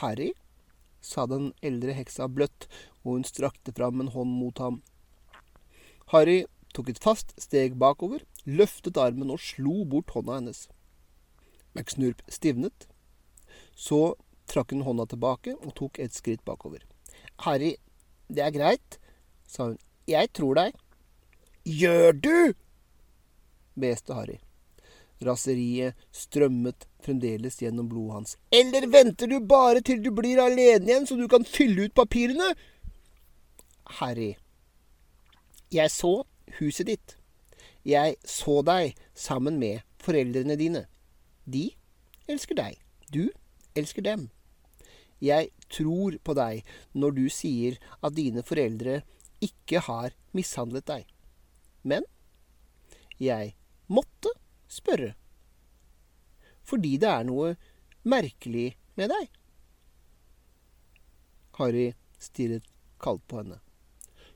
Harry, 0.00 0.30
sa 1.00 1.26
den 1.26 1.50
eldre 1.66 1.96
heksa 1.96 2.28
bløtt, 2.30 2.68
og 3.02 3.16
hun 3.16 3.26
strakte 3.26 3.72
fram 3.74 4.00
en 4.00 4.12
hånd 4.14 4.32
mot 4.36 4.60
ham. 4.62 4.80
Harry 6.12 6.44
tok 6.74 6.90
et 6.92 7.02
fast 7.02 7.34
steg 7.40 7.76
bakover, 7.80 8.22
løftet 8.46 8.98
armen 9.00 9.32
og 9.34 9.42
slo 9.42 9.84
bort 9.88 10.12
hånda 10.14 10.38
hennes. 10.38 10.66
McSnurp 11.74 12.22
stivnet. 12.30 12.88
Så 13.74 14.14
trakk 14.50 14.74
hun 14.74 14.84
hånda 14.86 15.06
tilbake 15.10 15.54
og 15.58 15.74
tok 15.78 16.00
et 16.02 16.14
skritt 16.14 16.42
bakover. 16.46 16.82
Harry, 17.46 17.74
det 18.28 18.44
er 18.44 18.54
greit, 18.54 18.98
sa 19.46 19.70
hun. 19.70 19.78
Jeg 20.10 20.32
tror 20.34 20.58
deg. 20.58 20.78
Gjør 21.64 22.16
du? 22.16 22.36
beste 23.80 24.14
Harry. 24.14 24.38
Raseriet 25.20 25.96
strømmet 26.16 26.86
fremdeles 27.04 27.58
gjennom 27.60 27.88
blodet 27.88 28.14
hans. 28.16 28.36
Eller 28.50 28.86
venter 28.88 29.28
du 29.28 29.38
bare 29.44 29.82
til 29.84 30.00
du 30.02 30.10
blir 30.16 30.40
alene 30.40 30.88
igjen, 30.88 31.06
så 31.06 31.16
du 31.16 31.26
kan 31.28 31.44
fylle 31.44 31.88
ut 31.88 31.96
papirene? 31.96 32.54
Harry, 34.00 34.34
jeg 35.72 35.90
så 35.92 36.22
huset 36.58 36.88
ditt. 36.90 37.16
Jeg 37.86 38.16
så 38.26 38.60
deg 38.66 38.98
sammen 39.14 39.58
med 39.60 39.84
foreldrene 40.02 40.56
dine. 40.60 40.84
De 41.44 41.70
elsker 42.28 42.58
deg. 42.58 42.76
Du 43.12 43.30
elsker 43.78 44.04
dem. 44.04 44.28
Jeg 45.20 45.50
tror 45.68 46.16
på 46.24 46.34
deg 46.36 46.64
når 46.96 47.16
du 47.16 47.24
sier 47.32 47.76
at 48.00 48.16
dine 48.16 48.44
foreldre 48.46 49.00
ikke 49.44 49.82
har 49.84 50.14
mishandlet 50.36 50.86
deg. 50.88 51.04
Men 51.82 52.04
jeg 53.20 53.54
måtte 53.88 54.32
spørre. 54.70 55.14
Fordi 56.64 56.96
det 57.02 57.10
er 57.10 57.26
noe 57.28 57.54
merkelig 58.08 58.74
med 58.96 59.12
deg. 59.12 59.28
Harry 61.60 61.90
stirret 62.20 62.64
kaldt 63.00 63.24
på 63.28 63.40
henne. 63.40 63.58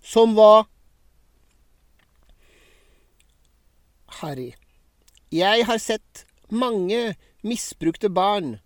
Som 0.04 0.34
hva? 0.36 0.66
Harry, 4.20 4.54
jeg 5.34 5.64
har 5.66 5.80
sett 5.82 6.24
mange 6.52 7.14
misbrukte 7.42 8.10
barn 8.12 8.58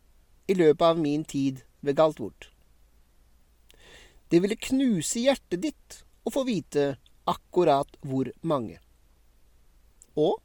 i 0.49 0.57
løpet 0.59 0.85
av 0.85 1.01
min 1.01 1.25
tid 1.25 1.63
ved 1.81 1.97
Galtvort. 1.97 2.51
Det 4.29 4.41
ville 4.45 4.59
knuse 4.69 5.23
hjertet 5.25 5.63
ditt 5.63 6.01
å 6.29 6.33
få 6.33 6.45
vite 6.49 6.91
akkurat 7.29 7.97
hvor 8.05 8.29
mange. 8.43 8.77
Og 10.19 10.43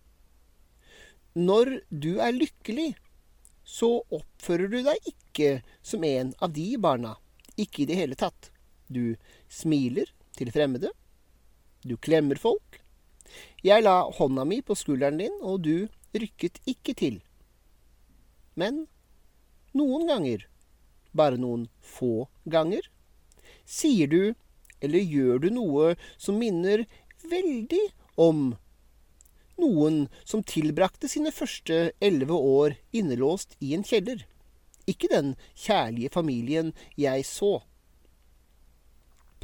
når 1.33 1.79
du 1.89 2.19
er 2.21 2.35
lykkelig, 2.35 2.93
så 3.63 4.03
oppfører 4.13 4.69
du 4.69 4.79
deg 4.85 5.09
ikke 5.09 5.63
som 5.81 6.03
en 6.07 6.33
av 6.43 6.53
de 6.53 6.67
barna. 6.77 7.15
Ikke 7.57 7.83
i 7.83 7.89
det 7.89 7.97
hele 7.97 8.17
tatt. 8.19 8.51
Du 8.87 9.15
smiler 9.51 10.11
til 10.37 10.51
fremmede. 10.53 10.91
Du 11.81 11.97
klemmer 11.97 12.39
folk. 12.39 12.82
Jeg 13.63 13.85
la 13.85 14.01
hånda 14.11 14.43
mi 14.43 14.59
på 14.59 14.75
skulderen 14.75 15.21
din, 15.21 15.35
og 15.39 15.63
du 15.63 15.87
rykket 16.19 16.59
ikke 16.67 16.95
til. 16.99 17.21
Men 18.59 18.85
noen 19.71 20.03
ganger, 20.09 20.43
bare 21.15 21.39
noen 21.39 21.69
få 21.79 22.27
ganger, 22.43 22.83
sier 23.63 24.11
du 24.11 24.33
eller 24.83 24.99
gjør 24.99 25.39
du 25.45 25.49
noe 25.55 25.93
som 26.19 26.35
minner 26.41 26.83
veldig 27.31 27.85
om 28.19 28.51
noen 29.63 30.07
som 30.27 30.43
tilbrakte 30.43 31.07
sine 31.07 31.31
første 31.31 31.93
elleve 32.03 32.35
år 32.35 32.75
innelåst 32.91 33.55
i 33.63 33.71
en 33.77 33.85
kjeller. 33.87 34.25
Ikke 34.89 35.07
den 35.07 35.37
kjærlige 35.55 36.11
familien 36.11 36.73
jeg 36.99 37.23
så. 37.29 37.61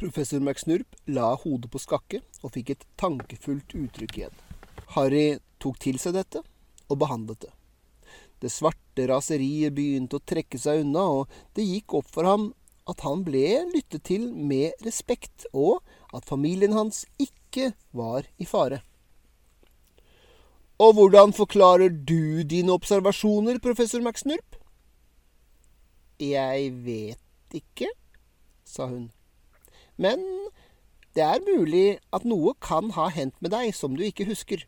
Professor 0.00 0.40
McSnurp 0.40 0.96
la 1.12 1.34
hodet 1.36 1.68
på 1.68 1.78
skakke 1.82 2.22
og 2.40 2.54
fikk 2.54 2.70
et 2.72 2.84
tankefullt 2.96 3.74
uttrykk 3.76 4.14
igjen. 4.16 4.38
Harry 4.94 5.24
tok 5.60 5.76
til 5.82 5.98
seg 6.00 6.14
dette 6.16 6.40
og 6.88 7.00
behandlet 7.02 7.42
det. 7.44 7.50
Det 8.40 8.48
svarte 8.48 9.04
raseriet 9.10 9.74
begynte 9.76 10.16
å 10.16 10.24
trekke 10.24 10.56
seg 10.56 10.86
unna, 10.86 11.04
og 11.04 11.52
det 11.52 11.68
gikk 11.68 11.98
opp 12.00 12.08
for 12.08 12.24
ham 12.24 12.48
at 12.88 13.04
han 13.04 13.26
ble 13.26 13.44
lyttet 13.74 14.06
til 14.08 14.24
med 14.32 14.72
respekt, 14.86 15.44
og 15.52 15.84
at 16.16 16.24
familien 16.24 16.72
hans 16.72 17.04
ikke 17.20 17.74
var 17.92 18.24
i 18.40 18.48
fare. 18.48 18.80
Og 20.80 20.96
hvordan 20.96 21.36
forklarer 21.36 21.92
du 21.92 22.40
dine 22.48 22.72
observasjoner, 22.72 23.60
professor 23.60 24.00
McSnurp? 24.00 24.56
Jeg 26.24 26.72
vet 26.88 27.60
ikke, 27.60 27.92
sa 28.64 28.88
hun. 28.88 29.10
Men 30.00 30.24
det 31.14 31.24
er 31.26 31.42
mulig 31.44 31.98
at 32.16 32.24
noe 32.24 32.54
kan 32.62 32.92
ha 32.96 33.10
hendt 33.12 33.36
med 33.44 33.52
deg 33.52 33.74
som 33.76 33.96
du 33.98 34.04
ikke 34.06 34.28
husker. 34.30 34.64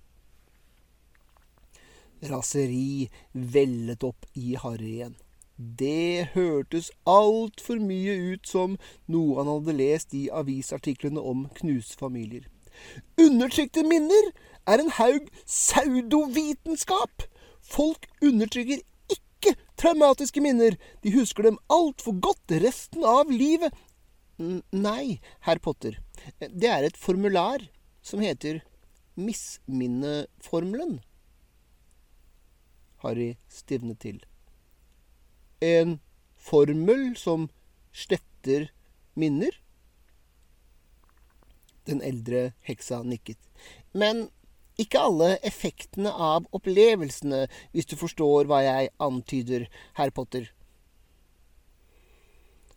Raseri 2.22 3.08
vellet 3.32 4.04
opp 4.06 4.26
i 4.38 4.54
Harry 4.60 4.96
igjen. 4.98 5.16
Det 5.56 6.32
hørtes 6.34 6.90
altfor 7.08 7.78
mye 7.82 8.14
ut 8.32 8.48
som 8.48 8.78
noe 9.10 9.38
han 9.38 9.50
hadde 9.50 9.76
lest 9.78 10.14
i 10.18 10.26
avisartiklene 10.32 11.22
om 11.32 11.46
knuste 11.58 11.98
familier. 12.00 12.48
Undertrykte 13.20 13.84
minner 13.86 14.32
er 14.66 14.82
en 14.82 14.90
haug 14.98 15.28
pseudovitenskap. 15.44 17.26
Folk 17.62 18.08
undertrykker 18.22 18.82
ikke 19.12 19.54
traumatiske 19.78 20.42
minner. 20.42 20.76
De 21.04 21.14
husker 21.14 21.46
dem 21.46 21.60
altfor 21.70 22.18
godt 22.24 22.56
resten 22.64 23.06
av 23.06 23.30
livet. 23.30 23.70
Nei, 24.42 25.20
herr 25.46 25.60
Potter. 25.62 25.98
Det 26.40 26.68
er 26.68 26.86
et 26.86 26.98
formular 26.98 27.62
som 28.02 28.22
heter 28.24 28.62
misminneformelen. 29.14 31.00
Harry 33.02 33.36
stivnet 33.50 34.00
til. 34.02 34.20
En 35.62 36.00
formel 36.34 37.12
som 37.18 37.48
sletter 37.94 38.70
minner? 39.14 39.54
Den 41.86 42.02
eldre 42.02 42.52
heksa 42.66 43.02
nikket. 43.06 43.38
Men 43.94 44.28
ikke 44.80 45.02
alle 45.02 45.36
effektene 45.46 46.10
av 46.10 46.46
opplevelsene, 46.56 47.44
hvis 47.74 47.90
du 47.90 47.94
forstår 48.00 48.48
hva 48.50 48.62
jeg 48.64 48.90
antyder, 49.02 49.68
herr 49.98 50.14
Potter. 50.14 50.48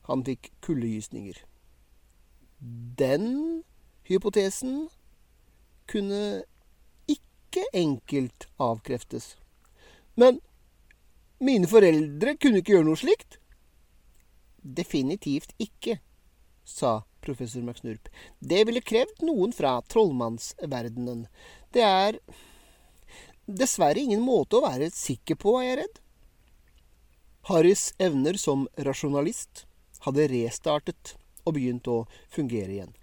Han 0.10 0.26
fikk 0.26 0.52
kuldegysninger. 0.66 1.40
Den 2.60 3.64
hypotesen 4.08 4.88
kunne 5.92 6.44
ikke 7.12 7.66
enkelt 7.74 8.48
avkreftes. 8.62 9.36
Men 10.16 10.40
mine 11.44 11.68
foreldre 11.68 12.36
kunne 12.40 12.62
ikke 12.62 12.78
gjøre 12.78 12.88
noe 12.88 13.00
slikt. 13.00 13.40
Definitivt 14.64 15.52
ikke, 15.62 16.00
sa 16.66 17.04
professor 17.26 17.62
McSnurp. 17.62 18.08
Det 18.40 18.64
ville 18.68 18.82
krevd 18.86 19.26
noen 19.28 19.54
fra 19.54 19.78
trollmannsverdenen. 19.92 21.26
Det 21.74 21.84
er 21.86 22.20
dessverre 23.46 24.02
ingen 24.02 24.24
måte 24.26 24.58
å 24.58 24.66
være 24.66 24.90
sikker 24.94 25.38
på, 25.42 25.60
er 25.60 25.68
jeg 25.68 25.80
redd. 25.84 26.02
Harrys 27.46 27.92
evner 28.02 28.40
som 28.42 28.66
rasjonalist 28.88 29.68
hadde 30.08 30.26
restartet 30.32 31.14
og 31.46 31.56
begynt 31.58 31.88
å 31.88 32.04
fungere 32.34 32.74
igjen. 32.74 32.94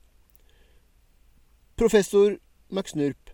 Professor 1.78 2.36
McSnurp, 2.70 3.32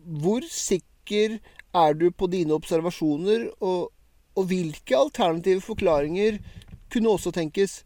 hvor 0.00 0.44
sikker 0.46 1.40
er 1.76 1.94
du 1.98 2.10
på 2.10 2.28
dine 2.30 2.54
observasjoner, 2.56 3.48
og, 3.60 3.90
og 4.36 4.48
hvilke 4.50 4.96
alternative 4.96 5.62
forklaringer 5.64 6.40
kunne 6.92 7.14
også 7.14 7.32
tenkes? 7.34 7.82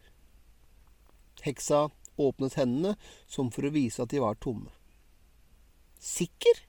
Heksa 1.44 1.88
åpnet 2.16 2.56
hendene 2.60 2.94
som 3.26 3.50
for 3.52 3.66
å 3.66 3.74
vise 3.74 4.02
at 4.02 4.12
de 4.12 4.22
var 4.22 4.38
tomme. 4.40 4.70
Sikker? 6.00 6.62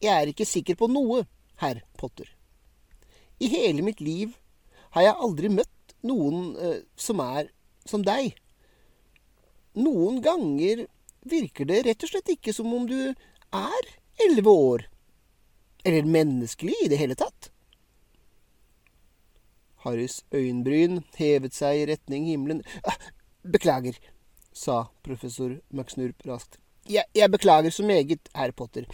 Jeg 0.00 0.14
er 0.14 0.30
ikke 0.30 0.48
sikker 0.48 0.78
på 0.80 0.88
noe, 0.88 1.24
herr 1.60 1.82
Potter. 2.00 2.30
I 3.40 3.50
hele 3.52 3.84
mitt 3.84 4.00
liv 4.00 4.32
har 4.96 5.06
jeg 5.06 5.20
aldri 5.26 5.50
møtt 5.52 5.94
noen 6.06 6.54
eh, 6.56 6.78
som 6.96 7.20
er 7.22 7.50
som 7.88 8.04
deg. 8.06 8.34
Noen 9.78 10.20
ganger 10.24 10.86
virker 11.30 11.68
det 11.68 11.84
rett 11.86 12.04
og 12.04 12.12
slett 12.12 12.32
ikke 12.34 12.54
som 12.56 12.70
om 12.74 12.86
du 12.88 12.98
er 13.10 13.90
elleve 14.26 14.50
år. 14.50 14.86
Eller 15.84 16.08
menneskelig 16.08 16.76
i 16.84 16.90
det 16.92 17.00
hele 17.00 17.16
tatt. 17.18 17.50
Harrys 19.84 20.20
øyenbryn 20.34 21.00
hevet 21.16 21.56
seg 21.56 21.78
i 21.78 21.86
retning 21.94 22.26
himmelen. 22.28 22.64
Ah, 22.84 22.98
Beklager, 23.40 23.96
sa 24.52 24.90
professor 25.04 25.54
McSnurp 25.72 26.26
raskt. 26.28 26.58
Jeg, 26.90 27.04
jeg, 27.14 27.30
beklager 27.30 27.72
så 27.72 27.84
meget, 27.86 28.28
herr 28.34 28.52
Potter. 28.56 28.88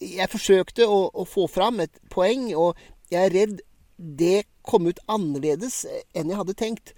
Jeg 0.00 0.28
forsøkte 0.30 0.86
å, 0.86 1.08
å, 1.12 1.24
få 1.28 1.48
fram 1.50 1.80
et 1.84 1.98
poeng, 2.12 2.46
og 2.56 2.78
jeg 3.12 3.26
er 3.26 3.34
redd 3.34 3.62
det 3.96 4.44
kom 4.66 4.86
ut 4.88 5.00
annerledes 5.10 5.82
enn 6.14 6.30
jeg 6.30 6.38
hadde 6.38 6.56
tenkt. 6.58 6.94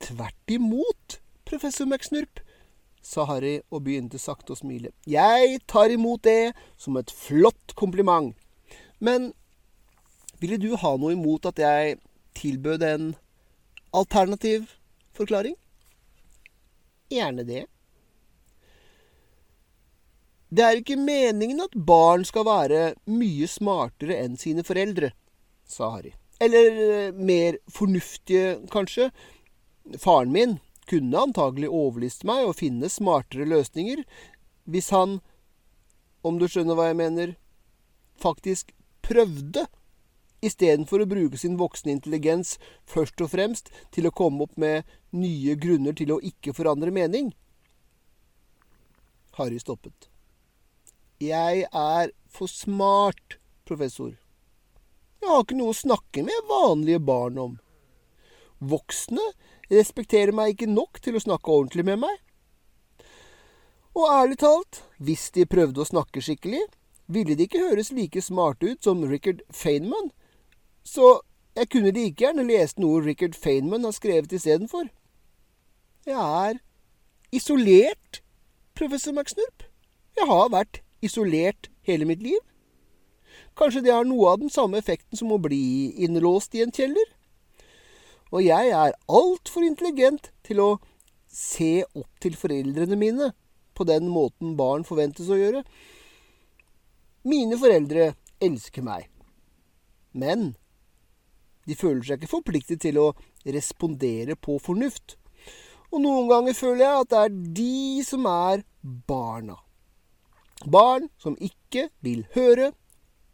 Tvert 0.00 0.50
imot, 0.50 1.20
professor 1.44 1.86
McSnurp, 1.86 2.40
sa 3.02 3.24
Harry 3.28 3.58
og 3.70 3.84
begynte 3.86 4.20
sakte 4.20 4.54
å 4.54 4.58
smile. 4.58 4.92
Jeg 5.08 5.60
tar 5.70 5.92
imot 5.92 6.22
det 6.24 6.52
som 6.80 6.96
et 7.00 7.12
flott 7.12 7.74
kompliment. 7.78 8.34
Men 9.00 9.32
ville 10.40 10.60
du 10.60 10.74
ha 10.76 10.94
noe 10.96 11.16
imot 11.16 11.48
at 11.48 11.60
jeg 11.60 11.98
tilbød 12.38 12.84
en 12.86 13.10
alternativ 13.96 14.70
forklaring? 15.16 15.56
Gjerne 17.10 17.44
det. 17.44 17.66
Det 20.50 20.64
er 20.66 20.80
ikke 20.80 20.98
meningen 20.98 21.62
at 21.62 21.76
barn 21.86 22.24
skal 22.26 22.46
være 22.48 22.80
mye 23.10 23.46
smartere 23.50 24.16
enn 24.18 24.38
sine 24.38 24.64
foreldre, 24.66 25.12
sa 25.62 25.92
Harry. 25.94 26.10
Eller 26.42 26.80
eh, 26.86 27.12
mer 27.14 27.60
fornuftige, 27.70 28.56
kanskje. 28.72 29.10
Faren 29.98 30.32
min 30.32 30.58
kunne 30.90 31.18
antagelig 31.18 31.70
overliste 31.70 32.26
meg 32.28 32.44
og 32.46 32.58
finne 32.58 32.90
smartere 32.90 33.46
løsninger 33.48 34.04
hvis 34.70 34.90
han, 34.94 35.18
om 36.26 36.38
du 36.38 36.46
skjønner 36.50 36.76
hva 36.78 36.90
jeg 36.90 36.98
mener, 37.00 37.34
faktisk 38.20 38.74
prøvde, 39.06 39.66
istedenfor 40.40 41.02
å 41.02 41.08
bruke 41.08 41.38
sin 41.40 41.58
voksne 41.60 41.92
intelligens 41.96 42.54
først 42.88 43.20
og 43.20 43.32
fremst 43.34 43.68
til 43.92 44.08
å 44.08 44.14
komme 44.14 44.46
opp 44.46 44.56
med 44.60 44.88
nye 45.12 45.56
grunner 45.60 45.96
til 45.96 46.14
å 46.14 46.20
ikke 46.24 46.54
forandre 46.56 46.92
mening. 46.94 47.32
Harry 49.36 49.60
stoppet. 49.60 50.08
Jeg 51.20 51.66
er 51.66 52.12
for 52.32 52.48
smart, 52.48 53.36
professor. 53.68 54.14
Jeg 55.20 55.28
har 55.28 55.42
ikke 55.44 55.58
noe 55.58 55.74
å 55.74 55.76
snakke 55.76 56.24
med 56.24 56.46
vanlige 56.48 57.02
barn 57.04 57.36
om. 57.40 57.58
Voksne 58.60 59.26
respekterer 59.70 60.34
meg 60.34 60.54
ikke 60.54 60.70
nok 60.70 61.00
til 61.02 61.16
å 61.16 61.22
snakke 61.22 61.52
ordentlig 61.52 61.86
med 61.86 62.02
meg. 62.02 62.18
Og 63.94 64.06
ærlig 64.10 64.38
talt, 64.42 64.84
hvis 64.98 65.30
de 65.34 65.48
prøvde 65.50 65.82
å 65.82 65.88
snakke 65.88 66.22
skikkelig, 66.22 66.62
ville 67.10 67.34
de 67.34 67.46
ikke 67.46 67.62
høres 67.62 67.90
like 67.94 68.22
smarte 68.22 68.72
ut 68.74 68.84
som 68.86 69.02
Richard 69.10 69.42
Feynman, 69.50 70.12
så 70.86 71.20
jeg 71.58 71.70
kunne 71.74 71.92
like 71.94 72.22
gjerne 72.22 72.46
lest 72.46 72.78
noe 72.78 73.02
Richard 73.02 73.34
Feynman 73.34 73.84
har 73.84 73.94
skrevet 73.96 74.32
istedenfor. 74.32 74.86
Jeg 76.06 76.16
er 76.16 76.60
isolert, 77.34 78.22
professor 78.74 79.12
McSnurp. 79.12 79.66
Jeg 80.16 80.26
har 80.30 80.52
vært 80.54 80.80
isolert 81.02 81.68
hele 81.86 82.06
mitt 82.06 82.22
liv. 82.22 82.38
Kanskje 83.58 83.82
det 83.84 83.92
har 83.92 84.06
noe 84.06 84.30
av 84.30 84.40
den 84.40 84.52
samme 84.52 84.78
effekten 84.78 85.18
som 85.18 85.32
å 85.34 85.40
bli 85.42 85.90
innlåst 86.04 86.54
i 86.54 86.62
en 86.64 86.72
kjeller? 86.72 87.10
Og 88.30 88.44
jeg 88.46 88.70
er 88.70 88.96
altfor 89.10 89.66
intelligent 89.66 90.30
til 90.46 90.62
å 90.62 90.70
se 91.30 91.82
opp 91.94 92.22
til 92.22 92.36
foreldrene 92.38 92.98
mine 92.98 93.30
på 93.74 93.86
den 93.88 94.10
måten 94.12 94.56
barn 94.58 94.84
forventes 94.86 95.30
å 95.30 95.38
gjøre. 95.38 95.62
Mine 97.26 97.58
foreldre 97.60 98.12
elsker 98.40 98.84
meg, 98.84 99.08
men 100.16 100.54
de 101.68 101.76
føler 101.78 102.02
seg 102.06 102.20
ikke 102.20 102.34
forpliktet 102.38 102.80
til 102.82 102.98
å 103.00 103.08
respondere 103.44 104.36
på 104.40 104.56
fornuft. 104.62 105.16
Og 105.90 106.02
noen 106.04 106.30
ganger 106.30 106.56
føler 106.56 106.84
jeg 106.84 107.02
at 107.02 107.10
det 107.10 107.20
er 107.20 107.36
de 107.58 108.04
som 108.06 108.26
er 108.30 108.64
barna. 109.10 109.58
Barn 110.70 111.08
som 111.20 111.36
ikke 111.40 111.88
vil 112.04 112.24
høre, 112.34 112.70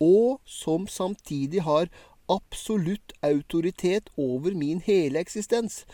og 0.01 0.43
som 0.45 0.87
samtidig 0.91 1.63
har 1.65 1.89
absolutt 2.33 3.15
autoritet 3.27 4.11
over 4.17 4.55
min 4.59 4.81
hele 4.85 5.21
eksistens. 5.23 5.85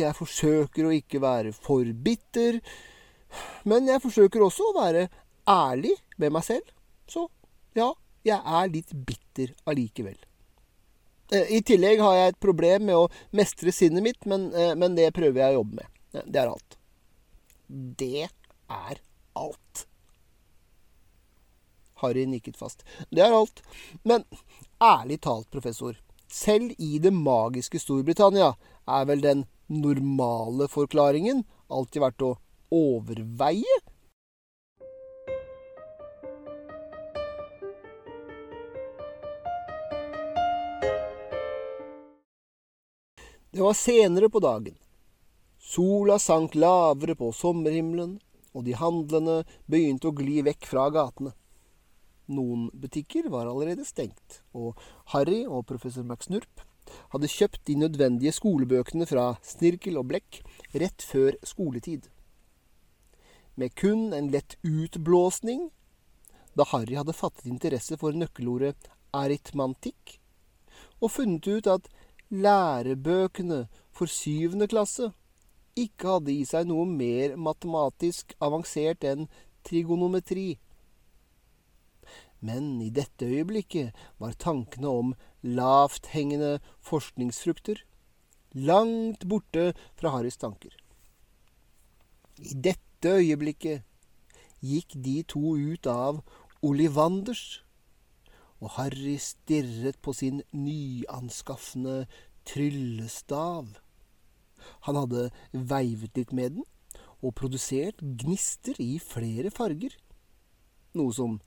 Jeg 0.00 0.16
forsøker 0.16 0.88
å 0.88 0.94
ikke 0.96 1.20
være 1.22 1.52
for 1.52 1.84
bitter, 2.04 2.60
men 3.68 3.88
jeg 3.90 4.02
forsøker 4.02 4.42
også 4.44 4.70
å 4.70 4.76
være 4.78 5.08
ærlig 5.50 5.94
med 6.16 6.34
meg 6.36 6.46
selv. 6.46 6.72
Så 7.10 7.26
ja, 7.76 7.92
jeg 8.26 8.40
er 8.40 8.72
litt 8.72 8.94
bitter 8.94 9.54
allikevel. 9.68 10.18
Eh, 11.30 11.52
I 11.58 11.60
tillegg 11.66 12.02
har 12.02 12.16
jeg 12.16 12.32
et 12.32 12.42
problem 12.42 12.88
med 12.88 12.98
å 12.98 13.08
mestre 13.36 13.72
sinnet 13.74 14.04
mitt, 14.04 14.26
men, 14.26 14.50
eh, 14.54 14.74
men 14.74 14.96
det 14.98 15.12
prøver 15.14 15.44
jeg 15.44 15.54
å 15.54 15.60
jobbe 15.60 15.82
med. 15.82 16.24
Det 16.26 16.40
er 16.42 16.50
alt. 16.50 16.76
Det 17.68 18.26
er 18.26 19.00
alt. 19.38 19.86
Harry 22.00 22.24
nikket 22.26 22.56
fast. 22.56 22.82
Det 23.10 23.22
er 23.22 23.36
alt. 23.36 23.62
Men 24.02 24.24
ærlig 24.80 25.20
talt, 25.20 25.50
professor, 25.50 25.96
selv 26.30 26.72
i 26.78 26.98
det 26.98 27.12
magiske 27.12 27.78
Storbritannia 27.78 28.54
er 28.88 29.06
vel 29.08 29.20
den 29.20 29.44
normale 29.68 30.68
forklaringen 30.70 31.44
alltid 31.70 32.02
verdt 32.02 32.24
å 32.26 32.34
overveie? 32.74 33.80
Det 43.50 43.60
var 43.60 43.74
senere 43.74 44.30
på 44.30 44.40
dagen. 44.40 44.76
Sola 45.58 46.18
sank 46.22 46.54
lavere 46.54 47.16
på 47.18 47.32
sommerhimmelen, 47.34 48.20
og 48.54 48.64
de 48.64 48.76
handlende 48.78 49.40
begynte 49.66 50.08
å 50.08 50.14
gli 50.14 50.38
vekk 50.46 50.68
fra 50.70 50.86
gatene. 50.94 51.34
Noen 52.30 52.68
butikker 52.78 53.26
var 53.32 53.48
allerede 53.50 53.84
stengt, 53.84 54.40
og 54.54 54.78
Harry 55.14 55.42
og 55.46 55.66
professor 55.66 56.06
McSnurp 56.06 56.62
hadde 57.12 57.30
kjøpt 57.30 57.64
de 57.66 57.76
nødvendige 57.78 58.32
skolebøkene 58.34 59.06
fra 59.06 59.32
Snirkel 59.46 59.98
og 59.98 60.08
Blekk 60.10 60.40
rett 60.82 61.02
før 61.06 61.36
skoletid. 61.46 62.06
Med 63.58 63.74
kun 63.78 64.14
en 64.16 64.30
lett 64.30 64.56
utblåsning, 64.62 65.68
da 66.54 66.66
Harry 66.70 66.96
hadde 66.98 67.14
fattet 67.14 67.50
interesse 67.50 67.98
for 68.00 68.14
nøkkelordet 68.16 68.90
aritmantikk, 69.14 70.18
og 71.00 71.12
funnet 71.14 71.46
ut 71.50 71.66
at 71.70 71.88
lærebøkene 72.30 73.64
for 73.90 74.10
syvende 74.10 74.68
klasse 74.70 75.10
ikke 75.78 76.16
hadde 76.16 76.32
i 76.34 76.44
seg 76.46 76.66
noe 76.68 76.86
mer 76.86 77.36
matematisk 77.38 78.34
avansert 78.42 79.04
enn 79.06 79.28
trigonometri. 79.66 80.58
Men 82.40 82.80
i 82.80 82.88
dette 82.90 83.26
øyeblikket 83.28 83.96
var 84.18 84.36
tankene 84.40 84.88
om 84.88 85.14
lavthengende 85.42 86.58
forskningsfrukter 86.80 87.82
langt 88.54 89.28
borte 89.28 89.72
fra 89.98 90.14
Harrys 90.16 90.40
tanker. 90.40 90.72
I 92.40 92.54
dette 92.56 93.16
øyeblikket 93.20 93.84
gikk 94.64 94.96
de 95.04 95.20
to 95.28 95.56
ut 95.56 95.86
av 95.86 96.22
Olivanders, 96.62 97.62
og 98.60 98.74
Harry 98.76 99.16
stirret 99.16 99.96
på 100.04 100.12
sin 100.12 100.42
nyanskaffende 100.52 102.04
tryllestav. 102.44 103.70
Han 104.84 104.98
hadde 105.00 105.30
veivet 105.52 106.16
litt 106.18 106.34
med 106.36 106.58
den 106.58 106.66
og 107.20 107.34
produsert 107.36 108.00
gnister 108.00 108.76
i 108.80 108.98
flere 109.00 109.52
farger, 109.52 109.92
noe 110.96 111.12
som 111.16 111.38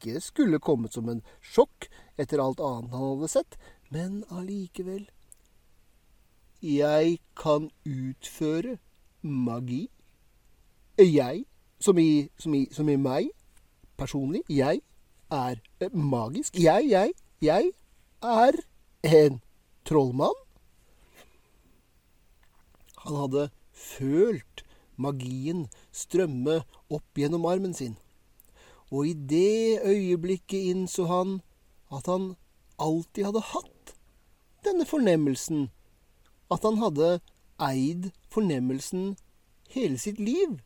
ikke 0.00 0.20
skulle 0.20 0.58
kommet 0.58 0.94
som 0.96 1.08
en 1.08 1.22
sjokk 1.44 1.88
etter 2.20 2.40
alt 2.40 2.60
annet 2.60 2.92
han 2.94 3.04
hadde 3.04 3.28
sett, 3.28 3.56
men 3.92 4.24
allikevel. 4.30 5.08
Jeg 6.62 7.18
kan 7.36 7.70
utføre 7.84 8.78
magi. 9.22 9.88
Jeg, 10.98 11.44
som 11.80 11.98
i, 11.98 12.28
som 12.38 12.54
i, 12.54 12.66
som 12.72 12.88
i 12.88 12.96
meg, 12.96 13.30
personlig, 13.96 14.42
jeg 14.48 14.82
er 15.32 15.60
magisk. 15.92 16.56
Jeg, 16.56 16.90
jeg, 16.90 17.12
jeg 17.40 17.72
er 18.22 18.60
en 19.04 19.40
trollmann. 19.88 20.36
Han 23.06 23.16
hadde 23.16 23.48
følt 23.72 24.64
magien 25.00 25.64
strømme 25.92 26.60
opp 26.92 27.16
gjennom 27.16 27.48
armen 27.48 27.72
sin 27.72 27.96
og 28.90 29.06
i 29.06 29.14
det 29.14 29.80
øyeblikket 29.86 30.70
innså 30.72 31.06
han 31.06 31.40
at 31.94 32.06
han 32.10 32.34
alltid 32.78 33.28
hadde 33.28 33.44
hatt 33.52 33.94
denne 34.66 34.86
fornemmelsen, 34.86 35.68
at 36.50 36.64
han 36.66 36.80
hadde 36.82 37.20
eid 37.62 38.10
fornemmelsen 38.32 39.14
hele 39.70 39.98
sitt 39.98 40.18
liv. 40.18 40.58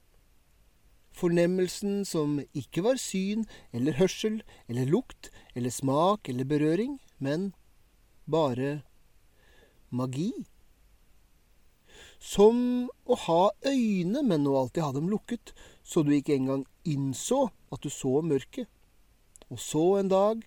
Fornemmelsen 1.14 2.02
som 2.08 2.40
ikke 2.56 2.82
var 2.86 2.98
syn 2.98 3.44
eller 3.72 3.98
hørsel 4.00 4.40
eller 4.68 4.88
lukt 4.90 5.30
eller 5.54 5.70
smak 5.70 6.28
eller 6.28 6.48
berøring, 6.48 6.98
men 7.18 7.52
bare 8.26 8.82
magi. 9.94 10.32
Som 12.18 12.88
å 13.04 13.16
ha 13.26 13.42
øyne, 13.68 14.24
men 14.24 14.48
å 14.48 14.56
alltid 14.62 14.82
ha 14.82 14.92
dem 14.96 15.10
lukket, 15.12 15.52
så 15.84 16.02
du 16.02 16.14
ikke 16.16 16.34
engang 16.38 16.64
innså 16.88 17.48
at 17.72 17.84
du 17.84 17.90
så 17.92 18.22
mørket. 18.24 18.68
Og 19.52 19.60
så 19.60 19.84
en 20.00 20.08
dag 20.08 20.40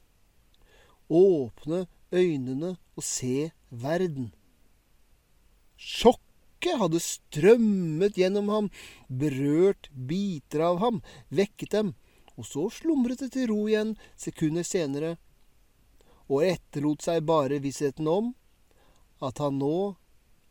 åpne 1.10 1.86
øynene 2.12 2.76
og 2.98 3.06
se 3.06 3.52
verden. 3.70 4.32
Sjokket 5.78 6.80
hadde 6.82 7.02
strømmet 7.04 8.18
gjennom 8.18 8.50
ham, 8.50 8.70
berørt 9.08 9.92
biter 9.94 10.66
av 10.72 10.82
ham, 10.82 11.02
vekket 11.30 11.76
dem, 11.76 11.94
og 12.38 12.50
så 12.50 12.66
slumret 12.74 13.22
det 13.22 13.32
til 13.36 13.52
ro 13.52 13.68
igjen 13.70 13.94
sekunder 14.18 14.66
senere, 14.66 15.16
og 16.28 16.44
etterlot 16.50 17.06
seg 17.06 17.24
bare 17.30 17.62
vissheten 17.64 18.10
om 18.10 18.34
at 19.24 19.40
han 19.42 19.62
nå 19.62 19.96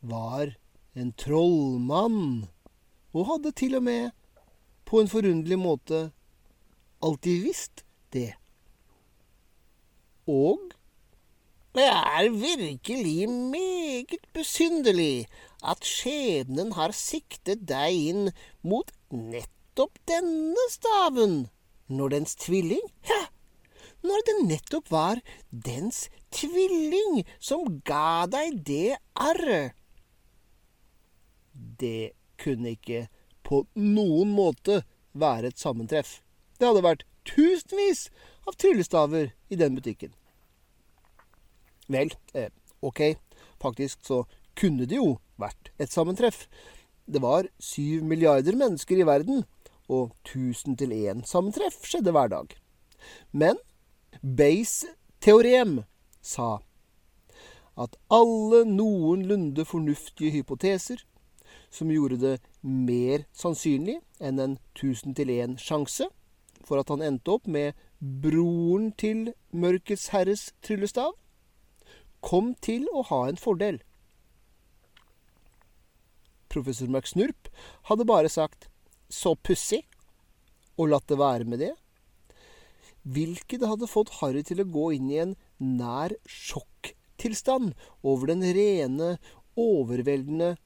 var 0.07 0.55
en 0.97 1.13
trollmann. 1.13 2.49
og 3.17 3.27
hadde 3.31 3.51
til 3.57 3.77
og 3.79 3.83
med, 3.83 4.11
på 4.87 5.03
en 5.03 5.11
forunderlig 5.11 5.59
måte, 5.59 6.01
alltid 7.03 7.43
visst 7.45 7.85
det. 8.15 8.33
Og 10.27 10.73
det 11.77 11.85
er 11.85 12.31
virkelig 12.33 13.29
meget 13.29 14.23
besynderlig 14.35 15.27
at 15.67 15.85
skjebnen 15.85 16.73
har 16.73 16.95
siktet 16.97 17.67
deg 17.69 17.99
inn 18.11 18.31
mot 18.65 18.89
nettopp 19.13 19.99
denne 20.09 20.67
staven, 20.73 21.37
når 21.93 22.15
dens 22.17 22.33
tvilling 22.41 22.87
Ja, 23.11 23.27
når 24.07 24.25
det 24.29 24.37
nettopp 24.47 24.91
var 24.91 25.21
dens 25.51 26.07
tvilling 26.33 27.27
som 27.37 27.83
ga 27.85 28.25
deg 28.31 28.63
det 28.67 28.97
arret. 29.13 29.77
Det 31.53 32.13
kunne 32.41 32.73
ikke 32.77 33.07
på 33.47 33.63
noen 33.79 34.33
måte 34.35 34.83
være 35.17 35.53
et 35.53 35.61
sammentreff. 35.61 36.21
Det 36.59 36.67
hadde 36.69 36.85
vært 36.85 37.05
tusenvis 37.27 38.09
av 38.47 38.57
tryllestaver 38.59 39.33
i 39.51 39.59
den 39.59 39.77
butikken. 39.79 40.13
Vel, 41.87 42.11
eh, 42.35 42.51
ok, 42.83 43.15
faktisk 43.63 44.03
så 44.07 44.25
kunne 44.59 44.89
det 44.89 44.99
jo 44.99 45.19
vært 45.39 45.71
et 45.79 45.93
sammentreff. 45.93 46.47
Det 47.07 47.23
var 47.23 47.47
syv 47.63 48.03
milliarder 48.03 48.57
mennesker 48.59 48.99
i 48.99 49.07
verden, 49.07 49.45
og 49.89 50.17
tusen 50.27 50.75
til 50.75 50.91
én 50.91 51.23
sammentreff 51.27 51.85
skjedde 51.87 52.11
hver 52.11 52.33
dag. 52.33 52.55
Men 53.31 53.61
Bays 54.23 54.85
teorem 55.23 55.85
sa 56.23 56.59
at 57.79 57.95
alle 58.11 58.65
noenlunde 58.67 59.67
fornuftige 59.69 60.33
hypoteser 60.33 61.05
som 61.71 61.93
gjorde 61.93 62.19
det 62.19 62.35
mer 62.67 63.25
sannsynlig 63.37 64.01
enn 64.19 64.43
en 64.43 64.57
tusen 64.75 65.15
til 65.15 65.31
1 65.31 65.57
sjanse 65.63 66.09
for 66.67 66.83
at 66.83 66.91
han 66.91 67.05
endte 67.07 67.37
opp 67.37 67.47
med 67.47 67.77
broren 68.01 68.91
til 68.99 69.31
Mørkets 69.55 70.11
herres 70.13 70.51
tryllestav, 70.67 71.15
kom 72.21 72.55
til 72.61 72.89
å 72.91 73.05
ha 73.07 73.21
en 73.31 73.39
fordel. 73.39 73.79
Professor 76.51 76.91
McSnurp 76.91 77.51
hadde 77.89 78.09
bare 78.09 78.29
sagt 78.29 78.69
'så 79.09 79.37
pussig' 79.37 79.87
og 80.77 80.89
latt 80.91 81.07
det 81.07 81.19
være 81.19 81.45
med 81.45 81.59
det, 81.59 81.75
hvilket 83.07 83.63
hadde 83.63 83.87
fått 83.87 84.19
Harry 84.21 84.43
til 84.43 84.61
å 84.61 84.71
gå 84.71 84.91
inn 84.97 85.11
i 85.11 85.21
en 85.23 85.37
nær 85.63 86.17
sjokktilstand 86.27 87.75
over 88.03 88.27
den 88.27 88.43
rene, 88.43 89.19
overveldende 89.57 90.57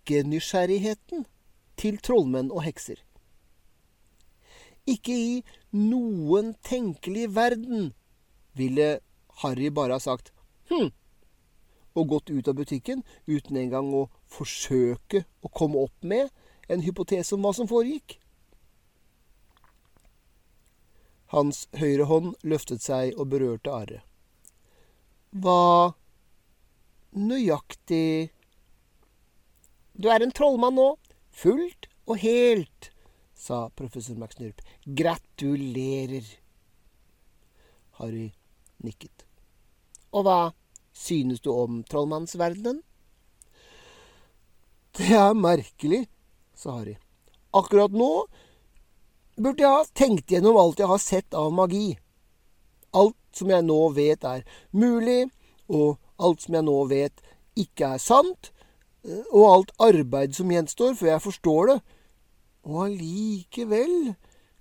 ikke-nysgjerrigheten 0.00 1.26
til 1.76 1.98
trollmenn 2.02 2.50
og 2.50 2.64
hekser. 2.64 3.00
Ikke 4.88 5.12
i 5.12 5.42
noen 5.76 6.54
tenkelig 6.66 7.28
verden 7.36 7.92
ville 8.56 9.00
Harry 9.42 9.70
bare 9.70 9.96
ha 9.96 10.02
sagt 10.02 10.32
hm, 10.70 10.90
og 11.94 12.08
gått 12.08 12.30
ut 12.30 12.48
av 12.48 12.56
butikken 12.58 13.04
uten 13.28 13.56
engang 13.60 13.92
å 13.94 14.08
forsøke 14.30 15.24
å 15.42 15.52
komme 15.52 15.84
opp 15.84 16.02
med 16.02 16.30
en 16.70 16.82
hypotese 16.82 17.34
om 17.34 17.44
hva 17.44 17.54
som 17.54 17.68
foregikk. 17.70 18.18
Hans 21.30 21.68
høyre 21.78 22.08
hånd 22.10 22.34
løftet 22.42 22.82
seg 22.82 23.14
og 23.14 23.30
berørte 23.30 23.70
arret. 23.70 24.02
Hva 25.30 25.94
nøyaktig 27.14 28.30
Du 30.00 30.08
er 30.08 30.22
en 30.24 30.32
trollmann 30.32 30.78
nå, 30.78 30.94
fullt 31.28 31.90
og 32.08 32.22
helt, 32.22 32.88
sa 33.36 33.66
professor 33.76 34.16
McSnurp. 34.16 34.62
Gratulerer. 34.86 36.24
Harry 38.00 38.30
nikket. 38.80 39.26
Og 40.16 40.24
hva 40.24 40.38
synes 40.96 41.42
du 41.44 41.50
om 41.52 41.82
trollmannsverdenen? 41.84 42.78
Det 44.96 45.10
er 45.14 45.36
merkelig, 45.36 46.06
sa 46.56 46.78
Harry. 46.78 46.96
Akkurat 47.52 47.92
nå 47.92 48.08
burde 49.36 49.64
jeg 49.66 49.74
ha 49.74 49.84
tenkt 49.96 50.32
gjennom 50.32 50.56
alt 50.60 50.80
jeg 50.80 50.88
har 50.88 51.02
sett 51.02 51.36
av 51.36 51.52
magi. 51.52 51.98
Alt 52.96 53.18
som 53.36 53.52
jeg 53.52 53.68
nå 53.68 53.78
vet 53.96 54.24
er 54.24 54.48
mulig, 54.72 55.28
og 55.68 56.00
alt 56.16 56.46
som 56.46 56.56
jeg 56.56 56.66
nå 56.66 56.78
vet 56.88 57.22
ikke 57.60 57.92
er 57.98 58.02
sant, 58.02 58.50
og 59.04 59.44
alt 59.48 59.72
arbeid 59.80 60.34
som 60.36 60.50
gjenstår 60.52 60.94
før 60.98 61.14
jeg 61.14 61.24
forstår 61.24 61.72
det. 61.72 61.78
Og 62.68 62.84
allikevel 62.86 64.14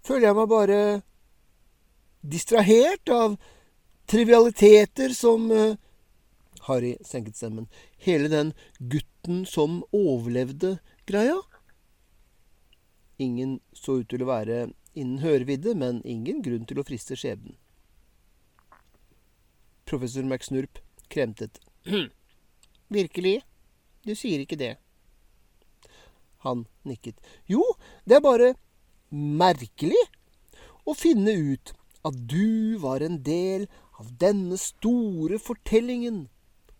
føler 0.06 0.30
jeg 0.30 0.38
meg 0.38 0.50
bare 0.52 0.80
distrahert 2.22 3.12
av 3.12 3.36
trivialiteter 4.10 5.14
som 5.16 5.52
uh, 5.52 5.76
Harry 6.68 6.96
senket 7.06 7.38
stemmen. 7.40 7.68
Hele 7.98 8.32
den 8.32 8.54
gutten 8.80 9.46
som 9.46 9.82
overlevde-greia. 9.96 11.40
Ingen 13.20 13.60
så 13.76 14.00
ut 14.00 14.10
til 14.12 14.24
å 14.24 14.30
være 14.32 14.70
innen 14.96 15.20
hørevidde, 15.24 15.76
men 15.76 16.00
ingen 16.08 16.42
grunn 16.44 16.66
til 16.68 16.80
å 16.80 16.88
friste 16.88 17.18
skjebnen. 17.20 17.58
Professor 19.90 20.24
McSnurp 20.24 20.80
kremtet. 21.12 21.60
Virkelig? 23.00 23.42
Du 24.10 24.16
sier 24.18 24.41
ikke 24.41 24.57
det. 24.57 24.74
Han 26.41 26.66
nikket. 26.88 27.20
Jo, 27.51 27.62
det 28.10 28.18
er 28.18 28.26
bare 28.26 28.53
merkelig 29.14 30.01
å 30.89 30.95
finne 30.97 31.36
ut 31.36 31.76
at 32.07 32.18
du 32.32 32.80
var 32.82 33.03
en 33.05 33.20
del 33.22 33.68
av 33.99 34.10
denne 34.22 34.57
store 34.57 35.38
fortellingen. 35.43 36.28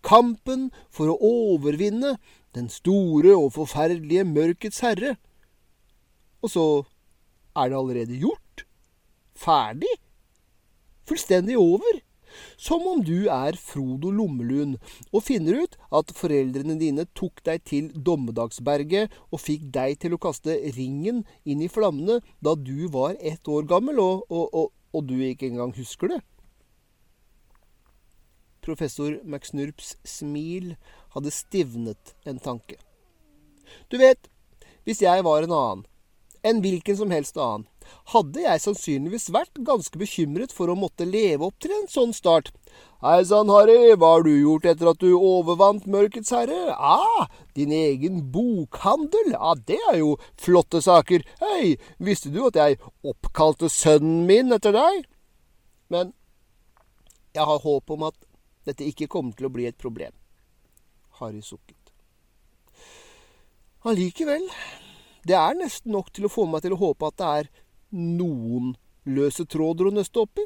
Kampen 0.02 0.70
for 0.90 1.12
å 1.12 1.18
overvinne 1.20 2.16
den 2.58 2.70
store 2.72 3.36
og 3.36 3.52
forferdelige 3.60 4.26
mørkets 4.26 4.82
herre. 4.82 5.18
Og 6.42 6.54
så 6.56 6.68
er 7.60 7.70
det 7.70 7.78
allerede 7.78 8.22
gjort. 8.24 8.64
Ferdig. 9.38 9.92
Fullstendig 11.06 11.60
over. 11.60 12.00
Som 12.58 12.86
om 12.88 13.04
du 13.06 13.28
er 13.32 13.58
Frodo 13.60 14.12
Lommelund 14.14 14.78
og 15.12 15.26
finner 15.26 15.64
ut 15.64 15.78
at 15.96 16.14
foreldrene 16.16 16.78
dine 16.80 17.06
tok 17.18 17.44
deg 17.48 17.64
til 17.68 17.92
Dommedagsberget 17.94 19.14
og 19.30 19.44
fikk 19.44 19.70
deg 19.76 20.00
til 20.04 20.16
å 20.16 20.22
kaste 20.22 20.58
ringen 20.78 21.24
inn 21.44 21.64
i 21.66 21.72
flammene 21.72 22.20
da 22.44 22.56
du 22.56 22.88
var 22.94 23.18
ett 23.20 23.48
år 23.48 23.68
gammel, 23.70 24.00
og, 24.00 24.26
og, 24.30 24.50
og, 24.54 24.74
og 24.94 25.08
du 25.10 25.18
ikke 25.20 25.50
engang 25.50 25.74
husker 25.78 26.14
det. 26.16 26.22
Professor 28.66 29.16
McSnurps 29.24 29.96
smil 30.06 30.76
hadde 31.16 31.34
stivnet 31.34 32.14
en 32.28 32.42
tanke. 32.44 32.78
Du 33.90 33.98
vet, 34.02 34.30
hvis 34.86 35.02
jeg 35.02 35.24
var 35.26 35.46
en 35.46 35.56
annen, 35.56 35.86
en 36.44 36.62
hvilken 36.64 36.98
som 36.98 37.12
helst 37.14 37.38
annen, 37.40 37.68
hadde 38.14 38.44
jeg 38.44 38.64
sannsynligvis 38.64 39.30
vært 39.34 39.62
ganske 39.68 40.00
bekymret 40.00 40.54
for 40.56 40.72
å 40.72 40.78
måtte 40.78 41.08
leve 41.08 41.48
opp 41.48 41.58
til 41.62 41.74
en 41.76 41.90
sånn 41.92 42.14
start. 42.16 42.52
Hei 43.00 43.22
sann, 43.24 43.48
Harry, 43.54 43.94
hva 43.96 44.10
har 44.18 44.26
du 44.28 44.34
gjort 44.34 44.66
etter 44.68 44.90
at 44.92 45.00
du 45.00 45.14
overvant 45.16 45.86
Mørkets 45.88 46.34
herre? 46.36 46.74
Ah, 46.76 47.30
din 47.56 47.72
egen 47.72 48.26
bokhandel? 48.34 49.32
Ja, 49.38 49.54
det 49.56 49.80
er 49.94 50.02
jo 50.02 50.18
flotte 50.36 50.82
saker. 50.84 51.24
Hei, 51.40 51.78
visste 51.98 52.32
du 52.34 52.42
at 52.50 52.60
jeg 52.60 52.80
oppkalte 53.08 53.72
sønnen 53.72 54.26
min 54.28 54.52
etter 54.52 54.76
deg? 54.76 55.06
Men 55.88 56.12
jeg 57.32 57.48
har 57.48 57.64
håp 57.64 57.96
om 57.96 58.10
at 58.10 58.20
dette 58.68 58.84
ikke 58.84 59.08
kommer 59.08 59.38
til 59.38 59.48
å 59.48 59.54
bli 59.54 59.70
et 59.70 59.80
problem. 59.80 60.12
Harry 61.22 61.40
sukket. 61.40 61.78
Allikevel, 63.88 64.44
det 65.24 65.40
er 65.40 65.56
nesten 65.56 65.96
nok 65.96 66.12
til 66.12 66.28
å 66.28 66.32
få 66.32 66.44
meg 66.52 66.66
til 66.66 66.76
å 66.76 66.82
håpe 66.84 67.08
at 67.08 67.20
det 67.20 67.30
er 67.40 67.52
noen 67.96 68.74
løse 69.10 69.46
tråder 69.50 69.90
å 69.90 69.96
nøste 69.96 70.22
opp 70.22 70.42
i. 70.42 70.46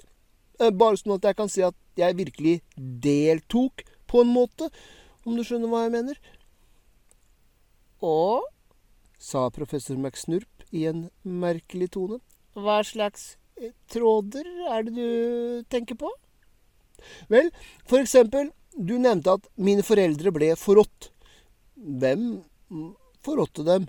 Eh, 0.62 0.72
bare 0.72 1.00
sånn 1.00 1.18
at 1.18 1.28
jeg 1.28 1.40
kan 1.40 1.52
si 1.52 1.64
at 1.66 1.78
jeg 2.00 2.18
virkelig 2.18 2.56
deltok 2.78 3.86
på 4.10 4.24
en 4.24 4.34
måte, 4.34 4.70
om 5.26 5.38
du 5.38 5.44
skjønner 5.46 5.72
hva 5.72 5.86
jeg 5.86 5.96
mener. 5.98 6.20
Å? 8.04 8.44
sa 9.24 9.48
professor 9.56 9.96
McSnurp 9.96 10.66
i 10.76 10.84
en 10.90 11.06
merkelig 11.24 11.94
tone. 11.96 12.20
Hva 12.60 12.82
slags 12.84 13.38
eh, 13.56 13.72
tråder 13.92 14.48
er 14.76 14.84
det 14.84 14.94
du 14.98 15.64
tenker 15.72 15.98
på? 16.00 16.12
Vel, 17.32 17.50
for 17.88 18.04
eksempel, 18.04 18.52
du 18.76 18.98
nevnte 19.00 19.38
at 19.38 19.48
mine 19.56 19.86
foreldre 19.86 20.34
ble 20.36 20.52
forrådt. 20.60 21.10
Hvem 21.78 22.28
forrådte 23.24 23.66
dem? 23.68 23.88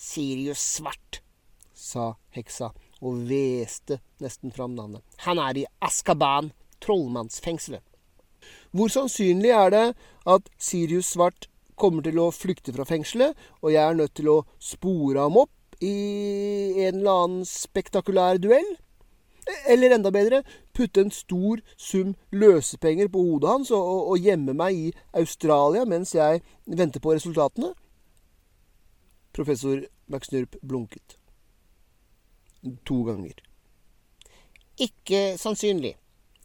Sirius 0.00 0.62
Svart, 0.78 1.20
sa 1.80 2.12
heksa 2.36 2.70
og 3.00 3.22
hveste 3.28 4.00
nesten 4.20 4.52
fram 4.52 4.74
navnet. 4.76 5.02
Han 5.24 5.40
er 5.40 5.62
i 5.62 5.68
Askaban, 5.84 6.52
trollmannsfengselet. 6.84 7.82
Hvor 8.72 8.92
sannsynlig 8.92 9.52
er 9.52 9.72
det 9.72 9.86
at 10.28 10.50
Sirius 10.60 11.14
Svart 11.14 11.48
kommer 11.80 12.04
til 12.04 12.20
å 12.20 12.30
flykte 12.34 12.74
fra 12.76 12.86
fengselet, 12.88 13.36
og 13.64 13.72
jeg 13.72 13.82
er 13.82 13.96
nødt 13.96 14.14
til 14.16 14.28
å 14.32 14.38
spore 14.60 15.24
ham 15.24 15.40
opp 15.40 15.80
i 15.80 15.96
en 16.84 17.00
eller 17.00 17.24
annen 17.24 17.44
spektakulær 17.48 18.40
duell. 18.40 18.68
Eller 19.66 19.96
enda 19.96 20.12
bedre, 20.14 20.42
putte 20.76 21.02
en 21.02 21.10
stor 21.10 21.62
sum 21.80 22.12
løsepenger 22.30 23.08
på 23.10 23.22
hodet 23.24 23.50
hans 23.50 23.70
og, 23.74 23.80
og, 23.80 24.02
og 24.12 24.26
gjemme 24.28 24.54
meg 24.56 24.76
i 24.76 24.90
Australia 25.16 25.86
mens 25.88 26.12
jeg 26.14 26.44
venter 26.68 27.02
på 27.02 27.16
resultatene. 27.16 27.72
Professor 29.34 29.80
McSnurp 30.10 30.60
blunket. 30.60 31.19
To 32.60 33.02
ganger. 33.08 33.36
Ikke 34.80 35.36
sannsynlig. 35.40 35.94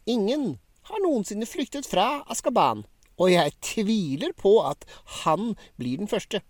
Ingen 0.06 0.58
har 0.88 1.02
noensinne 1.02 1.48
flyktet 1.48 1.88
fra 1.88 2.22
Askaban, 2.30 2.84
og 3.18 3.32
jeg 3.32 3.54
tviler 3.64 4.32
på 4.36 4.58
at 4.64 4.86
han 5.22 5.54
blir 5.80 6.00
den 6.00 6.10
første. 6.10 6.42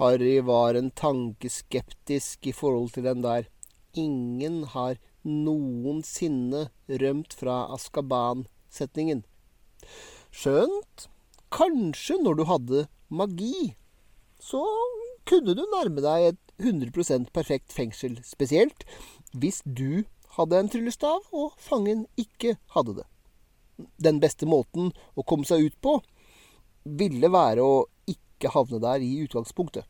Harry 0.00 0.38
var 0.40 0.78
en 0.78 0.88
tanke 0.96 1.50
skeptisk 1.52 2.46
i 2.48 2.54
forhold 2.56 2.94
til 2.94 3.04
den 3.04 3.20
der. 3.26 3.48
Ingen 3.92 4.62
har 4.72 4.96
noensinne 5.26 6.70
rømt 6.88 7.34
fra 7.36 7.66
Askaban-setningen. 7.74 9.24
Skjønt, 10.30 11.10
kanskje 11.52 12.16
når 12.22 12.38
du 12.38 12.44
hadde 12.48 12.86
magi, 13.10 13.74
så 14.40 14.62
kunne 15.28 15.52
du 15.58 15.66
nærme 15.74 16.00
deg 16.06 16.30
et 16.30 16.49
100% 16.60 17.32
perfekt 17.34 17.72
fengsel, 17.72 18.18
spesielt 18.24 18.84
hvis 19.32 19.62
du 19.64 20.04
hadde 20.36 20.60
en 20.60 20.70
tryllestav 20.70 21.26
og 21.32 21.54
fangen 21.58 22.06
ikke 22.20 22.56
hadde 22.74 23.00
det. 23.00 23.06
Den 23.96 24.20
beste 24.20 24.46
måten 24.48 24.92
å 25.16 25.24
komme 25.24 25.48
seg 25.48 25.70
ut 25.70 25.78
på 25.82 25.98
ville 26.84 27.30
være 27.32 27.64
å 27.64 27.84
ikke 28.08 28.52
havne 28.54 28.80
der 28.82 29.04
i 29.04 29.12
utgangspunktet. 29.24 29.86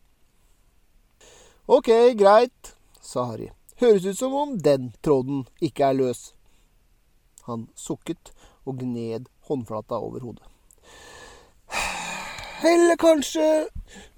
Ok, 1.71 1.91
greit, 2.19 2.75
sa 3.01 3.29
Harry. 3.31 3.51
Høres 3.81 4.05
ut 4.05 4.19
som 4.19 4.35
om 4.35 4.57
den 4.59 4.91
tråden 5.05 5.45
ikke 5.63 5.91
er 5.91 5.97
løs. 5.97 6.33
Han 7.47 7.69
sukket 7.79 8.33
og 8.69 8.83
gned 8.83 9.29
håndflata 9.49 10.01
over 10.03 10.27
hodet. 10.27 10.45
Eller 12.73 12.99
kanskje 13.01 13.47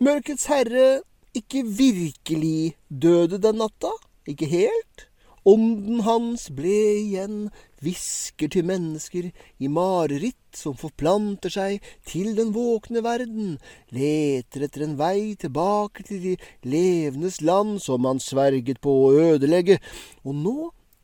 Mørkets 0.02 0.48
herre 0.50 1.02
ikke 1.36 1.64
virkelig 1.64 2.74
døde 2.88 3.40
den 3.40 3.60
natta? 3.62 3.92
Ikke 4.28 4.46
helt? 4.46 5.08
Ånden 5.42 6.04
hans 6.06 6.44
ble 6.54 6.74
igjen, 7.00 7.38
hvisker 7.82 8.50
til 8.52 8.66
mennesker 8.68 9.32
i 9.58 9.70
mareritt 9.72 10.54
som 10.54 10.76
forplanter 10.78 11.50
seg 11.50 11.88
til 12.06 12.36
den 12.36 12.52
våkne 12.54 13.02
verden, 13.02 13.56
leter 13.90 14.68
etter 14.68 14.84
en 14.86 14.94
vei 15.00 15.34
tilbake 15.34 16.06
til 16.06 16.22
de 16.22 16.36
levendes 16.62 17.40
land 17.42 17.80
som 17.82 18.06
han 18.06 18.22
sverget 18.22 18.78
på 18.84 18.94
å 19.08 19.10
ødelegge, 19.32 19.80
og 20.22 20.38
nå 20.44 20.56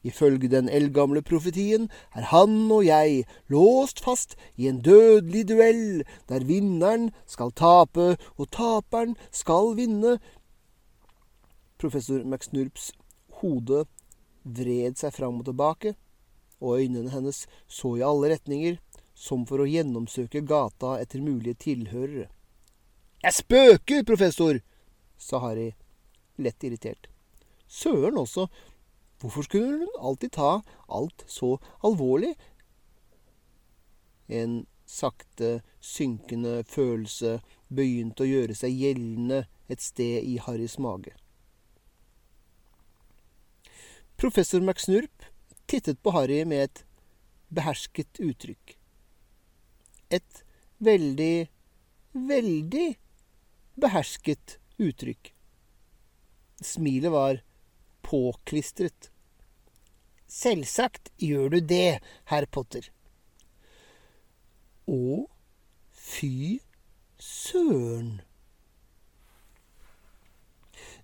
Ifølge 0.07 0.49
den 0.51 0.69
eldgamle 0.71 1.23
profetien 1.27 1.89
er 2.15 2.29
han 2.31 2.71
og 2.71 2.85
jeg 2.87 3.25
låst 3.51 4.01
fast 4.05 4.37
i 4.57 4.69
en 4.71 4.81
dødelig 4.85 5.49
duell, 5.51 6.05
der 6.29 6.47
vinneren 6.47 7.11
skal 7.27 7.51
tape 7.51 8.15
og 8.37 8.51
taperen 8.55 9.17
skal 9.35 9.75
vinne. 9.79 10.19
Professor 11.79 12.23
McSnurps 12.25 12.93
hode 13.43 13.85
vred 14.45 14.99
seg 14.99 15.15
fram 15.15 15.43
og 15.43 15.49
tilbake, 15.51 15.95
og 16.63 16.81
øynene 16.83 17.13
hennes 17.13 17.45
så 17.69 17.97
i 17.99 18.07
alle 18.07 18.33
retninger, 18.35 18.79
som 19.15 19.45
for 19.47 19.63
å 19.63 19.69
gjennomsøke 19.69 20.45
gata 20.47 20.97
etter 21.03 21.23
mulige 21.23 21.59
tilhørere. 21.67 22.29
Jeg 23.23 23.35
spøker, 23.35 24.05
professor, 24.07 24.61
sa 25.19 25.41
Harry, 25.43 25.73
lett 26.39 26.63
irritert. 26.63 27.09
Søren 27.67 28.19
også, 28.21 28.47
hvorfor 29.21 29.47
skulle 29.47 29.85
hun 29.85 30.01
alltid 30.01 30.33
ta 30.33 30.63
alt 30.89 31.25
så 31.27 31.57
alvorlig? 31.85 32.35
En 34.29 34.67
sakte 34.89 35.61
synkende 35.81 36.63
følelse 36.69 37.39
begynte 37.69 38.25
å 38.25 38.29
gjøre 38.29 38.57
seg 38.57 38.77
gjeldende 38.77 39.45
et 39.69 39.85
sted 39.85 40.25
i 40.25 40.39
Harrys 40.41 40.79
mage. 40.81 41.13
Professor 44.19 44.61
McSnurp 44.65 45.29
tittet 45.69 46.01
på 46.03 46.11
Harry 46.17 46.41
med 46.49 46.65
et 46.65 46.85
behersket 47.55 48.19
uttrykk. 48.19 48.75
Et 50.11 50.45
veldig, 50.83 51.49
veldig 52.29 52.89
behersket 53.79 54.57
uttrykk. 54.81 55.33
Smilet 56.65 57.13
var 57.15 57.43
påklistret. 58.09 59.11
Selvsagt 60.29 61.13
gjør 61.21 61.53
du 61.57 61.59
det, 61.65 62.01
herr 62.29 62.47
Potter. 62.53 62.89
Å, 64.89 65.29
fy 65.93 66.61
søren. 67.21 68.19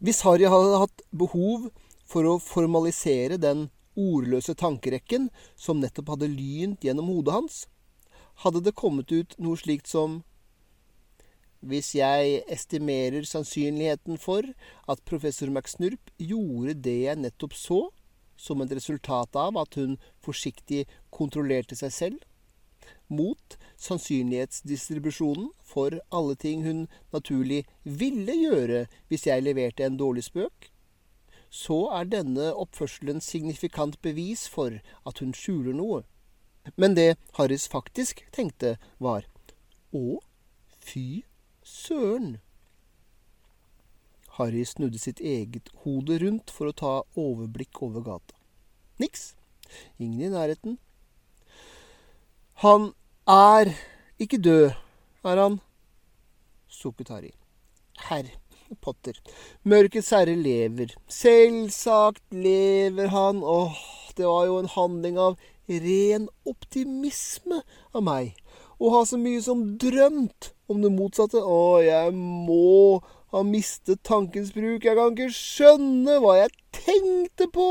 Hvis 0.05 0.21
Harry 0.27 0.49
hadde 0.49 0.81
hatt 0.83 1.05
behov 1.17 1.71
for 2.09 2.29
å 2.29 2.41
formalisere 2.43 3.39
den 3.41 3.69
ordløse 3.97 4.57
tankerekken 4.59 5.31
som 5.57 5.81
nettopp 5.81 6.15
hadde 6.15 6.33
lynt 6.33 6.85
gjennom 6.85 7.09
hodet 7.13 7.37
hans, 7.37 7.59
hadde 8.43 8.65
det 8.67 8.77
kommet 8.77 9.13
ut 9.15 9.37
noe 9.39 9.57
slikt 9.61 9.89
som 9.89 10.23
hvis 11.65 11.95
jeg 11.97 12.43
estimerer 12.53 13.25
sannsynligheten 13.29 14.19
for 14.21 14.47
at 14.91 15.03
professor 15.09 15.51
McSnurp 15.51 16.13
gjorde 16.21 16.77
det 16.85 16.99
jeg 17.07 17.21
nettopp 17.23 17.57
så, 17.57 17.81
som 18.37 18.61
et 18.61 18.75
resultat 18.75 19.37
av 19.39 19.57
at 19.61 19.79
hun 19.79 19.97
forsiktig 20.25 20.85
kontrollerte 21.15 21.79
seg 21.79 21.95
selv, 21.95 22.23
mot 23.09 23.57
sannsynlighetsdistribusjonen 23.81 25.51
for 25.65 25.97
alle 26.13 26.37
ting 26.41 26.65
hun 26.67 26.87
naturlig 27.15 27.65
ville 27.85 28.37
gjøre 28.37 28.85
hvis 29.09 29.27
jeg 29.29 29.45
leverte 29.45 29.87
en 29.87 29.99
dårlig 30.01 30.27
spøk, 30.29 30.71
så 31.55 31.85
er 31.95 32.11
denne 32.11 32.51
oppførselen 32.59 33.21
signifikant 33.23 34.01
bevis 34.03 34.49
for 34.51 34.81
at 35.07 35.21
hun 35.23 35.33
skjuler 35.37 35.77
noe. 35.77 36.03
Men 36.77 36.97
det 36.97 37.15
Harris 37.39 37.69
faktisk 37.71 38.25
tenkte, 38.35 38.77
var 38.99 39.29
Å, 39.95 40.19
fy 40.83 41.23
søren. 41.75 42.39
Harry 44.39 44.65
snudde 44.67 44.99
sitt 44.99 45.21
eget 45.21 45.71
hode 45.85 46.19
rundt 46.23 46.51
for 46.55 46.71
å 46.71 46.77
ta 46.77 46.93
overblikk 47.19 47.83
over 47.87 48.05
gata. 48.07 48.39
Niks. 49.03 49.33
Ingen 49.99 50.23
i 50.27 50.31
nærheten. 50.33 50.79
Han 52.63 52.93
er 53.31 53.73
ikke 54.23 54.39
død, 54.43 54.75
er 55.27 55.43
han? 55.43 55.59
sukket 56.71 57.11
Harry. 57.15 57.33
Herr 58.09 58.31
Potter. 58.83 59.19
Mørkets 59.63 60.11
herre 60.15 60.35
lever. 60.39 60.95
Selvsagt 61.11 62.25
lever 62.35 63.11
han. 63.15 63.43
Åh, 63.43 63.79
det 64.19 64.27
var 64.27 64.47
jo 64.51 64.59
en 64.59 64.71
handling 64.71 65.19
av 65.19 65.39
ren 65.69 66.27
optimisme 66.47 67.63
av 67.95 68.07
meg. 68.07 68.35
Å 68.79 68.91
ha 68.97 69.05
så 69.07 69.19
mye 69.21 69.43
som 69.43 69.63
drømt 69.81 70.54
om 70.71 70.83
det 70.85 70.93
motsatte. 70.95 71.41
Å, 71.41 71.81
jeg 71.85 72.13
må 72.15 73.01
ha 73.35 73.43
mistet 73.47 74.05
tankens 74.07 74.53
bruk. 74.55 74.85
Jeg 74.85 74.99
kan 74.99 75.15
ikke 75.15 75.35
skjønne 75.35 76.21
hva 76.23 76.39
jeg 76.43 76.55
tenkte 76.77 77.49
på, 77.53 77.69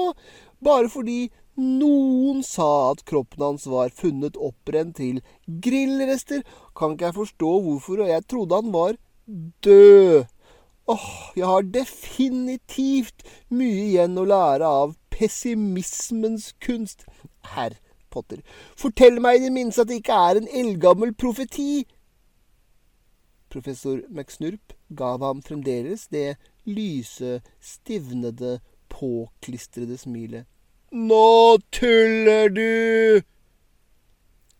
bare 0.64 0.91
fordi 0.91 1.32
noen 1.60 2.41
sa 2.45 2.91
at 2.91 3.03
kroppen 3.06 3.44
hans 3.45 3.68
var 3.70 3.94
funnet 3.94 4.38
opprent 4.41 4.95
til 4.98 5.20
grillrester, 5.45 6.41
kan 6.78 6.95
ikke 6.95 7.11
jeg 7.11 7.18
forstå 7.20 7.52
hvorfor, 7.65 8.02
og 8.02 8.10
jeg 8.10 8.26
trodde 8.26 8.61
han 8.61 8.74
var 8.74 8.98
død. 9.61 10.26
Åh, 10.90 11.10
jeg 11.38 11.48
har 11.48 11.70
definitivt 11.72 13.24
mye 13.53 13.86
igjen 13.86 14.18
å 14.20 14.26
lære 14.28 14.68
av 14.68 14.98
pessimismens 15.14 16.52
kunst. 16.64 17.06
Herr 17.53 17.78
Potter, 18.11 18.41
fortell 18.78 19.22
meg 19.24 19.40
i 19.40 19.45
det 19.45 19.53
minste 19.56 19.86
at 19.86 19.91
det 19.91 20.02
ikke 20.02 20.18
er 20.30 20.41
en 20.41 20.49
eldgammel 20.52 21.14
profeti. 21.15 21.86
Professor 23.53 24.01
McSnurp 24.09 24.73
gav 24.89 25.21
ham 25.21 25.41
fremdeles 25.45 26.07
det 26.09 26.35
lyse, 26.65 27.41
stivnede, 27.61 28.57
påklistrede 28.89 29.97
smilet. 29.97 30.47
Nå 30.93 31.57
tuller 31.73 32.49
du! 32.49 33.21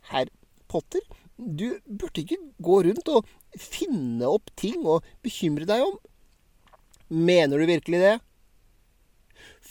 Herr 0.10 0.30
Potter, 0.70 1.02
du 1.38 1.80
burde 1.86 2.22
ikke 2.22 2.38
gå 2.62 2.82
rundt 2.86 3.10
og 3.10 3.30
finne 3.58 4.30
opp 4.30 4.54
ting 4.60 4.86
å 4.86 5.00
bekymre 5.26 5.66
deg 5.70 5.86
om. 5.86 5.98
Mener 7.10 7.62
du 7.62 7.70
virkelig 7.70 8.02
det? 8.02 8.14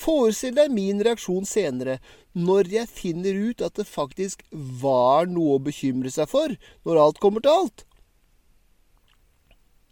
Forestill 0.02 0.54
deg 0.56 0.72
min 0.74 1.02
reaksjon 1.04 1.46
senere, 1.48 1.98
når 2.34 2.70
jeg 2.72 2.90
finner 2.90 3.38
ut 3.50 3.62
at 3.62 3.78
det 3.78 3.86
faktisk 3.88 4.42
var 4.52 5.30
noe 5.30 5.58
å 5.58 5.62
bekymre 5.62 6.10
seg 6.10 6.30
for, 6.30 6.54
når 6.86 7.02
alt 7.06 7.22
kommer 7.22 7.44
til 7.44 7.64
alt. 7.64 7.84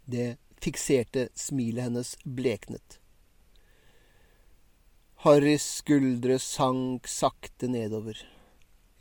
Det 0.05 0.37
fikserte 0.61 1.29
smilet 1.35 1.89
hennes 1.89 2.15
bleknet. 2.23 2.99
Harrys 5.21 5.65
skuldre 5.81 6.39
sank 6.41 7.07
sakte 7.09 7.69
nedover. 7.69 8.17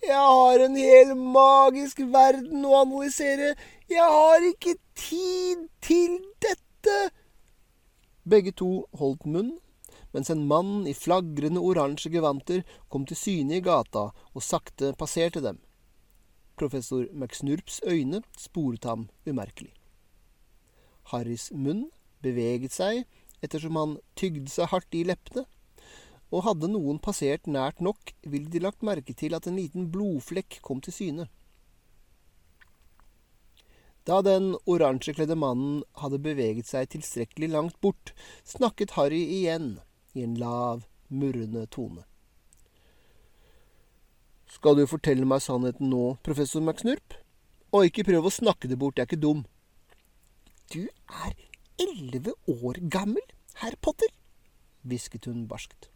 Jeg 0.05 0.17
har 0.17 0.65
en 0.65 0.77
hel 0.77 1.15
magisk 1.17 2.03
verden 2.13 2.65
å 2.65 2.75
analysere. 2.83 3.55
Jeg 3.89 4.05
har 4.05 4.45
ikke 4.49 4.77
tid 4.97 5.67
til 5.85 6.19
dette. 6.45 6.99
Begge 8.29 8.53
to 8.57 8.85
holdt 9.01 9.25
munn, 9.25 9.55
mens 10.13 10.29
en 10.33 10.47
mann 10.49 10.87
i 10.89 10.97
flagrende 10.97 11.61
oransje 11.65 12.13
gevanter 12.13 12.65
kom 12.93 13.09
til 13.09 13.17
syne 13.17 13.57
i 13.57 13.65
gata 13.65 14.11
og 14.13 14.45
sakte 14.45 14.93
passerte 15.01 15.41
dem. 15.45 15.61
Professor 16.61 17.07
McSnurps 17.13 17.81
øyne 17.89 18.21
sporet 18.37 18.85
ham 18.85 19.09
umerkelig. 19.25 19.73
Harrys 21.11 21.51
munn 21.53 21.89
beveget 22.25 22.75
seg 22.77 23.05
ettersom 23.45 23.79
han 23.81 23.97
tygde 24.21 24.51
seg 24.53 24.71
hardt 24.73 24.97
i 24.97 25.05
leppene, 25.09 25.47
og 26.31 26.45
hadde 26.47 26.71
noen 26.71 27.01
passert 27.03 27.49
nært 27.51 27.81
nok, 27.83 28.13
ville 28.23 28.51
de 28.53 28.63
lagt 28.63 28.85
merke 28.87 29.15
til 29.17 29.35
at 29.35 29.49
en 29.51 29.59
liten 29.59 29.89
blodflekk 29.91 30.61
kom 30.67 30.83
til 30.85 30.95
syne. 30.95 31.27
Da 34.09 34.21
den 34.25 34.55
oransjekledde 34.71 35.37
mannen 35.37 35.83
hadde 36.01 36.23
beveget 36.23 36.71
seg 36.71 36.89
tilstrekkelig 36.95 37.51
langt 37.53 37.81
bort, 37.85 38.15
snakket 38.49 38.95
Harry 38.97 39.21
igjen 39.41 39.75
i 40.17 40.25
en 40.25 40.39
lav, 40.41 40.87
murrende 41.09 41.67
tone. 41.71 42.07
Skal 44.51 44.79
du 44.79 44.87
fortelle 44.91 45.27
meg 45.29 45.43
sannheten 45.45 45.93
nå, 45.93 46.17
professor 46.27 46.63
McSnurp? 46.63 47.19
Og 47.71 47.87
ikke 47.87 48.07
prøv 48.09 48.27
å 48.27 48.35
snakke 48.35 48.71
det 48.71 48.81
bort, 48.81 48.99
jeg 48.99 49.07
er 49.07 49.11
ikke 49.11 49.23
dum. 49.23 49.45
Du 50.71 50.85
er 50.87 51.33
elleve 51.81 52.35
år 52.47 52.83
gammel, 52.91 53.25
herr 53.63 53.75
Potter, 53.83 54.11
hvisket 54.87 55.27
hun 55.27 55.49
barskt 55.51 55.91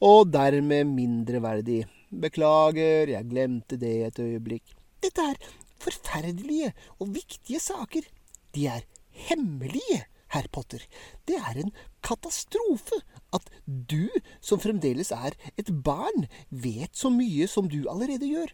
og 0.00 0.30
dermed 0.32 0.88
mindreverdig. 0.88 1.84
Beklager, 2.10 3.12
jeg 3.12 3.28
glemte 3.28 3.76
det 3.78 3.92
et 4.06 4.20
øyeblikk. 4.22 4.72
Dette 5.04 5.26
er 5.32 5.50
forferdelige 5.80 6.72
og 6.98 7.12
viktige 7.14 7.60
saker. 7.60 8.06
De 8.54 8.66
er 8.66 8.86
hemmelige, 9.28 10.04
herr 10.32 10.48
Potter. 10.52 10.80
Det 11.28 11.36
er 11.36 11.60
en 11.60 11.72
katastrofe 12.02 13.02
at 13.36 13.46
du, 13.66 14.08
som 14.40 14.60
fremdeles 14.60 15.12
er 15.12 15.36
et 15.56 15.70
barn, 15.84 16.26
vet 16.50 16.96
så 16.96 17.12
mye 17.12 17.46
som 17.48 17.68
du 17.68 17.84
allerede 17.88 18.26
gjør. 18.26 18.50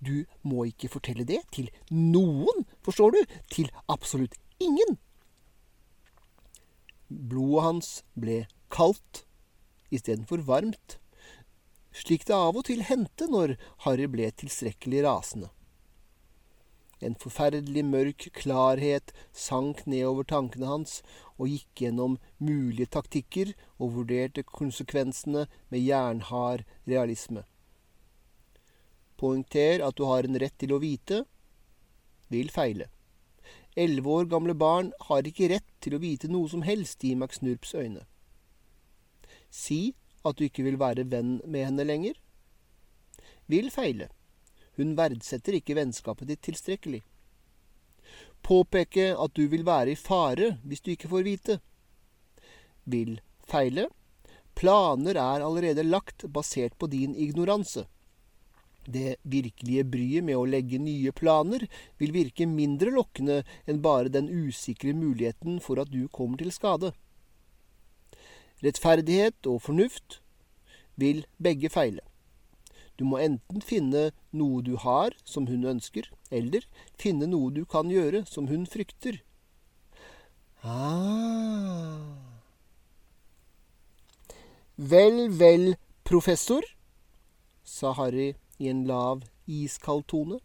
Du 0.00 0.24
må 0.44 0.66
ikke 0.68 0.90
fortelle 0.92 1.24
det 1.24 1.40
til 1.52 1.70
noen, 1.90 2.66
forstår 2.84 3.16
du? 3.16 3.38
Til 3.52 3.70
absolutt 3.88 4.36
ingen. 4.58 4.96
Blodet 7.08 7.64
hans 7.64 7.90
ble 8.18 8.44
kaldt 8.72 9.24
istedenfor 9.94 10.42
varmt, 10.46 10.98
slik 11.96 12.26
det 12.28 12.34
av 12.36 12.56
og 12.58 12.66
til 12.68 12.82
hendte 12.84 13.28
når 13.30 13.54
Harry 13.86 14.08
ble 14.10 14.30
tilstrekkelig 14.42 15.04
rasende. 15.06 15.50
En 17.04 17.14
forferdelig 17.20 17.84
mørk 17.84 18.26
klarhet 18.38 19.12
sank 19.36 19.82
nedover 19.84 20.24
tankene 20.24 20.70
hans 20.70 21.02
og 21.36 21.50
gikk 21.52 21.82
gjennom 21.84 22.16
mulige 22.40 22.88
taktikker 22.96 23.52
og 23.76 23.92
vurderte 23.98 24.46
konsekvensene 24.48 25.44
med 25.68 25.84
jernhard 25.84 26.64
realisme. 26.88 27.44
Poengter 29.20 29.84
at 29.84 29.96
du 29.96 30.06
har 30.08 30.24
en 30.24 30.40
rett 30.40 30.56
til 30.60 30.72
å 30.72 30.80
vite, 30.80 31.22
vil 32.32 32.48
feile. 32.52 32.88
Elleve 33.76 34.08
år 34.08 34.28
gamle 34.32 34.54
barn 34.56 34.92
har 35.08 35.26
ikke 35.28 35.50
rett 35.52 35.66
til 35.84 35.96
å 35.96 36.00
vite 36.00 36.30
noe 36.32 36.48
som 36.48 36.62
helst 36.64 37.04
i 37.04 37.12
McSnurps 37.14 37.74
øyne. 37.76 38.06
Si 39.52 39.94
at 40.24 40.38
du 40.38 40.46
ikke 40.46 40.64
vil 40.66 40.78
være 40.80 41.04
venn 41.10 41.38
med 41.44 41.68
henne 41.68 41.84
lenger. 41.84 42.16
Vil 43.46 43.68
feile. 43.70 44.08
Hun 44.76 44.96
verdsetter 44.96 45.58
ikke 45.58 45.76
vennskapet 45.76 46.28
ditt 46.28 46.42
tilstrekkelig. 46.48 47.02
Påpeke 48.46 49.12
at 49.12 49.36
du 49.36 49.46
vil 49.52 49.64
være 49.66 49.92
i 49.92 50.00
fare 50.00 50.56
hvis 50.64 50.82
du 50.84 50.92
ikke 50.94 51.10
får 51.12 51.26
vite. 51.26 51.58
Vil 52.84 53.18
feile. 53.48 53.88
Planer 54.56 55.18
er 55.20 55.44
allerede 55.44 55.84
lagt 55.84 56.24
basert 56.32 56.76
på 56.78 56.88
din 56.88 57.14
ignoranse. 57.14 57.84
Det 58.86 59.16
virkelige 59.26 59.84
bryet 59.90 60.24
med 60.24 60.38
å 60.38 60.46
legge 60.46 60.78
nye 60.78 61.12
planer 61.12 61.66
vil 61.98 62.14
virke 62.14 62.46
mindre 62.46 62.92
lokkende 62.94 63.42
enn 63.66 63.82
bare 63.82 64.12
den 64.12 64.30
usikre 64.30 64.94
muligheten 64.94 65.58
for 65.60 65.82
at 65.82 65.90
du 65.90 66.06
kommer 66.08 66.38
til 66.38 66.52
skade. 66.54 66.92
Rettferdighet 68.62 69.50
og 69.50 69.60
fornuft 69.66 70.20
vil 70.96 71.26
begge 71.42 71.68
feile. 71.68 72.04
Du 72.96 73.04
må 73.04 73.18
enten 73.20 73.60
finne 73.60 74.10
noe 74.32 74.62
du 74.64 74.76
har 74.80 75.12
som 75.28 75.50
hun 75.50 75.66
ønsker, 75.68 76.08
eller 76.32 76.64
finne 76.96 77.28
noe 77.28 77.50
du 77.52 77.66
kan 77.68 77.90
gjøre 77.92 78.24
som 78.24 78.48
hun 78.48 78.64
frykter. 78.70 79.20
Ah. 80.64 82.16
Vel, 84.76 85.26
vel, 85.36 85.74
professor, 86.04 86.64
sa 87.64 87.92
Harry 87.98 88.32
i 88.58 88.70
en 88.72 88.84
lav, 88.88 89.24
iskald 89.46 90.06
tone. 90.10 90.40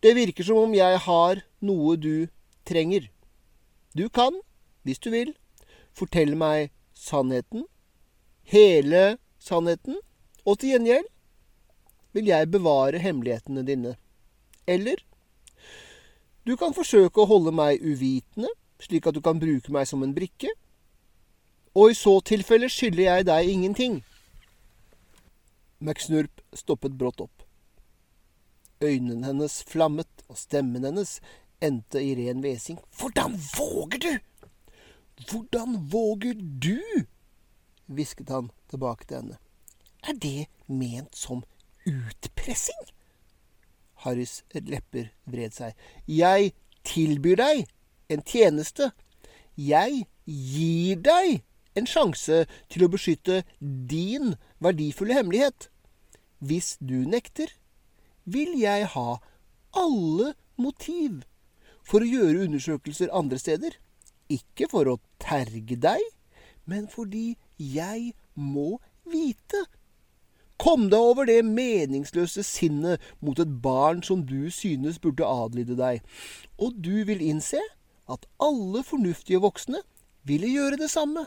Det 0.00 0.14
virker 0.16 0.44
som 0.44 0.60
om 0.62 0.74
jeg 0.76 0.98
har 1.06 1.42
noe 1.64 1.96
du 1.96 2.28
trenger. 2.68 3.08
Du 3.96 4.08
kan, 4.08 4.34
hvis 4.84 5.00
du 5.02 5.10
vil, 5.10 5.32
fortelle 5.96 6.36
meg 6.36 6.70
sannheten, 6.94 7.64
hele 8.46 9.16
sannheten, 9.42 9.98
og 10.46 10.60
til 10.60 10.76
gjengjeld 10.76 11.08
vil 12.16 12.30
jeg 12.30 12.50
bevare 12.52 13.00
hemmelighetene 13.02 13.64
dine. 13.66 13.96
Eller 14.66 15.02
du 16.46 16.54
kan 16.56 16.74
forsøke 16.76 17.22
å 17.22 17.28
holde 17.28 17.52
meg 17.54 17.82
uvitende, 17.82 18.52
slik 18.78 19.08
at 19.08 19.16
du 19.16 19.22
kan 19.24 19.40
bruke 19.42 19.72
meg 19.74 19.88
som 19.88 20.04
en 20.04 20.14
brikke. 20.14 20.52
Og 21.76 21.90
i 21.90 21.96
så 21.98 22.18
tilfelle 22.24 22.68
skylder 22.72 23.02
jeg 23.08 23.26
deg 23.28 23.50
ingenting. 23.50 23.96
McSnurp 25.78 26.40
stoppet 26.56 26.96
brått 26.96 27.20
opp. 27.20 27.42
Øynene 28.80 29.26
hennes 29.26 29.62
flammet, 29.64 30.08
og 30.28 30.38
stemmen 30.40 30.84
hennes 30.84 31.18
endte 31.64 32.00
i 32.02 32.14
ren 32.18 32.42
hvesing. 32.44 32.78
Hvordan 32.98 33.36
våger 33.56 34.02
du? 34.04 34.12
Hvordan 35.30 35.78
våger 35.92 36.34
du? 36.36 37.06
hvisket 37.86 38.28
han 38.28 38.50
tilbake 38.70 39.06
til 39.06 39.20
henne. 39.20 39.38
Er 40.02 40.18
det 40.22 40.46
ment 40.66 41.16
som 41.16 41.44
utpressing? 41.86 42.82
Harrys 44.04 44.42
lepper 44.52 45.10
vred 45.24 45.54
seg. 45.54 45.74
Jeg 46.06 46.52
tilbyr 46.86 47.40
deg 47.40 47.64
en 48.12 48.22
tjeneste. 48.26 48.90
Jeg 49.56 50.04
gir 50.26 51.00
deg 51.02 51.40
en 51.76 51.88
sjanse 51.88 52.44
til 52.72 52.84
å 52.84 52.90
beskytte 52.92 53.42
din 53.60 54.34
verdifulle 54.64 55.16
hemmelighet. 55.16 55.68
Hvis 56.38 56.76
du 56.80 57.04
nekter, 57.08 57.52
vil 58.24 58.56
jeg 58.58 58.88
ha 58.96 59.18
alle 59.76 60.34
motiv 60.58 61.22
for 61.86 62.02
å 62.02 62.10
gjøre 62.10 62.46
undersøkelser 62.48 63.12
andre 63.14 63.38
steder. 63.40 63.76
Ikke 64.32 64.66
for 64.70 64.88
å 64.90 64.98
terge 65.22 65.78
deg, 65.78 66.02
men 66.66 66.88
fordi 66.90 67.36
jeg 67.60 68.12
må 68.34 68.80
vite. 69.06 69.66
Kom 70.58 70.88
deg 70.88 70.98
over 71.12 71.28
det 71.28 71.42
meningsløse 71.44 72.42
sinnet 72.46 73.02
mot 73.20 73.38
et 73.38 73.58
barn 73.62 74.00
som 74.02 74.24
du 74.26 74.48
synes 74.50 74.98
burde 74.98 75.28
adlyde 75.28 75.76
deg, 75.78 76.00
og 76.58 76.78
du 76.80 77.04
vil 77.04 77.20
innse 77.22 77.60
at 78.08 78.24
alle 78.42 78.82
fornuftige 78.86 79.42
voksne 79.44 79.82
ville 80.26 80.48
gjøre 80.50 80.80
det 80.80 80.90
samme. 80.90 81.26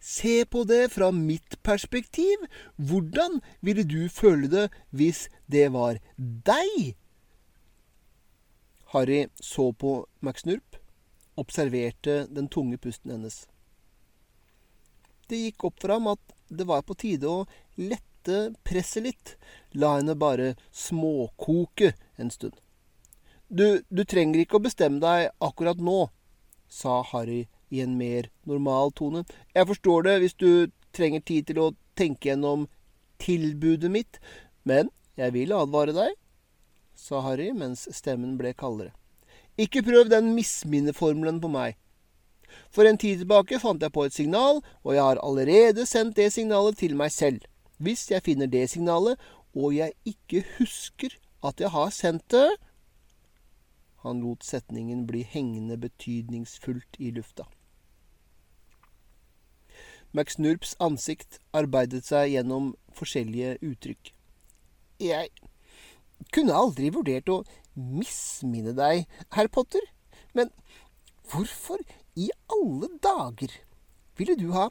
Se 0.00 0.44
på 0.44 0.64
det 0.64 0.88
fra 0.94 1.10
mitt 1.12 1.62
perspektiv. 1.62 2.46
Hvordan 2.76 3.40
ville 3.60 3.84
du 3.84 4.08
føle 4.08 4.48
det 4.48 4.66
hvis 4.90 5.28
det 5.46 5.68
var 5.76 6.00
deg? 6.16 6.96
Harry 8.90 9.26
så 9.38 9.70
på 9.72 10.06
McSnurp 10.20 10.80
observerte 11.38 12.24
den 12.26 12.48
tunge 12.48 12.78
pusten 12.78 13.12
hennes. 13.12 13.44
Det 15.28 15.38
gikk 15.38 15.68
opp 15.68 15.78
for 15.80 15.94
ham 15.94 16.08
at 16.10 16.34
det 16.50 16.66
var 16.66 16.82
på 16.82 16.96
tide 16.98 17.28
å 17.30 17.44
lette 17.78 18.40
presset 18.66 19.04
litt, 19.04 19.36
la 19.78 19.94
henne 19.98 20.16
bare 20.18 20.56
småkoke 20.74 21.92
en 22.18 22.32
stund. 22.34 22.56
Du, 23.46 23.82
du 23.88 24.02
trenger 24.04 24.42
ikke 24.42 24.58
å 24.58 24.64
bestemme 24.66 24.98
deg 25.02 25.30
akkurat 25.42 25.78
nå, 25.78 26.10
sa 26.66 27.00
Harry 27.12 27.44
i 27.70 27.80
en 27.84 27.96
mer 27.98 28.28
normal 28.46 28.92
tone. 28.92 29.24
Jeg 29.54 29.66
forstår 29.70 30.06
det 30.06 30.16
hvis 30.22 30.38
du 30.38 30.50
trenger 30.96 31.22
tid 31.24 31.50
til 31.50 31.60
å 31.62 31.72
tenke 31.98 32.30
gjennom 32.30 32.66
tilbudet 33.22 33.90
mitt, 33.92 34.18
men 34.64 34.90
jeg 35.18 35.34
vil 35.36 35.52
advare 35.54 35.94
deg, 35.96 36.16
sa 36.96 37.20
Harry 37.24 37.50
mens 37.56 37.86
stemmen 37.94 38.36
ble 38.40 38.52
kaldere. 38.56 38.92
Ikke 39.60 39.82
prøv 39.84 40.08
den 40.08 40.32
misminneformelen 40.36 41.40
på 41.42 41.50
meg. 41.52 41.76
For 42.74 42.86
en 42.88 42.98
tid 42.98 43.22
tilbake 43.22 43.60
fant 43.62 43.82
jeg 43.82 43.94
på 43.94 44.06
et 44.06 44.16
signal, 44.16 44.60
og 44.82 44.94
jeg 44.94 45.04
har 45.04 45.20
allerede 45.22 45.86
sendt 45.86 46.16
det 46.18 46.30
signalet 46.34 46.78
til 46.80 46.96
meg 46.98 47.12
selv. 47.14 47.44
Hvis 47.78 48.10
jeg 48.10 48.24
finner 48.26 48.50
det 48.50 48.66
signalet, 48.72 49.20
og 49.54 49.74
jeg 49.74 49.94
ikke 50.06 50.44
husker 50.58 51.14
at 51.46 51.60
jeg 51.60 51.70
har 51.74 51.90
sendt 51.90 52.30
det 52.30 52.50
Han 54.00 54.22
lot 54.24 54.44
setningen 54.44 55.02
bli 55.06 55.20
hengende 55.28 55.76
betydningsfullt 55.76 56.96
i 56.98 57.10
lufta. 57.12 57.44
McSnurps 60.16 60.74
ansikt 60.82 61.38
arbeidet 61.56 62.04
seg 62.08 62.32
gjennom 62.34 62.74
forskjellige 62.96 63.56
uttrykk. 63.62 64.12
Jeg 65.00 65.30
kunne 66.34 66.56
aldri 66.56 66.90
vurdert 66.92 67.30
å 67.32 67.40
misminne 67.74 68.74
deg, 68.76 69.06
herr 69.34 69.48
Potter, 69.52 69.82
men 70.36 70.50
hvorfor 71.30 71.80
i 72.18 72.28
alle 72.50 72.90
dager 73.02 73.54
ville 74.18 74.36
du 74.36 74.50
ha 74.52 74.68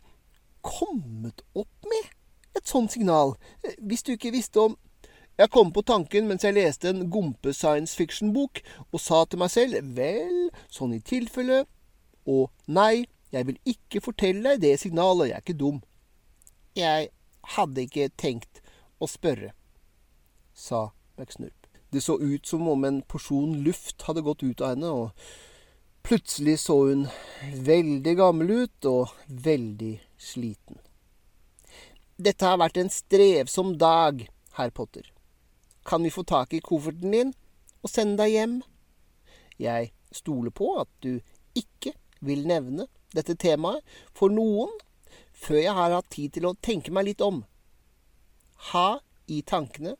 kommet 0.66 1.42
opp 1.56 1.88
med 1.88 2.12
et 2.58 2.68
sånt 2.68 2.92
signal, 2.92 3.36
hvis 3.80 4.04
du 4.04 4.14
ikke 4.16 4.36
visste 4.36 4.70
om 4.70 4.78
Jeg 5.40 5.54
kom 5.56 5.70
på 5.72 5.86
tanken 5.88 6.26
mens 6.28 6.44
jeg 6.44 6.58
leste 6.58 6.90
en 6.90 7.06
gompe 7.08 7.54
science 7.56 7.96
fiction-bok, 7.96 8.60
og 8.92 9.00
sa 9.00 9.22
til 9.24 9.40
meg 9.40 9.54
selv 9.54 9.94
vel, 9.96 10.50
sånn 10.68 10.98
i 10.98 11.00
tilfelle 11.00 11.62
Og 12.28 12.50
nei, 12.68 13.08
jeg 13.32 13.48
vil 13.48 13.60
ikke 13.70 14.02
fortelle 14.02 14.56
deg 14.56 14.64
det 14.64 14.74
signalet, 14.82 15.30
jeg 15.30 15.38
er 15.38 15.46
ikke 15.46 15.60
dum. 15.60 15.82
Jeg 16.78 17.10
hadde 17.56 17.86
ikke 17.86 18.10
tenkt 18.18 18.64
å 19.00 19.10
spørre, 19.10 19.54
sa 20.54 20.90
McSnurp. 21.18 21.56
Det 21.90 22.04
så 22.06 22.20
ut 22.22 22.46
som 22.46 22.68
om 22.70 22.84
en 22.86 23.02
porsjon 23.10 23.64
luft 23.66 24.04
hadde 24.06 24.26
gått 24.26 24.44
ut 24.46 24.62
av 24.62 24.76
henne, 24.76 24.90
og 24.90 25.48
Plutselig 26.02 26.60
så 26.60 26.76
hun 26.88 27.08
veldig 27.54 28.16
gammel 28.18 28.52
ut 28.64 28.88
og 28.90 29.12
veldig 29.28 29.94
sliten. 30.18 30.80
Dette 32.18 32.48
har 32.48 32.60
vært 32.60 32.80
en 32.82 32.92
strevsom 32.92 33.76
dag, 33.80 34.24
herr 34.58 34.72
Potter. 34.76 35.06
Kan 35.86 36.04
vi 36.04 36.12
få 36.12 36.24
tak 36.28 36.54
i 36.54 36.64
kofferten 36.64 37.14
din 37.14 37.34
og 37.84 37.92
sende 37.92 38.24
deg 38.24 38.34
hjem? 38.34 38.56
Jeg 39.60 39.92
stoler 40.16 40.50
på 40.56 40.72
at 40.82 40.90
du 41.04 41.20
ikke 41.54 41.94
vil 42.26 42.48
nevne 42.48 42.88
dette 43.16 43.36
temaet 43.40 43.84
for 44.16 44.34
noen 44.34 44.72
før 45.40 45.62
jeg 45.62 45.76
har 45.78 45.96
hatt 45.96 46.10
tid 46.14 46.36
til 46.36 46.50
å 46.50 46.58
tenke 46.62 46.94
meg 46.94 47.10
litt 47.10 47.24
om. 47.24 47.44
Ha 48.72 49.00
i 49.32 49.42
tankene 49.46 49.96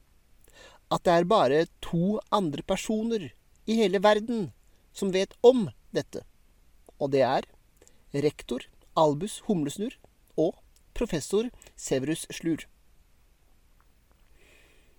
at 0.90 1.06
det 1.06 1.16
er 1.16 1.30
bare 1.30 1.66
to 1.86 2.18
andre 2.34 2.66
personer 2.66 3.30
i 3.70 3.78
hele 3.78 4.02
verden 4.04 4.50
som 4.94 5.14
vet 5.14 5.36
om 5.46 5.68
dette. 5.96 6.24
Og 7.00 7.14
det 7.14 7.24
er 7.24 7.48
rektor 8.26 8.66
Albus 8.98 9.40
Humlesnurr 9.48 9.96
og 10.36 10.58
professor 10.98 11.48
Severus 11.78 12.26
Slur. 12.34 12.66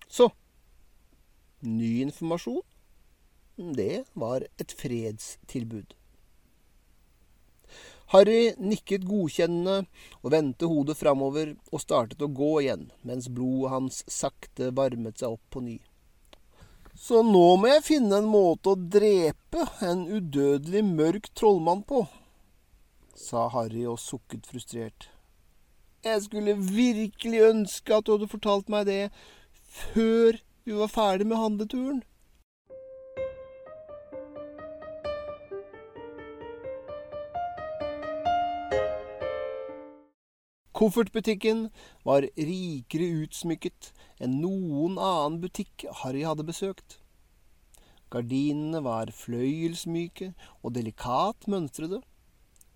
Så 0.09 0.31
ny 1.61 2.01
informasjon, 2.07 2.63
det 3.77 4.05
var 4.15 4.47
et 4.59 4.73
fredstilbud. 4.73 6.00
Harry 8.11 8.55
nikket 8.59 9.05
godkjennende 9.07 9.85
og 10.21 10.33
vendte 10.35 10.67
hodet 10.67 10.97
framover 10.99 11.53
og 11.71 11.83
startet 11.83 12.23
å 12.25 12.31
gå 12.35 12.51
igjen, 12.65 12.89
mens 13.07 13.29
blodet 13.31 13.71
hans 13.75 14.01
sakte 14.11 14.73
varmet 14.75 15.21
seg 15.21 15.37
opp 15.37 15.45
på 15.55 15.63
ny. 15.63 15.77
Så 16.99 17.23
nå 17.25 17.45
må 17.57 17.71
jeg 17.71 17.87
finne 17.87 18.19
en 18.19 18.27
måte 18.29 18.75
å 18.75 18.81
drepe 18.97 19.63
en 19.87 20.03
udødelig 20.11 20.83
mørk 20.89 21.31
trollmann 21.39 21.85
på, 21.87 22.03
sa 23.15 23.47
Harry 23.55 23.87
og 23.87 24.01
sukket 24.03 24.49
frustrert. 24.51 25.09
Jeg 26.05 26.23
skulle 26.25 26.57
virkelig 26.57 27.43
ønske 27.45 27.95
at 27.95 28.07
du 28.07 28.15
hadde 28.15 28.31
fortalt 28.33 28.71
meg 28.73 28.87
det 28.89 29.03
før 29.71 30.41
vi 30.65 30.77
var 30.77 30.91
ferdig 30.91 31.27
med 31.29 31.41
handleturen. 31.41 32.01
Koffertbutikken 40.81 41.67
var 42.09 42.25
rikere 42.41 43.11
utsmykket 43.21 43.91
enn 44.25 44.39
noen 44.41 44.95
annen 44.97 45.35
butikk 45.43 45.83
Harry 45.99 46.23
hadde 46.25 46.47
besøkt. 46.49 46.95
Gardinene 48.09 48.81
var 48.87 49.13
fløyelsmyke 49.13 50.31
og 50.63 50.73
delikat 50.79 51.45
mønstrede. 51.53 51.99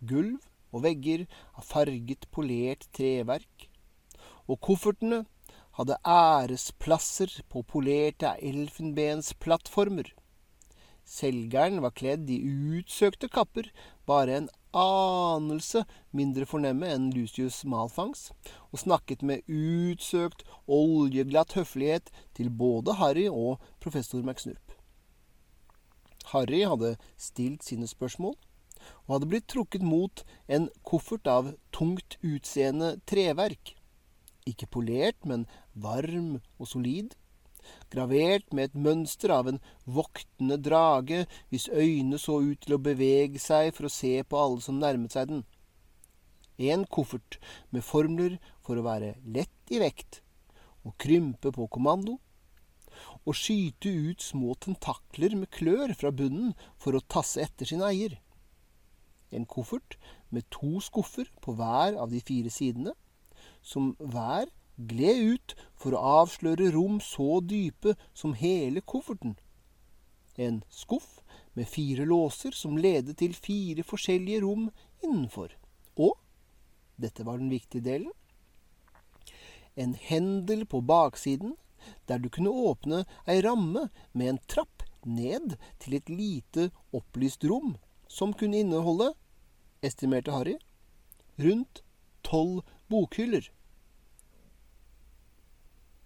Gulv 0.05 0.37
og 0.77 0.85
vegger 0.85 1.25
av 1.57 1.65
farget, 1.65 2.27
polert 2.29 2.85
treverk. 2.93 3.71
Og 4.53 4.61
koffertene 4.61 5.23
hadde 5.79 5.97
æresplasser 6.05 7.33
på 7.49 7.65
polerte 7.73 8.35
elfenbensplattformer. 8.51 10.13
Selgeren 11.09 11.81
var 11.81 11.97
kledd 11.97 12.29
i 12.29 12.37
utsøkte 12.45 13.33
kapper, 13.33 13.73
bare 14.05 14.43
en 14.43 14.53
anelse 14.75 15.85
mindre 16.15 16.47
fornemme 16.49 16.89
enn 16.91 17.11
Lucius 17.15 17.63
Malfangs, 17.69 18.29
og 18.73 18.83
snakket 18.83 19.23
med 19.27 19.47
utsøkt, 19.49 20.45
oljeglatt 20.67 21.55
høflighet 21.59 22.11
til 22.35 22.51
både 22.51 22.97
Harry 23.01 23.29
og 23.31 23.63
professor 23.81 24.23
McSnurp. 24.23 24.75
Harry 26.33 26.65
hadde 26.67 26.97
stilt 27.21 27.65
sine 27.65 27.87
spørsmål, 27.89 28.35
og 29.07 29.17
hadde 29.17 29.31
blitt 29.31 29.49
trukket 29.49 29.85
mot 29.87 30.25
en 30.51 30.69
koffert 30.85 31.29
av 31.31 31.53
tungt 31.73 32.19
utseende 32.25 32.97
treverk. 33.09 33.77
Ikke 34.45 34.69
polert, 34.69 35.21
men 35.25 35.47
varm 35.73 36.41
og 36.59 36.69
solid 36.69 37.15
gravert 37.93 38.53
med 38.53 38.71
et 38.71 38.79
mønster 38.87 39.33
av 39.35 39.49
en 39.51 39.61
voktende 39.87 40.59
drage, 40.61 41.25
hvis 41.51 41.69
øyne 41.69 42.19
så 42.21 42.41
ut 42.43 42.61
til 42.65 42.77
å 42.77 42.83
bevege 42.83 43.41
seg 43.43 43.73
for 43.77 43.89
å 43.89 43.93
se 43.93 44.17
på 44.23 44.41
alle 44.41 44.65
som 44.65 44.81
nærmet 44.81 45.15
seg 45.17 45.31
den. 45.31 45.45
En 46.59 46.85
koffert 46.87 47.41
med 47.75 47.83
formler 47.83 48.39
for 48.63 48.79
å 48.79 48.87
være 48.87 49.17
lett 49.25 49.75
i 49.75 49.81
vekt 49.83 50.21
og 50.85 50.95
krympe 51.01 51.51
på 51.55 51.67
kommando, 51.73 52.19
og 53.25 53.37
skyte 53.37 53.89
ut 53.89 54.23
små 54.23 54.55
tentakler 54.61 55.35
med 55.39 55.51
klør 55.55 55.95
fra 55.99 56.13
bunnen 56.15 56.53
for 56.81 56.95
å 56.95 57.03
tasse 57.11 57.43
etter 57.43 57.69
sin 57.69 57.83
eier. 57.83 58.19
En 59.35 59.47
koffert 59.51 59.97
med 60.31 60.47
to 60.53 60.79
skuffer 60.85 61.31
på 61.43 61.57
hver 61.59 61.97
av 61.99 62.13
de 62.13 62.21
fire 62.23 62.53
sidene, 62.53 62.93
som 63.65 63.95
hver 63.99 64.51
gled 64.77 65.35
ut 65.35 65.55
for 65.79 65.95
å 65.95 66.03
avsløre 66.23 66.73
rom 66.75 66.99
så 67.03 67.39
dype 67.41 67.95
som 68.17 68.35
hele 68.39 68.83
kofferten. 68.83 69.37
En 70.37 70.63
skuff 70.71 71.21
med 71.55 71.69
fire 71.71 72.07
låser 72.09 72.57
som 72.57 72.79
ledet 72.79 73.19
til 73.21 73.35
fire 73.35 73.85
forskjellige 73.87 74.43
rom 74.43 74.69
innenfor. 75.03 75.55
Og, 75.95 76.19
dette 76.99 77.27
var 77.27 77.39
den 77.39 77.53
viktige 77.53 77.85
delen, 77.87 78.11
en 79.75 79.95
hendel 79.99 80.67
på 80.71 80.81
baksiden 80.87 81.57
der 82.09 82.21
du 82.23 82.29
kunne 82.31 82.51
åpne 82.51 83.03
ei 83.27 83.41
ramme 83.43 83.89
med 84.13 84.29
en 84.29 84.39
trapp 84.49 84.85
ned 85.05 85.57
til 85.83 85.97
et 85.99 86.09
lite 86.09 86.69
opplyst 86.95 87.45
rom 87.45 87.75
som 88.09 88.33
kunne 88.33 88.63
inneholde, 88.63 89.11
estimerte 89.83 90.33
Harry, 90.33 90.55
rundt 91.39 91.83
tolv 92.23 92.63
bokhyller 92.89 93.51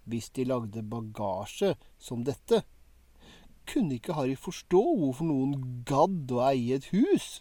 hvis 0.08 0.30
de 0.36 0.46
lagde 0.48 0.82
bagasje 0.82 1.74
som 1.98 2.24
dette. 2.24 2.62
Kunne 3.68 3.98
ikke 3.98 4.16
Harry 4.16 4.36
forstå 4.36 4.80
hvorfor 5.00 5.28
noen 5.28 5.84
gadd 5.88 6.32
å 6.32 6.42
eie 6.48 6.80
et 6.80 6.88
hus? 6.94 7.38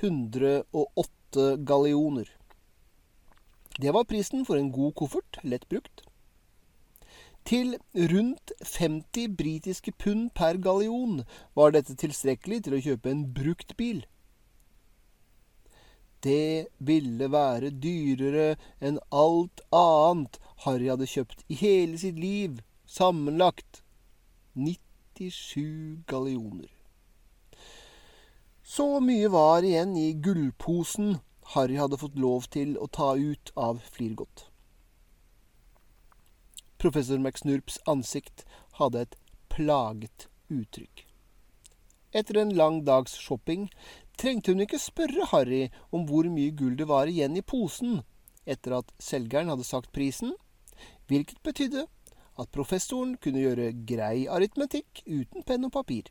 108 0.00 1.56
gallioner. 1.64 2.28
Det 3.80 3.92
var 3.92 4.04
prisen 4.04 4.44
for 4.44 4.56
en 4.56 4.72
god 4.72 4.92
koffert, 4.94 5.38
lett 5.42 5.68
brukt. 5.68 6.02
Til 7.46 7.76
rundt 7.94 8.52
50 8.62 9.36
britiske 9.38 9.92
pund 9.92 10.30
per 10.34 10.58
gallion 10.58 11.22
var 11.54 11.72
dette 11.72 11.94
tilstrekkelig 11.94 12.64
til 12.66 12.76
å 12.76 12.82
kjøpe 12.88 13.12
en 13.12 13.24
brukt 13.32 13.76
bil. 13.78 14.02
Det 16.24 16.68
ville 16.78 17.28
være 17.32 17.70
dyrere 17.70 18.56
enn 18.80 18.98
alt 19.12 19.60
annet 19.74 20.38
Harry 20.64 20.88
hadde 20.90 21.08
kjøpt 21.10 21.44
i 21.52 21.58
hele 21.60 21.98
sitt 22.00 22.18
liv, 22.18 22.62
sammenlagt. 22.86 23.82
97 24.56 26.04
gallioner. 26.08 26.72
Så 28.64 28.86
mye 29.04 29.28
var 29.30 29.62
igjen 29.62 29.92
i 30.00 30.08
gullposen 30.24 31.18
Harry 31.54 31.76
hadde 31.78 31.98
fått 32.00 32.16
lov 32.18 32.48
til 32.50 32.74
å 32.80 32.88
ta 32.90 33.12
ut 33.14 33.52
av 33.54 33.82
Flirgodt. 33.94 34.48
Professor 36.80 37.20
McSnurps 37.20 37.78
ansikt 37.86 38.42
hadde 38.80 39.04
et 39.06 39.14
plaget 39.52 40.26
uttrykk. 40.52 41.04
Etter 42.16 42.40
en 42.40 42.52
lang 42.56 42.82
dags 42.88 43.14
shopping 43.20 43.68
trengte 44.16 44.52
hun 44.52 44.64
ikke 44.64 44.80
spørre 44.80 45.28
Harry 45.32 45.66
om 45.94 46.06
hvor 46.08 46.28
mye 46.32 46.54
gull 46.56 46.76
det 46.78 46.88
var 46.88 47.10
igjen 47.10 47.36
i 47.36 47.44
posen 47.44 48.00
etter 48.46 48.78
at 48.78 48.92
selgeren 49.02 49.50
hadde 49.50 49.66
sagt 49.66 49.92
prisen, 49.94 50.32
hvilket 51.10 51.42
betydde 51.46 51.86
at 52.36 52.52
professoren 52.54 53.16
kunne 53.22 53.42
gjøre 53.42 53.72
grei 53.88 54.26
aritmetikk 54.30 55.02
uten 55.06 55.46
penn 55.46 55.66
og 55.66 55.74
papir. 55.74 56.10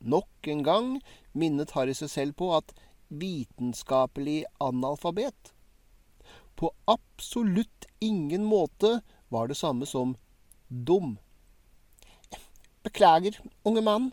Nok 0.00 0.50
en 0.52 0.62
gang 0.66 0.88
minnet 1.32 1.74
Harry 1.76 1.94
seg 1.96 2.10
selv 2.12 2.36
på 2.40 2.50
at 2.56 2.74
vitenskapelig 3.08 4.42
analfabet 4.60 5.52
på 6.56 6.72
absolutt 6.84 7.86
ingen 8.00 8.44
måte 8.44 9.00
var 9.28 9.48
det 9.48 9.58
samme 9.60 9.86
som 9.86 10.16
dum. 10.68 11.18
Beklager, 12.82 13.40
unge 13.62 13.82
mann, 13.82 14.10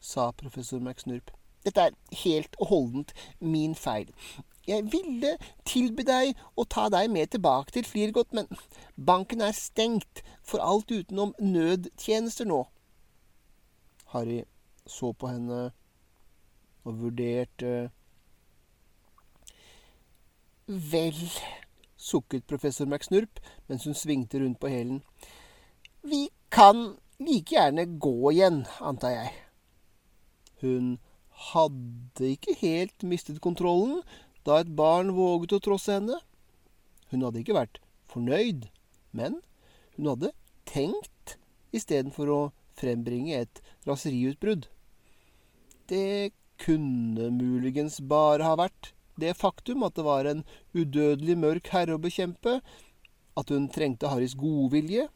sa 0.00 0.32
professor 0.32 0.80
McSnurp. 0.80 1.30
Dette 1.64 1.88
er 1.88 1.96
helt 2.22 2.56
og 2.58 2.70
holdent 2.72 3.12
min 3.40 3.74
feil. 3.74 4.12
Jeg 4.68 4.86
ville 4.92 5.34
tilby 5.66 6.04
deg 6.06 6.38
å 6.56 6.64
ta 6.68 6.86
deg 6.92 7.10
med 7.10 7.32
tilbake 7.32 7.74
til 7.74 7.86
Flirgot, 7.88 8.32
men 8.36 8.46
banken 8.96 9.42
er 9.42 9.56
stengt 9.56 10.22
for 10.46 10.62
alt 10.62 10.92
utenom 10.92 11.34
nødtjenester 11.40 12.48
nå. 12.48 12.64
Harry 14.14 14.42
så 14.86 15.12
på 15.12 15.30
henne 15.30 15.70
og 16.84 17.00
vurderte 17.02 17.90
Vel, 20.70 21.18
sukket 21.98 22.46
professor 22.46 22.86
McSnurp 22.86 23.40
mens 23.66 23.84
hun 23.88 23.96
svingte 23.98 24.38
rundt 24.38 24.60
på 24.62 24.70
hælen. 24.70 25.00
Vi 26.06 26.28
kan 26.50 26.94
like 27.18 27.56
gjerne 27.56 27.88
gå 27.98 28.30
igjen, 28.30 28.62
antar 28.80 29.16
jeg. 29.16 29.32
Hun 30.62 30.98
hadde 31.50 32.34
ikke 32.34 32.56
helt 32.60 33.06
mistet 33.06 33.40
kontrollen 33.44 34.00
da 34.46 34.60
et 34.60 34.72
barn 34.76 35.12
våget 35.16 35.56
å 35.56 35.62
trosse 35.64 35.96
henne. 35.96 36.18
Hun 37.10 37.24
hadde 37.26 37.42
ikke 37.42 37.56
vært 37.56 37.80
fornøyd, 38.12 38.68
men 39.16 39.40
hun 39.96 40.12
hadde 40.12 40.32
tenkt 40.68 41.36
istedenfor 41.76 42.30
å 42.30 42.40
frembringe 42.78 43.42
et 43.44 43.60
raseriutbrudd. 43.88 44.68
Det 45.90 46.32
kunne 46.60 47.30
muligens 47.34 47.98
bare 48.04 48.46
ha 48.46 48.56
vært 48.60 48.92
det 49.20 49.34
faktum 49.36 49.84
at 49.84 49.96
det 49.96 50.06
var 50.06 50.28
en 50.28 50.44
udødelig 50.76 51.36
mørk 51.40 51.72
herre 51.74 51.96
å 51.96 52.02
bekjempe, 52.02 52.60
at 53.38 53.52
hun 53.52 53.68
trengte 53.72 54.10
Harrys 54.10 54.36
godvilje, 54.38 55.06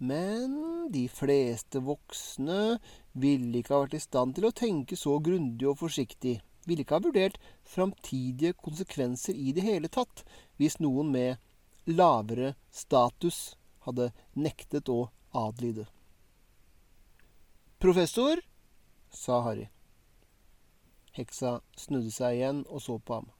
men 0.00 0.88
de 0.92 1.04
fleste 1.12 1.82
voksne 1.84 2.78
ville 3.12 3.60
ikke 3.60 3.74
ha 3.74 3.84
vært 3.84 3.96
i 3.98 4.02
stand 4.02 4.36
til 4.36 4.46
å 4.48 4.54
tenke 4.54 4.98
så 4.98 5.18
grundig 5.24 5.68
og 5.68 5.80
forsiktig, 5.82 6.38
ville 6.66 6.84
ikke 6.84 6.98
ha 6.98 7.04
vurdert 7.04 7.40
framtidige 7.66 8.54
konsekvenser 8.60 9.34
i 9.34 9.54
det 9.56 9.64
hele 9.66 9.90
tatt, 9.92 10.24
hvis 10.60 10.78
noen 10.82 11.10
med 11.14 11.90
lavere 11.90 12.54
status 12.70 13.56
hadde 13.86 14.10
nektet 14.36 14.88
å 14.92 15.08
adlyde. 15.34 15.86
Professor, 17.80 18.42
sa 19.10 19.40
Harry. 19.46 19.70
Heksa 21.16 21.58
snudde 21.76 22.12
seg 22.14 22.36
igjen 22.36 22.64
og 22.68 22.82
så 22.84 22.98
på 23.02 23.18
ham. 23.18 23.30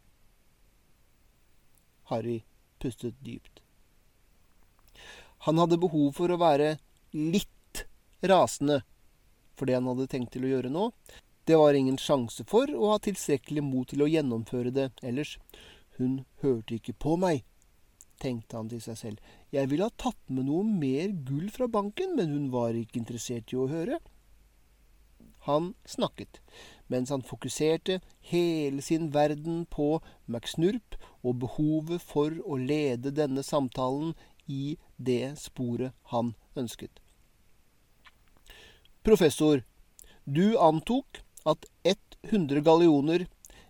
Harry 2.11 2.41
pustet 2.83 3.19
dypt. 3.23 3.61
Han 5.47 5.61
hadde 5.61 5.79
behov 5.81 6.17
for 6.17 6.33
å 6.33 6.41
være 6.41 6.75
litt 7.15 7.85
rasende 8.27 8.81
for 9.61 9.69
det 9.69 9.77
han 9.77 9.89
hadde 9.91 10.09
tenkt 10.09 10.33
til 10.33 10.49
å 10.49 10.55
gjøre 10.55 10.73
nå. 10.73 10.89
Det 11.45 11.59
var 11.61 11.77
ingen 11.77 11.99
sjanse 12.01 12.47
for 12.49 12.71
å 12.73 12.95
ha 12.95 12.99
tilstrekkelig 13.05 13.63
mot 13.67 13.89
til 13.91 14.05
å 14.05 14.09
gjennomføre 14.09 14.73
det 14.73 14.89
ellers. 15.05 15.37
Hun 15.99 16.23
hørte 16.41 16.79
ikke 16.79 16.95
på 16.97 17.17
meg, 17.21 17.43
tenkte 18.23 18.57
han 18.57 18.71
til 18.71 18.81
seg 18.85 18.97
selv. 18.97 19.35
Jeg 19.53 19.69
ville 19.69 19.89
ha 19.89 20.01
tatt 20.01 20.21
med 20.33 20.49
noe 20.49 20.65
mer 20.65 21.13
gull 21.27 21.51
fra 21.53 21.69
banken, 21.69 22.15
men 22.17 22.33
hun 22.33 22.49
var 22.55 22.79
ikke 22.79 23.01
interessert 23.03 23.53
i 23.53 23.59
å 23.61 23.69
høre. 23.69 24.01
Han 25.49 25.73
snakket, 25.89 26.41
mens 26.93 27.11
han 27.13 27.25
fokuserte 27.25 28.01
hele 28.31 28.85
sin 28.85 29.09
verden 29.13 29.65
på 29.73 29.99
McSnurp 30.29 30.99
og 31.25 31.41
behovet 31.45 32.05
for 32.05 32.37
å 32.45 32.61
lede 32.61 33.13
denne 33.17 33.45
samtalen 33.45 34.13
i 34.47 34.77
det 34.97 35.39
sporet 35.41 35.97
han 36.13 36.35
ønsket. 36.57 37.00
Professor, 39.01 39.63
du 40.27 40.59
antok 40.61 41.23
at 41.49 41.65
100 42.29 42.61
gallioner 42.61 43.23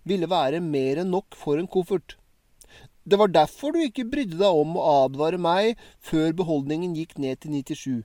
ville 0.02 0.26
være 0.26 0.58
mer 0.64 0.98
enn 1.02 1.12
nok 1.14 1.36
for 1.38 1.60
en 1.60 1.68
koffert. 1.70 2.16
Det 3.06 3.18
var 3.18 3.30
derfor 3.30 3.70
du 3.70 3.78
ikke 3.84 4.08
brydde 4.10 4.40
deg 4.40 4.62
om 4.62 4.74
å 4.74 4.86
advare 5.04 5.38
meg 5.38 5.78
før 6.02 6.34
beholdningen 6.40 6.96
gikk 6.98 7.14
ned 7.22 7.38
til 7.44 7.54
97. 7.54 8.02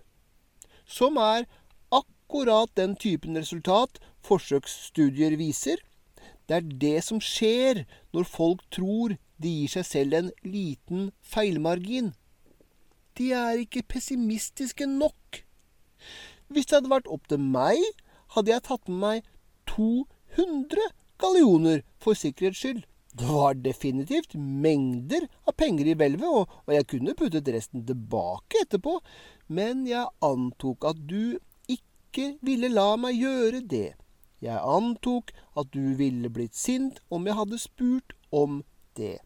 Som 0.85 1.17
er 1.17 1.47
akkurat 1.89 2.69
den 2.77 2.93
typen 2.93 3.41
resultat 3.41 3.97
forsøksstudier 4.25 5.33
viser. 5.41 5.81
Det 6.45 6.59
er 6.59 6.69
det 6.85 6.99
som 7.07 7.17
skjer 7.17 7.87
når 8.13 8.29
folk 8.29 8.61
tror 8.69 9.17
de 9.41 9.55
gir 9.63 9.73
seg 9.79 9.89
selv 9.89 10.19
en 10.19 10.31
liten 10.45 11.09
feilmargin. 11.25 12.13
De 13.17 13.33
er 13.33 13.65
ikke 13.65 13.87
pessimistiske 13.95 14.85
nok. 14.85 15.44
Hvis 16.53 16.67
det 16.69 16.77
hadde 16.79 16.91
vært 16.91 17.09
opp 17.11 17.29
til 17.29 17.41
meg, 17.41 17.81
hadde 18.35 18.53
jeg 18.53 18.65
tatt 18.67 18.89
med 18.91 19.01
meg 19.01 19.29
200 19.71 20.91
gallioner 21.21 21.81
for 22.01 22.17
sikkerhets 22.17 22.61
skyld. 22.61 22.83
Det 23.15 23.27
var 23.31 23.55
definitivt 23.63 24.35
mengder 24.35 25.29
av 25.47 25.55
penger 25.55 25.87
i 25.87 25.95
hvelvet, 25.95 26.27
og, 26.27 26.51
og 26.67 26.73
jeg 26.75 26.87
kunne 26.91 27.15
puttet 27.17 27.51
resten 27.55 27.85
tilbake 27.87 28.65
etterpå, 28.65 28.97
men 29.47 29.85
jeg 29.87 30.11
antok 30.25 30.89
at 30.91 30.99
du 31.07 31.37
ikke 31.71 32.33
ville 32.45 32.69
la 32.73 32.89
meg 32.99 33.15
gjøre 33.21 33.63
det. 33.71 33.93
Jeg 34.43 34.59
antok 34.59 35.31
at 35.57 35.71
du 35.71 35.95
ville 35.97 36.29
blitt 36.29 36.57
sint 36.59 36.99
om 37.09 37.25
jeg 37.25 37.39
hadde 37.39 37.61
spurt 37.61 38.13
om 38.35 38.59
det. 38.99 39.17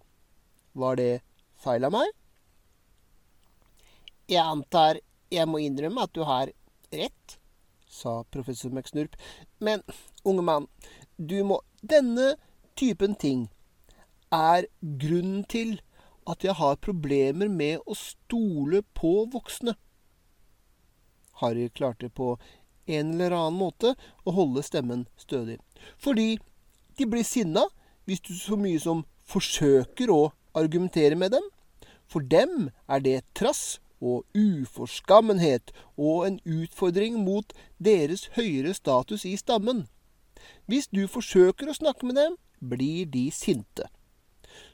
Var 0.77 1.01
det 1.01 1.11
feil 1.59 1.89
av 1.89 1.97
meg? 1.97 2.13
Jeg 4.29 4.45
antar 4.45 5.01
jeg 5.33 5.45
må 5.49 5.59
innrømme 5.61 6.05
at 6.05 6.13
du 6.13 6.23
har 6.25 6.49
rett, 6.91 7.39
sa 7.87 8.23
professor 8.31 8.69
McSnurp. 8.69 9.15
Men, 9.59 9.83
unge 10.23 10.45
mann, 10.45 10.67
du 11.17 11.43
må 11.43 11.61
Denne 11.79 12.33
typen 12.75 13.13
ting 13.15 13.45
er 14.35 14.65
grunnen 14.81 15.45
til 15.47 15.77
at 16.27 16.43
jeg 16.43 16.57
har 16.59 16.81
problemer 16.83 17.47
med 17.47 17.79
å 17.87 17.95
stole 17.95 18.81
på 18.97 19.13
voksne. 19.31 19.77
Harry 21.39 21.69
klarte 21.71 22.09
på 22.11 22.33
en 22.89 23.13
eller 23.13 23.35
annen 23.37 23.59
måte 23.61 23.93
å 24.27 24.33
holde 24.35 24.63
stemmen 24.65 25.05
stødig. 25.17 25.57
Fordi 25.97 26.37
de 26.99 27.07
blir 27.07 27.23
sinna 27.23 27.63
hvis 28.09 28.23
du 28.27 28.33
så 28.35 28.57
mye 28.59 28.79
som 28.81 29.05
forsøker 29.29 30.11
å 30.11 30.33
argumentere 30.57 31.15
med 31.15 31.31
dem. 31.37 31.45
For 32.09 32.25
dem 32.25 32.69
er 32.89 33.05
det 33.05 33.21
trass 33.37 33.79
og 34.01 34.25
uforskammenhet 34.35 35.71
og 35.97 36.27
en 36.27 36.39
utfordring 36.45 37.19
mot 37.23 37.53
deres 37.77 38.29
høyere 38.35 38.73
status 38.73 39.25
i 39.25 39.35
stammen. 39.39 39.85
Hvis 40.65 40.87
du 40.87 41.05
forsøker 41.07 41.69
å 41.69 41.77
snakke 41.77 42.07
med 42.07 42.19
dem, 42.19 42.37
blir 42.59 43.07
de 43.11 43.29
sinte. 43.31 43.87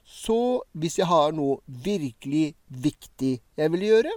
Så 0.05 0.61
hvis 0.77 0.99
jeg 0.99 1.09
har 1.09 1.33
noe 1.33 1.61
virkelig 1.65 2.53
viktig 2.69 3.39
jeg 3.57 3.73
vil 3.73 3.85
gjøre, 3.89 4.13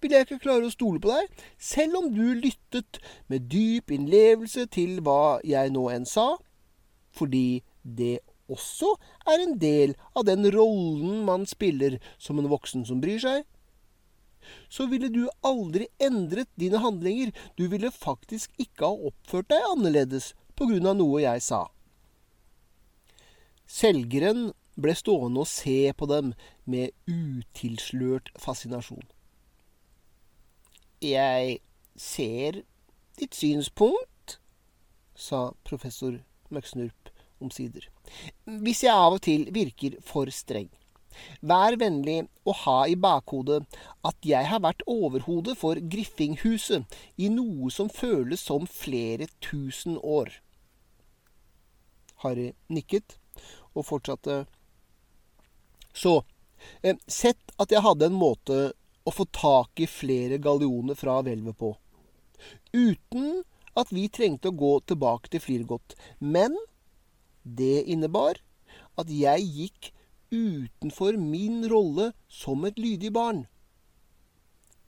vil 0.00 0.12
jeg 0.12 0.26
ikke 0.26 0.42
klare 0.42 0.68
å 0.68 0.74
stole 0.74 1.00
på 1.00 1.10
deg, 1.10 1.30
selv 1.58 2.00
om 2.02 2.08
du 2.12 2.34
lyttet 2.36 3.00
med 3.32 3.48
dyp 3.50 3.90
innlevelse 3.94 4.66
til 4.72 5.00
hva 5.06 5.38
jeg 5.46 5.72
nå 5.74 5.86
enn 5.94 6.06
sa, 6.08 6.34
fordi 7.16 7.62
det 7.82 8.18
også 8.52 8.92
er 9.26 9.42
en 9.42 9.56
del 9.58 9.94
av 10.14 10.26
den 10.28 10.46
rollen 10.54 11.24
man 11.26 11.46
spiller 11.48 11.98
som 12.22 12.38
en 12.38 12.50
voksen 12.50 12.84
som 12.86 13.00
bryr 13.02 13.22
seg 13.22 13.46
så 14.68 14.86
ville 14.90 15.08
du 15.12 15.24
aldri 15.46 15.88
endret 16.02 16.50
dine 16.60 16.80
handlinger. 16.82 17.32
Du 17.56 17.66
ville 17.72 17.90
faktisk 17.92 18.52
ikke 18.62 18.88
ha 18.88 19.10
oppført 19.10 19.50
deg 19.52 19.70
annerledes 19.72 20.32
på 20.56 20.68
grunn 20.70 20.88
av 20.88 20.98
noe 20.98 21.24
jeg 21.24 21.42
sa. 21.44 21.66
Selgeren 23.66 24.52
ble 24.76 24.94
stående 24.94 25.42
og 25.42 25.50
se 25.50 25.92
på 25.96 26.08
dem 26.10 26.32
med 26.68 26.92
utilslørt 27.08 28.30
fascinasjon. 28.40 29.04
Jeg 31.02 31.58
ser 31.96 32.62
ditt 33.16 33.36
synspunkt, 33.36 34.38
sa 35.16 35.50
professor 35.64 36.18
Møksnurp 36.52 37.10
omsider, 37.42 37.88
hvis 38.62 38.84
jeg 38.84 38.94
av 38.94 39.16
og 39.16 39.22
til 39.26 39.48
virker 39.52 39.96
for 40.04 40.30
streng. 40.32 40.68
Vær 41.40 41.76
vennlig 41.80 42.26
å 42.46 42.54
ha 42.64 42.78
i 42.88 42.96
bakhodet 42.96 43.62
at 44.06 44.16
jeg 44.26 44.48
har 44.50 44.62
vært 44.64 44.84
overhode 44.90 45.56
for 45.58 45.80
Griffinghuset 45.80 46.96
i 47.16 47.30
noe 47.32 47.70
som 47.74 47.90
føles 47.92 48.42
som 48.42 48.66
flere 48.70 49.28
tusen 49.44 49.98
år. 50.02 50.30
Harry 52.24 52.52
nikket 52.72 53.18
og 53.74 53.84
fortsatte. 53.86 54.44
Så, 55.92 56.22
eh, 56.82 56.96
sett 57.06 57.52
at 57.58 57.70
jeg 57.70 57.84
hadde 57.84 58.06
en 58.06 58.20
måte 58.20 58.72
å 59.06 59.12
få 59.12 59.26
tak 59.32 59.80
i 59.80 59.86
flere 59.86 60.38
gallioner 60.42 60.94
fra 60.98 61.20
hvelvet 61.22 61.56
på. 61.58 61.76
Uten 62.72 63.44
at 63.76 63.92
vi 63.92 64.08
trengte 64.08 64.50
å 64.50 64.56
gå 64.56 64.72
tilbake 64.88 65.30
til 65.32 65.42
Flirgot. 65.44 65.94
Men 66.20 66.56
det 67.44 67.84
innebar 67.86 68.40
at 68.98 69.12
jeg 69.12 69.44
gikk 69.44 69.92
utenfor 70.30 71.18
min 71.20 71.66
rolle 71.70 72.12
som 72.28 72.64
et 72.64 72.78
lydig 72.78 73.12
barn. 73.12 73.44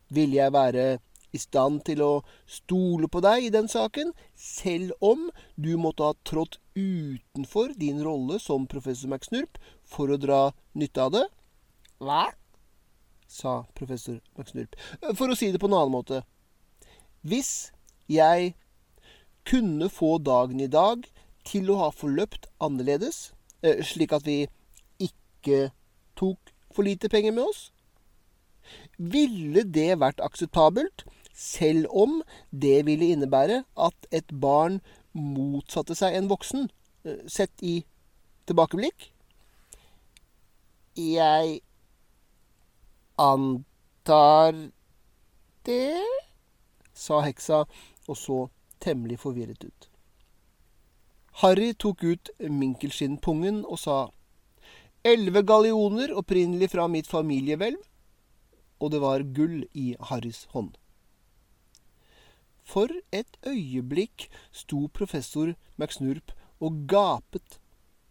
Ville 0.08 0.40
jeg 0.40 0.52
være 0.52 0.86
i 1.32 1.38
stand 1.38 1.82
til 1.84 2.00
å 2.02 2.12
stole 2.48 3.08
på 3.12 3.20
deg 3.24 3.48
i 3.48 3.52
den 3.52 3.68
saken, 3.68 4.14
selv 4.34 4.94
om 5.04 5.28
du 5.56 5.74
måtte 5.80 6.08
ha 6.08 6.16
trådt 6.24 6.58
utenfor 6.78 7.74
din 7.76 8.00
rolle 8.04 8.38
som 8.40 8.66
professor 8.70 9.12
McSnurp 9.12 9.60
for 9.84 10.08
å 10.08 10.20
dra 10.20 10.42
nytte 10.78 11.04
av 11.04 11.16
det? 11.16 11.26
Hva? 12.00 12.28
sa 13.28 13.66
professor 13.76 14.22
McSnurp. 14.38 14.72
For 15.14 15.28
å 15.28 15.36
si 15.36 15.50
det 15.52 15.60
på 15.60 15.68
en 15.68 15.76
annen 15.76 15.92
måte. 15.92 16.22
Hvis 17.20 17.70
jeg 18.08 18.54
kunne 19.48 19.90
få 19.92 20.16
dagen 20.24 20.62
i 20.64 20.70
dag 20.72 21.04
til 21.48 21.68
å 21.72 21.78
ha 21.82 21.90
forløpt 21.92 22.48
annerledes, 22.64 23.32
eh, 23.62 23.84
slik 23.84 24.14
at 24.16 24.24
vi 24.24 24.46
ikke 25.38 25.70
tok 26.18 26.52
for 26.74 26.82
lite 26.82 27.08
penger 27.08 27.32
med 27.32 27.48
oss? 27.48 27.68
Ville 28.98 29.62
det 29.64 30.00
vært 30.00 30.20
akseptabelt, 30.20 31.04
selv 31.34 31.86
om 31.94 32.20
det 32.50 32.82
ville 32.86 33.12
innebære 33.14 33.62
at 33.78 34.08
et 34.10 34.32
barn 34.42 34.80
motsatte 35.14 35.94
seg 35.94 36.16
en 36.18 36.28
voksen, 36.30 36.68
eh, 37.04 37.22
sett 37.26 37.62
i 37.62 37.84
tilbakeblikk? 38.50 39.12
Jeg 40.98 41.60
antar 43.18 44.70
det, 45.64 46.02
sa 46.94 47.20
heksa 47.22 47.64
og 48.08 48.16
så 48.16 48.48
temmelig 48.82 49.20
forvirret 49.22 49.64
ut. 49.64 49.88
Harry 51.38 51.72
tok 51.72 52.02
ut 52.02 52.30
minkelskinnpungen 52.40 53.62
og 53.64 53.78
sa 53.78 53.98
elleve 55.12 55.42
gallioner 55.46 56.12
opprinnelig 56.16 56.72
fra 56.74 56.88
mitt 56.90 57.08
familiehvelv, 57.10 57.80
og 58.78 58.92
det 58.94 59.00
var 59.02 59.24
gull 59.34 59.64
i 59.74 59.94
Harrys 60.10 60.44
hånd. 60.54 60.76
For 62.68 62.92
et 63.16 63.38
øyeblikk 63.48 64.28
sto 64.52 64.86
professor 64.92 65.54
McSnurp 65.80 66.34
og 66.60 66.84
gapet. 66.90 67.56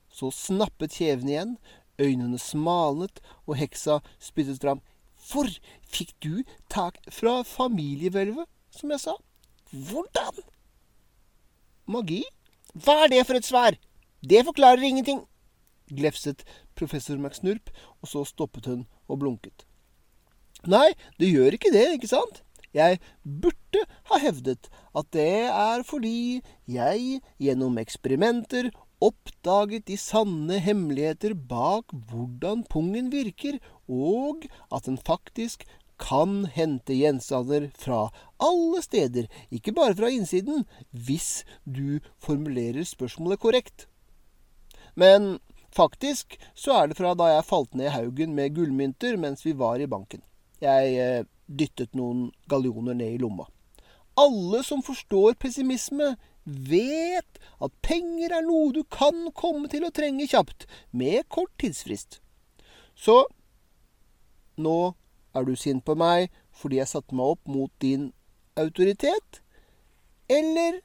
Så 0.10 0.32
snappet 0.34 0.98
kjevene 0.98 1.34
igjen, 1.34 1.54
øynene 2.02 2.40
smalnet, 2.42 3.22
og 3.46 3.60
heksa 3.62 4.00
spyttet 4.20 4.64
fram. 4.64 4.82
Hvor 5.30 5.50
fikk 5.86 6.16
du 6.24 6.44
tak 6.74 6.98
fra 7.14 7.44
familiehvelvet, 7.46 8.48
som 8.74 8.94
jeg 8.94 9.04
sa? 9.04 9.16
Hvordan? 9.72 10.42
Magi? 11.86 12.24
Hva 12.74 13.04
er 13.04 13.14
det 13.14 13.26
for 13.28 13.38
et 13.38 13.46
svar? 13.48 13.78
Det 14.26 14.46
forklarer 14.48 14.84
ingenting, 14.84 15.22
glefset 15.94 16.44
professor 16.76 17.18
McSnurp, 17.18 17.72
og 18.02 18.12
så 18.12 18.26
stoppet 18.28 18.70
hun 18.72 18.86
og 19.08 19.22
blunket. 19.24 19.66
Nei, 20.68 20.92
det 21.22 21.32
gjør 21.32 21.58
ikke 21.58 21.74
det, 21.74 21.86
ikke 21.96 22.10
sant? 22.12 22.42
Jeg 22.76 23.00
burde 23.24 23.86
ha 24.10 24.20
hevdet 24.22 24.68
at 24.98 25.08
det 25.16 25.48
er 25.48 25.86
fordi 25.88 26.42
jeg 26.70 27.22
gjennom 27.42 27.78
eksperimenter 27.82 28.70
oppdaget 29.04 29.86
de 29.88 29.98
sanne 30.02 30.58
hemmeligheter 30.62 31.36
bak 31.38 31.94
hvordan 32.10 32.64
pungen 32.70 33.12
virker, 33.14 33.60
og 33.88 34.48
at 34.74 34.90
den 34.90 34.98
faktisk 34.98 35.66
kan 36.02 36.46
hente 36.54 36.94
gjenstander 36.94 37.70
fra 37.78 38.08
alle 38.42 38.82
steder, 38.86 39.26
ikke 39.50 39.74
bare 39.74 39.96
fra 39.98 40.10
innsiden, 40.14 40.66
hvis 40.92 41.46
du 41.66 42.00
formulerer 42.22 42.86
spørsmålet 42.86 43.42
korrekt. 43.42 43.88
Men 44.96 45.38
faktisk 45.78 46.38
så 46.58 46.80
er 46.82 46.90
det 46.90 46.98
fra 46.98 47.14
da 47.18 47.30
jeg 47.32 47.48
falt 47.48 47.78
ned 47.78 47.92
i 47.92 47.94
haugen 47.94 48.34
med 48.38 48.56
gullmynter 48.58 49.18
mens 49.22 49.46
vi 49.46 49.54
var 49.58 49.80
i 49.80 49.90
banken. 49.90 50.24
Jeg 50.64 50.98
eh, 50.98 51.28
dyttet 51.48 51.94
noen 51.96 52.32
gallioner 52.50 52.98
ned 52.98 53.16
i 53.16 53.22
lomma. 53.22 53.46
Alle 54.18 54.64
som 54.66 54.82
forstår 54.82 55.38
pessimisme, 55.38 56.16
vet 56.48 57.40
at 57.62 57.74
penger 57.84 58.34
er 58.38 58.46
noe 58.46 58.72
du 58.74 58.82
kan 58.90 59.28
komme 59.36 59.68
til 59.72 59.84
å 59.86 59.92
trenge 59.94 60.30
kjapt, 60.32 60.66
med 60.92 61.28
kort 61.30 61.52
tidsfrist. 61.60 62.22
Så 62.96 63.26
nå 64.58 64.78
er 65.38 65.46
du 65.46 65.54
sint 65.60 65.86
på 65.86 65.94
meg 66.00 66.32
fordi 66.58 66.80
jeg 66.80 66.90
satte 66.90 67.18
meg 67.18 67.36
opp 67.36 67.52
mot 67.52 67.72
din 67.84 68.10
autoritet? 68.58 69.44
Eller 70.28 70.82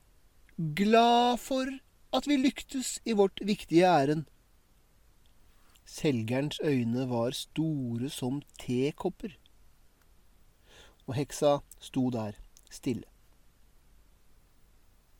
glad 0.76 1.40
for 1.40 1.70
at 2.12 2.28
vi 2.28 2.36
lyktes 2.36 2.98
i 3.08 3.16
vårt 3.16 3.40
viktige 3.40 3.88
ærend? 3.88 4.26
Selgerens 5.92 6.60
øyne 6.64 7.04
var 7.10 7.34
store 7.36 8.08
som 8.08 8.40
tekopper. 8.60 9.34
Og 11.06 11.14
heksa 11.18 11.58
sto 11.80 12.08
der, 12.10 12.32
stille. 12.70 13.04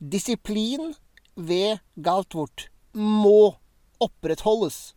Disiplin 0.01 0.95
ved 1.37 1.79
Galtvort 2.03 2.71
må 2.95 3.55
opprettholdes, 4.01 4.95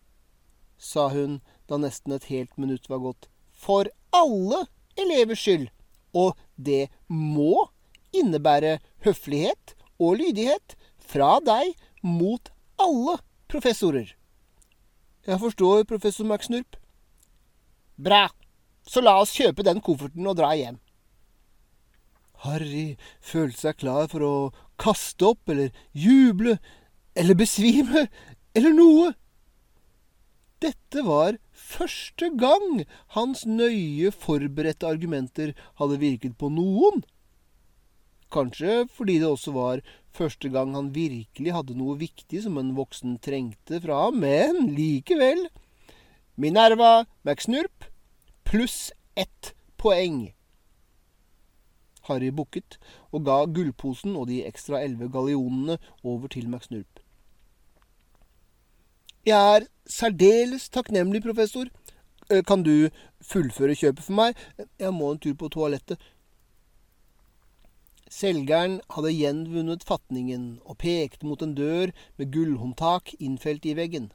sa 0.78 1.10
hun 1.12 1.42
da 1.70 1.78
nesten 1.82 2.16
et 2.16 2.32
helt 2.32 2.58
minutt 2.58 2.90
var 2.90 3.04
gått. 3.04 3.30
For 3.52 3.92
alle 4.16 4.66
elevers 4.98 5.44
skyld. 5.44 5.70
Og 6.16 6.38
det 6.56 6.88
må 7.12 7.68
innebære 8.16 8.78
høflighet 9.04 9.76
og 10.00 10.22
lydighet 10.22 10.78
fra 11.04 11.42
deg 11.44 11.76
mot 12.02 12.52
alle 12.80 13.20
professorer. 13.52 14.14
Jeg 15.26 15.42
forstår, 15.42 15.84
professor 15.90 16.26
McSnurp. 16.26 16.76
Bra. 17.98 18.28
Så 18.86 19.02
la 19.02 19.16
oss 19.18 19.34
kjøpe 19.34 19.66
den 19.66 19.82
kofferten 19.82 20.28
og 20.30 20.38
dra 20.38 20.52
hjem. 20.54 20.78
Harry 22.46 22.98
følte 23.24 23.64
seg 23.64 23.80
klar 23.82 24.10
for 24.12 24.26
å 24.26 24.36
kaste 24.82 25.32
opp 25.32 25.50
eller 25.50 25.72
juble 25.98 26.60
eller 27.18 27.40
besvime 27.40 28.06
eller 28.54 28.76
noe. 28.76 29.14
Dette 30.62 31.02
var 31.08 31.40
første 31.52 32.30
gang 32.38 32.86
hans 33.18 33.44
nøye 33.50 34.12
forberedte 34.14 34.88
argumenter 34.88 35.56
hadde 35.82 36.00
virket 36.04 36.38
på 36.38 36.52
noen. 36.54 37.02
Kanskje 38.34 38.86
fordi 38.92 39.20
det 39.22 39.30
også 39.30 39.54
var 39.56 39.84
første 40.16 40.50
gang 40.50 40.74
han 40.76 40.94
virkelig 40.96 41.54
hadde 41.54 41.78
noe 41.78 41.98
viktig 42.00 42.42
som 42.46 42.58
en 42.58 42.74
voksen 42.78 43.20
trengte 43.24 43.82
fra 43.84 44.06
ham, 44.06 44.22
men 44.24 44.72
likevel. 44.76 45.48
Minerva 46.36 47.06
McSnurp 47.24 47.90
pluss 48.44 48.92
ett 49.16 49.54
poeng. 49.78 50.34
Harry 52.10 52.30
bukket 52.30 52.78
og 53.12 53.26
ga 53.26 53.38
gullposen 53.50 54.16
og 54.20 54.28
de 54.30 54.44
ekstra 54.46 54.84
elleve 54.84 55.10
gallionene 55.14 55.80
over 56.04 56.28
til 56.28 56.50
McSnurp. 56.50 57.02
Jeg 59.26 59.56
er 59.56 59.66
særdeles 59.90 60.70
takknemlig, 60.70 61.24
professor. 61.24 61.66
Eh, 62.30 62.44
kan 62.46 62.62
du 62.64 62.90
fullføre 63.22 63.74
kjøpet 63.74 64.06
for 64.06 64.14
meg? 64.14 64.36
Jeg 64.80 64.94
må 64.94 65.12
en 65.12 65.20
tur 65.22 65.34
på 65.34 65.50
toalettet. 65.50 65.98
Selgeren 68.12 68.80
hadde 68.94 69.14
gjenvunnet 69.16 69.86
fatningen 69.88 70.60
og 70.64 70.78
pekte 70.84 71.26
mot 71.26 71.42
en 71.42 71.56
dør 71.58 71.94
med 72.20 72.32
gullhåndtak 72.34 73.16
innfelt 73.18 73.66
i 73.66 73.74
veggen. 73.78 74.12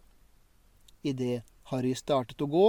Idet 1.02 1.42
Harry 1.70 1.96
startet 1.98 2.42
å 2.42 2.48
gå, 2.50 2.66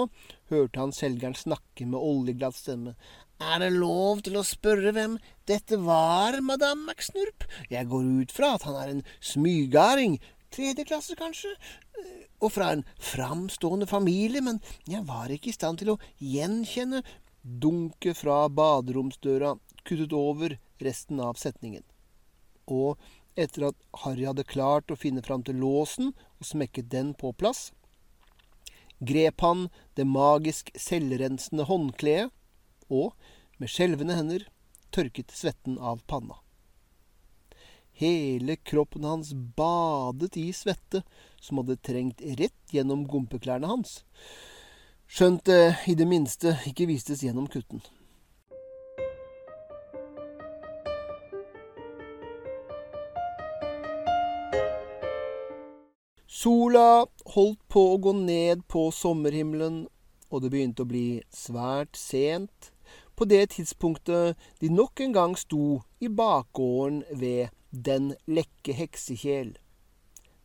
hørte 0.49 0.81
han 0.81 0.93
selgeren 0.95 1.38
snakke 1.38 1.85
med 1.85 2.02
oljeglatt 2.02 2.57
stemme. 2.57 2.95
Er 3.41 3.61
det 3.61 3.72
lov 3.73 4.22
til 4.26 4.38
å 4.38 4.45
spørre 4.45 4.93
hvem 4.93 5.18
dette 5.49 5.77
var, 5.81 6.39
madame 6.45 6.89
McSnurp? 6.89 7.45
Jeg 7.69 7.89
går 7.89 8.11
ut 8.22 8.34
fra 8.34 8.56
at 8.57 8.65
han 8.69 8.77
er 8.77 8.93
en 8.93 9.06
smygarding. 9.19 10.19
Tredje 10.52 10.85
klasse, 10.85 11.15
kanskje? 11.18 11.56
og 12.41 12.49
fra 12.56 12.72
en 12.73 12.84
framstående 12.98 13.88
familie, 13.89 14.41
men 14.41 14.60
jeg 14.89 15.06
var 15.06 15.30
ikke 15.30 15.52
i 15.52 15.56
stand 15.56 15.81
til 15.81 15.93
å 15.93 15.99
gjenkjenne 16.18 17.03
dunket 17.41 18.18
fra 18.18 18.43
baderomsdøra 18.49 19.56
kuttet 19.85 20.14
over 20.18 20.57
resten 20.86 21.20
av 21.24 21.40
setningen. 21.40 21.84
Og 22.68 22.99
etter 23.40 23.70
at 23.70 23.78
Harry 24.03 24.28
hadde 24.28 24.48
klart 24.48 24.91
å 24.91 24.99
finne 24.99 25.24
fram 25.26 25.44
til 25.48 25.62
låsen 25.62 26.12
og 26.12 26.48
smekket 26.48 26.91
den 26.91 27.14
på 27.18 27.32
plass 27.38 27.70
grep 29.02 29.41
han 29.41 29.70
det 29.98 30.06
magisk 30.06 30.70
selvrensende 30.78 31.66
håndkleet 31.66 32.30
og 32.94 33.16
med 33.58 33.72
skjelvende 33.72 34.18
hender 34.18 34.45
tørket 34.94 35.34
svetten 35.34 35.80
av 35.80 36.03
panna. 36.08 36.38
Hele 37.98 38.56
kroppen 38.58 39.06
hans 39.06 39.34
badet 39.34 40.38
i 40.40 40.49
svette 40.56 41.03
som 41.41 41.62
hadde 41.62 41.80
trengt 41.86 42.22
rett 42.40 42.74
gjennom 42.74 43.06
gompeklærne 43.10 43.70
hans, 43.70 44.02
skjønt 45.10 45.45
det 45.49 45.76
i 45.91 45.98
det 45.98 46.08
minste 46.10 46.56
ikke 46.70 46.90
vistes 46.90 47.24
gjennom 47.26 47.49
kutten. 47.52 47.82
Sola 56.41 57.05
holdt 57.35 57.59
på 57.69 57.81
å 57.91 57.97
gå 58.01 58.11
ned 58.18 58.63
på 58.72 58.88
sommerhimmelen, 58.97 59.84
og 60.34 60.41
det 60.41 60.49
begynte 60.49 60.81
å 60.81 60.89
bli 60.89 61.22
svært 61.30 61.99
sent 61.99 62.72
på 63.19 63.27
det 63.30 63.51
tidspunktet 63.53 64.39
de 64.57 64.69
nok 64.73 65.03
en 65.05 65.11
gang 65.13 65.35
sto 65.38 65.84
i 66.01 66.09
bakgården 66.09 67.03
ved 67.13 67.51
Den 67.69 68.15
lekke 68.26 68.73
heksekjel. 68.73 69.51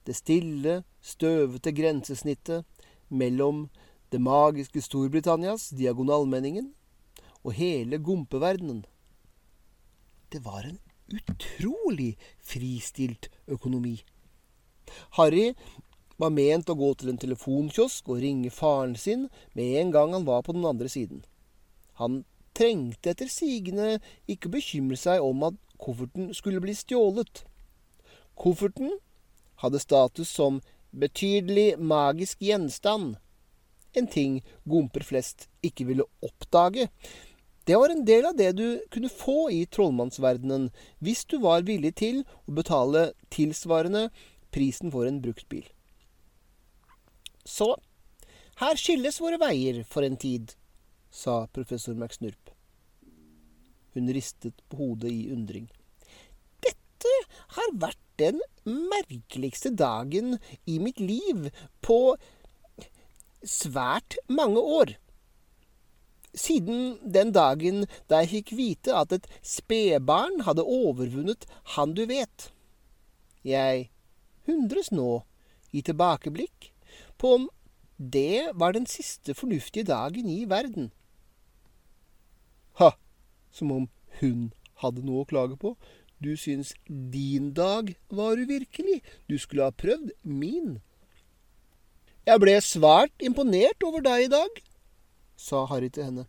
Det 0.04 0.14
stille, 0.18 0.74
støvete 1.00 1.72
grensesnittet 1.74 2.66
mellom 3.08 3.64
det 4.12 4.20
magiske 4.20 4.82
Storbritannias 4.84 5.70
diagonalmenningen 5.78 6.68
og 7.40 7.56
hele 7.56 7.98
gompeverdenen. 7.98 8.84
Det 10.28 10.44
var 10.44 10.68
en 10.68 10.78
utrolig 11.08 12.18
fristilt 12.44 13.30
økonomi. 13.48 13.96
Harry 15.16 15.54
var 16.16 16.32
ment 16.32 16.70
å 16.70 16.78
gå 16.78 16.92
til 16.96 17.12
en 17.12 17.20
telefonkiosk 17.20 18.08
og 18.08 18.22
ringe 18.22 18.52
faren 18.54 18.96
sin 18.96 19.26
med 19.58 19.80
en 19.80 19.92
gang 19.94 20.14
han 20.16 20.28
var 20.28 20.44
på 20.46 20.54
den 20.56 20.64
andre 20.68 20.88
siden. 20.92 21.24
Han 22.00 22.24
trengte 22.56 23.12
etter 23.12 23.28
sigende 23.32 23.98
ikke 24.30 24.52
bekymre 24.52 24.96
seg 25.00 25.24
om 25.24 25.44
at 25.50 25.58
kofferten 25.80 26.32
skulle 26.36 26.62
bli 26.64 26.74
stjålet. 26.76 27.44
Kofferten 28.36 28.96
hadde 29.60 29.80
status 29.80 30.32
som 30.32 30.62
betydelig 30.96 31.76
magisk 31.78 32.40
gjenstand, 32.44 33.16
en 33.96 34.08
ting 34.12 34.42
gomper 34.68 35.04
flest 35.04 35.46
ikke 35.64 35.86
ville 35.88 36.04
oppdage. 36.24 36.90
Det 37.66 37.78
var 37.80 37.90
en 37.90 38.04
del 38.06 38.28
av 38.28 38.36
det 38.38 38.50
du 38.58 38.66
kunne 38.92 39.10
få 39.10 39.48
i 39.50 39.64
trollmannsverdenen 39.72 40.68
hvis 41.02 41.24
du 41.26 41.38
var 41.42 41.64
villig 41.66 41.96
til 42.02 42.20
å 42.44 42.56
betale 42.60 43.08
tilsvarende 43.32 44.10
prisen 44.54 44.92
for 44.92 45.08
en 45.08 45.22
bruktbil. 45.24 45.64
Så 47.46 47.76
her 48.60 48.78
skilles 48.80 49.20
våre 49.22 49.38
veier 49.40 49.82
for 49.88 50.04
en 50.06 50.18
tid, 50.18 50.54
sa 51.10 51.46
professor 51.54 51.94
McSnurp. 51.94 52.50
Hun 53.94 54.10
ristet 54.12 54.58
på 54.68 54.80
hodet 54.80 55.12
i 55.12 55.28
undring. 55.32 55.70
Dette 56.64 57.12
har 57.56 57.74
vært 57.86 58.02
den 58.20 58.40
merkeligste 58.66 59.70
dagen 59.70 60.38
i 60.66 60.78
mitt 60.82 61.00
liv 61.00 61.48
på 61.84 62.16
svært 63.46 64.18
mange 64.28 64.60
år. 64.60 64.96
Siden 66.36 66.98
den 67.00 67.32
dagen 67.32 67.86
da 68.10 68.20
jeg 68.24 68.32
fikk 68.32 68.54
vite 68.58 68.96
at 68.96 69.14
et 69.16 69.28
spedbarn 69.40 70.42
hadde 70.48 70.64
overvunnet 70.64 71.46
Han 71.76 71.94
du 71.96 72.04
vet. 72.08 72.50
Jeg 73.46 73.88
hundres 74.48 74.90
nå 74.92 75.22
i 75.72 75.80
tilbakeblikk 75.84 76.72
på 77.18 77.34
om 77.38 77.48
det 77.96 78.52
var 78.54 78.76
den 78.76 78.86
siste 78.86 79.34
fornuftige 79.34 79.88
dagen 79.88 80.28
i 80.28 80.44
verden. 80.48 80.90
Ha, 82.80 82.90
som 83.50 83.72
om 83.72 83.88
hun 84.20 84.52
hadde 84.82 85.04
noe 85.04 85.24
å 85.24 85.28
klage 85.28 85.56
på. 85.60 85.76
Du 86.20 86.36
syns 86.36 86.74
din 86.88 87.52
dag 87.56 87.94
var 88.08 88.40
uvirkelig. 88.40 89.02
Du 89.28 89.38
skulle 89.38 89.68
ha 89.68 89.72
prøvd 89.72 90.12
min. 90.22 90.78
Jeg 92.26 92.42
ble 92.42 92.56
svært 92.60 93.22
imponert 93.22 93.84
over 93.86 94.02
deg 94.02 94.26
i 94.26 94.30
dag, 94.32 94.62
sa 95.36 95.64
Harry 95.70 95.88
til 95.92 96.08
henne. 96.08 96.24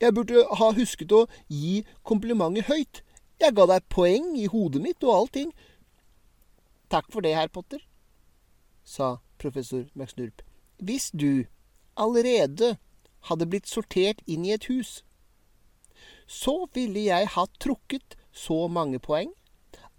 Jeg 0.00 0.14
burde 0.14 0.42
ha 0.60 0.72
husket 0.76 1.14
å 1.14 1.22
gi 1.48 1.84
komplimentet 2.02 2.68
høyt. 2.68 3.00
Jeg 3.40 3.54
ga 3.54 3.64
deg 3.70 3.86
poeng 3.88 4.34
i 4.36 4.48
hodet 4.50 4.82
mitt 4.82 5.06
og 5.06 5.14
allting. 5.14 5.54
Takk 6.92 7.08
for 7.12 7.24
det, 7.24 7.36
herr 7.38 7.50
Potter, 7.52 7.80
sa 8.84 9.18
professor 9.38 9.86
McSnurp. 9.94 10.42
Hvis 10.78 11.10
du 11.10 11.46
allerede 11.96 12.76
hadde 13.28 13.48
blitt 13.50 13.68
sortert 13.68 14.22
inn 14.26 14.46
i 14.46 14.54
et 14.54 14.68
hus, 14.70 15.02
så 16.26 16.68
ville 16.76 17.08
jeg 17.08 17.30
ha 17.34 17.46
trukket 17.58 18.16
så 18.32 18.66
mange 18.68 19.00
poeng 19.02 19.32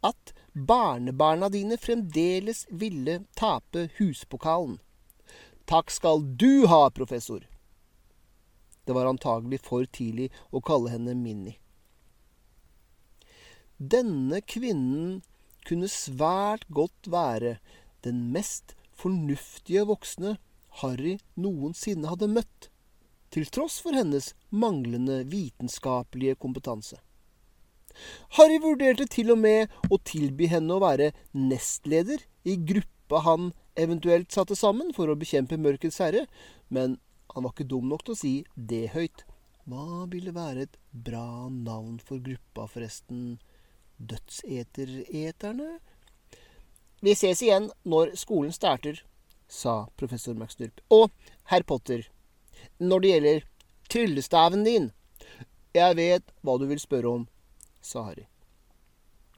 at 0.06 0.34
barnebarna 0.54 1.50
dine 1.52 1.78
fremdeles 1.78 2.66
ville 2.70 3.24
tape 3.36 3.90
huspokalen. 3.98 4.78
Takk 5.70 5.92
skal 5.92 6.24
du 6.24 6.66
ha, 6.70 6.90
professor. 6.90 7.44
Det 8.86 8.96
var 8.96 9.10
antagelig 9.10 9.60
for 9.66 9.86
tidlig 9.86 10.30
å 10.50 10.62
kalle 10.66 10.90
henne 10.94 11.14
Minni. 11.18 11.60
Denne 13.78 14.42
kvinnen 14.42 15.20
kunne 15.68 15.92
svært 15.92 16.66
godt 16.74 17.12
være 17.12 17.60
den 18.04 18.26
mest 18.34 18.74
fornuftige 19.00 19.86
voksne 19.90 20.38
Harry 20.82 21.18
noensinne 21.40 22.10
hadde 22.12 22.30
møtt 22.32 22.70
til 23.34 23.46
tross 23.54 23.78
for 23.84 23.96
hennes 23.98 24.34
manglende 24.50 25.22
vitenskapelige 25.30 26.38
kompetanse. 26.42 26.98
Harry 28.38 28.60
vurderte 28.62 29.06
til 29.10 29.34
og 29.34 29.42
med 29.42 29.74
å 29.90 30.00
tilby 30.06 30.50
henne 30.52 30.76
å 30.76 30.84
være 30.84 31.12
nestleder 31.36 32.24
i 32.48 32.56
gruppa 32.72 33.24
han 33.26 33.52
eventuelt 33.80 34.32
satte 34.34 34.58
sammen 34.58 34.94
for 34.96 35.10
å 35.10 35.18
bekjempe 35.20 35.60
Mørkets 35.62 36.00
herre, 36.04 36.26
men 36.70 36.98
han 37.34 37.46
var 37.46 37.54
ikke 37.54 37.70
dum 37.70 37.90
nok 37.90 38.06
til 38.06 38.16
å 38.16 38.20
si 38.20 38.34
det 38.56 38.90
høyt. 38.96 39.26
Hva 39.70 40.06
ville 40.10 40.34
være 40.34 40.66
et 40.66 40.80
bra 40.90 41.50
navn 41.54 42.00
for 42.02 42.22
gruppa, 42.26 42.66
forresten? 42.72 43.38
Dødsetereterne? 44.00 45.78
Vi 47.02 47.16
ses 47.16 47.42
igjen 47.42 47.70
når 47.88 48.16
skolen 48.20 48.52
starter, 48.52 49.04
sa 49.48 49.88
professor 49.98 50.36
McSnurp. 50.36 50.82
Og 50.92 51.10
herr 51.50 51.64
Potter, 51.64 52.06
når 52.78 53.00
det 53.00 53.14
gjelder 53.14 53.46
tryllestaven 53.90 54.64
din. 54.64 54.92
Jeg 55.74 55.96
vet 55.98 56.32
hva 56.46 56.58
du 56.60 56.68
vil 56.70 56.82
spørre 56.82 57.10
om, 57.10 57.26
sa 57.82 58.06
Harry. 58.08 58.26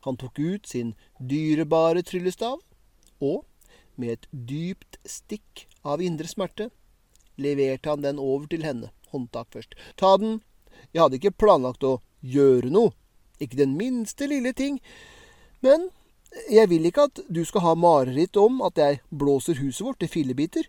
Han 0.05 0.17
tok 0.17 0.39
ut 0.39 0.67
sin 0.67 0.93
dyrebare 1.19 2.03
tryllestav, 2.03 2.59
og 3.21 3.45
med 3.95 4.15
et 4.15 4.27
dypt 4.31 4.97
stikk 5.05 5.67
av 5.85 6.01
indre 6.01 6.29
smerte 6.29 6.71
leverte 7.41 7.91
han 7.91 8.03
den 8.03 8.19
over 8.21 8.47
til 8.49 8.65
henne, 8.65 8.89
håndtak 9.13 9.51
først. 9.53 9.75
Ta 9.99 10.15
den, 10.17 10.41
jeg 10.91 11.03
hadde 11.03 11.19
ikke 11.19 11.37
planlagt 11.43 11.85
å 11.85 11.99
gjøre 12.21 12.71
noe, 12.73 12.95
ikke 13.41 13.59
den 13.61 13.77
minste 13.77 14.27
lille 14.29 14.53
ting, 14.57 14.79
men 15.61 15.89
jeg 16.51 16.69
vil 16.71 16.85
ikke 16.87 17.07
at 17.09 17.21
du 17.27 17.41
skal 17.47 17.65
ha 17.65 17.73
mareritt 17.75 18.37
om 18.39 18.61
at 18.65 18.79
jeg 18.79 19.01
blåser 19.09 19.59
huset 19.59 19.85
vårt 19.85 19.99
til 20.03 20.11
fillebiter. 20.11 20.67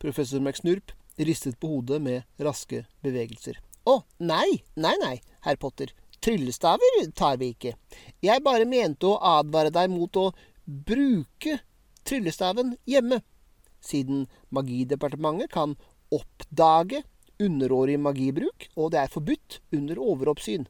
Professor 0.00 0.40
McSnurp 0.40 0.94
ristet 1.18 1.58
på 1.60 1.68
hodet 1.68 2.00
med 2.02 2.22
raske 2.40 2.84
bevegelser. 3.04 3.58
Å, 3.88 4.00
nei, 4.22 4.62
nei, 4.76 4.94
nei, 5.02 5.16
herr 5.44 5.58
Potter. 5.60 5.92
Tryllestaver 6.20 7.10
tar 7.16 7.38
vi 7.40 7.54
ikke. 7.54 7.74
Jeg 8.22 8.44
bare 8.44 8.68
mente 8.68 9.08
å 9.08 9.18
advare 9.38 9.72
deg 9.72 9.90
mot 9.92 10.16
å 10.20 10.30
bruke 10.64 11.58
tryllestaven 12.06 12.74
hjemme, 12.88 13.22
siden 13.80 14.26
Magidepartementet 14.52 15.52
kan 15.52 15.74
oppdage 16.12 17.02
underårig 17.40 17.96
magibruk, 18.00 18.68
og 18.76 18.92
det 18.92 19.00
er 19.00 19.12
forbudt 19.12 19.60
under 19.72 20.00
overoppsyn. 20.00 20.66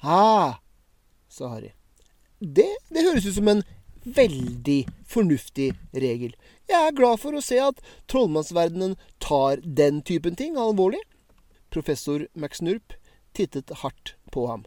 Ah, 0.00 0.62
sa 1.28 1.52
Harry. 1.52 1.77
Det, 2.38 2.68
det 2.94 3.02
høres 3.02 3.26
ut 3.26 3.34
som 3.34 3.50
en 3.50 3.64
veldig 4.04 4.78
fornuftig 5.10 5.72
regel. 5.92 6.34
Jeg 6.70 6.78
er 6.78 6.96
glad 6.96 7.18
for 7.22 7.34
å 7.34 7.42
se 7.44 7.58
at 7.62 7.80
trollmannsverdenen 8.10 8.94
tar 9.22 9.62
den 9.62 10.02
typen 10.06 10.38
ting 10.38 10.58
alvorlig. 10.60 11.00
Professor 11.74 12.26
McSnurp 12.38 12.94
tittet 13.36 13.72
hardt 13.82 14.14
på 14.32 14.46
ham. 14.48 14.64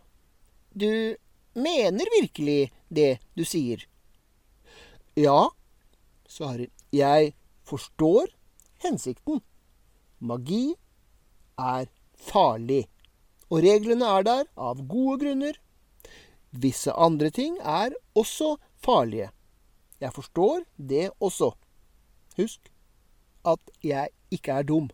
Du 0.73 1.15
mener 1.53 2.11
virkelig 2.19 2.71
det 2.89 3.19
du 3.39 3.45
sier? 3.47 3.87
Ja, 5.15 5.51
sa 6.27 6.53
Harry. 6.53 6.69
Jeg 6.91 7.33
forstår 7.67 8.31
hensikten. 8.83 9.41
Magi 10.19 10.75
er 11.59 11.87
farlig. 12.15 12.85
Og 13.51 13.63
reglene 13.65 14.07
er 14.19 14.27
der 14.27 14.47
av 14.55 14.83
gode 14.87 15.19
grunner. 15.23 15.57
Visse 16.51 16.91
andre 16.91 17.29
ting 17.29 17.57
er 17.59 17.95
også 18.15 18.57
farlige. 18.83 19.29
Jeg 20.01 20.13
forstår 20.13 20.63
det 20.77 21.09
også. 21.19 21.51
Husk 22.37 22.71
at 23.45 23.71
jeg 23.83 24.09
ikke 24.31 24.51
er 24.51 24.63
dum. 24.63 24.89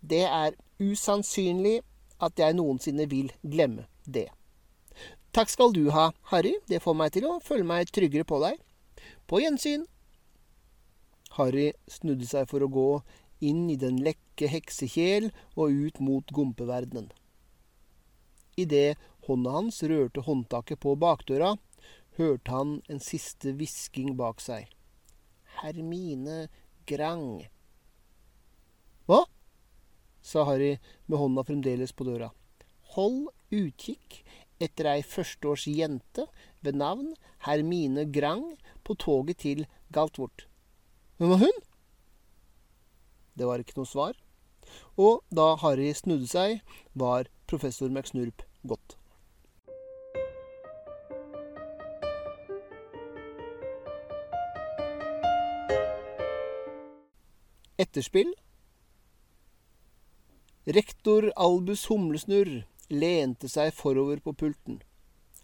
Det 0.00 0.22
er 0.22 0.54
usannsynlig 0.80 1.80
at 2.20 2.38
jeg 2.38 2.54
noensinne 2.54 3.08
vil 3.10 3.32
glemme 3.42 3.86
det. 4.04 4.28
Takk 5.34 5.50
skal 5.50 5.72
du 5.74 5.90
ha, 5.90 6.10
Harry. 6.30 6.54
Det 6.68 6.82
får 6.82 6.94
meg 6.94 7.12
til 7.12 7.26
å 7.26 7.40
føle 7.42 7.66
meg 7.66 7.90
tryggere 7.90 8.26
på 8.28 8.38
deg. 8.44 8.60
På 9.26 9.40
gjensyn. 9.42 9.86
Harry 11.34 11.72
snudde 11.90 12.28
seg 12.28 12.46
for 12.50 12.62
å 12.62 12.70
gå 12.70 12.88
inn 13.42 13.66
i 13.72 13.76
den 13.80 13.98
lekke 14.04 14.48
heksekjel 14.48 15.32
og 15.56 15.74
ut 15.74 15.98
mot 16.00 16.30
gompeverdenen. 16.36 17.10
Idet 18.60 18.94
hånda 19.26 19.54
hans 19.56 19.82
rørte 19.82 20.24
håndtaket 20.26 20.80
på 20.82 20.94
bakdøra, 21.00 21.54
hørte 22.18 22.50
han 22.54 22.78
en 22.90 23.02
siste 23.02 23.54
hvisking 23.58 24.14
bak 24.18 24.42
seg. 24.44 24.68
Hermine 25.60 26.48
Grang. 26.88 27.44
Hva? 29.08 29.24
sa 30.24 30.44
Harry 30.48 30.78
med 31.06 31.20
hånda 31.20 31.44
fremdeles 31.44 31.92
på 31.92 32.06
døra. 32.08 32.30
Hold 32.94 33.28
utkikk 33.52 34.22
etter 34.62 34.88
ei 34.88 35.02
førsteårs 35.04 35.66
jente 35.68 36.26
ved 36.64 36.78
navn 36.80 37.12
Hermine 37.46 38.06
Grang 38.14 38.54
på 38.86 38.96
toget 38.96 39.42
til 39.44 39.64
Galtvort. 39.92 40.46
Hvem 41.18 41.34
var 41.34 41.42
hun? 41.44 41.62
Det 43.34 43.46
var 43.48 43.60
ikke 43.60 43.76
noe 43.76 43.90
svar, 43.90 44.14
og 44.96 45.24
da 45.34 45.54
Harry 45.62 45.90
snudde 45.94 46.30
seg, 46.30 46.60
var 46.94 47.28
professor 47.50 47.90
McSnurp 47.90 48.44
gått. 48.62 48.96
Etterspill 57.76 58.34
Rektor 60.64 61.32
Albus 61.34 61.88
Humlesnurr 61.90 62.60
lente 62.88 63.48
seg 63.50 63.72
forover 63.74 64.20
på 64.22 64.30
pulten. 64.32 64.76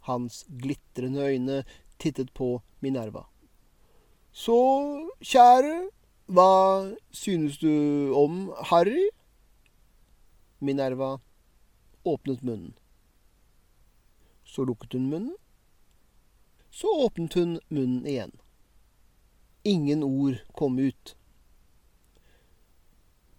Hans 0.07 0.45
glitrende 0.63 1.27
øyne 1.27 1.57
tittet 1.99 2.31
på 2.31 2.63
Minerva. 2.81 3.25
Så, 4.31 4.55
kjære, 5.19 5.91
hva 6.31 6.53
synes 7.11 7.59
du 7.59 8.15
om 8.15 8.53
Harry? 8.71 9.11
Minerva 10.61 11.17
åpnet 12.07 12.47
munnen. 12.47 12.77
Så 14.47 14.63
lukket 14.65 14.95
hun 14.95 15.11
munnen. 15.11 15.35
Så 16.71 16.95
åpnet 17.07 17.35
hun 17.35 17.59
munnen 17.69 18.07
igjen. 18.07 18.39
Ingen 19.65 20.07
ord 20.07 20.39
kom 20.55 20.79
ut. 20.79 21.17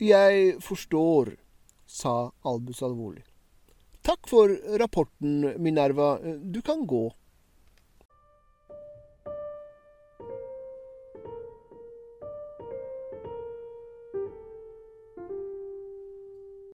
Jeg 0.01 0.55
forstår, 0.65 1.35
sa 1.85 2.31
Albus 2.49 2.79
alvorlig. 2.81 3.21
Takk 4.01 4.25
for 4.25 4.49
rapporten, 4.81 5.43
Minerva. 5.61 6.15
Du 6.41 6.61
kan 6.65 6.87
gå. 6.89 7.03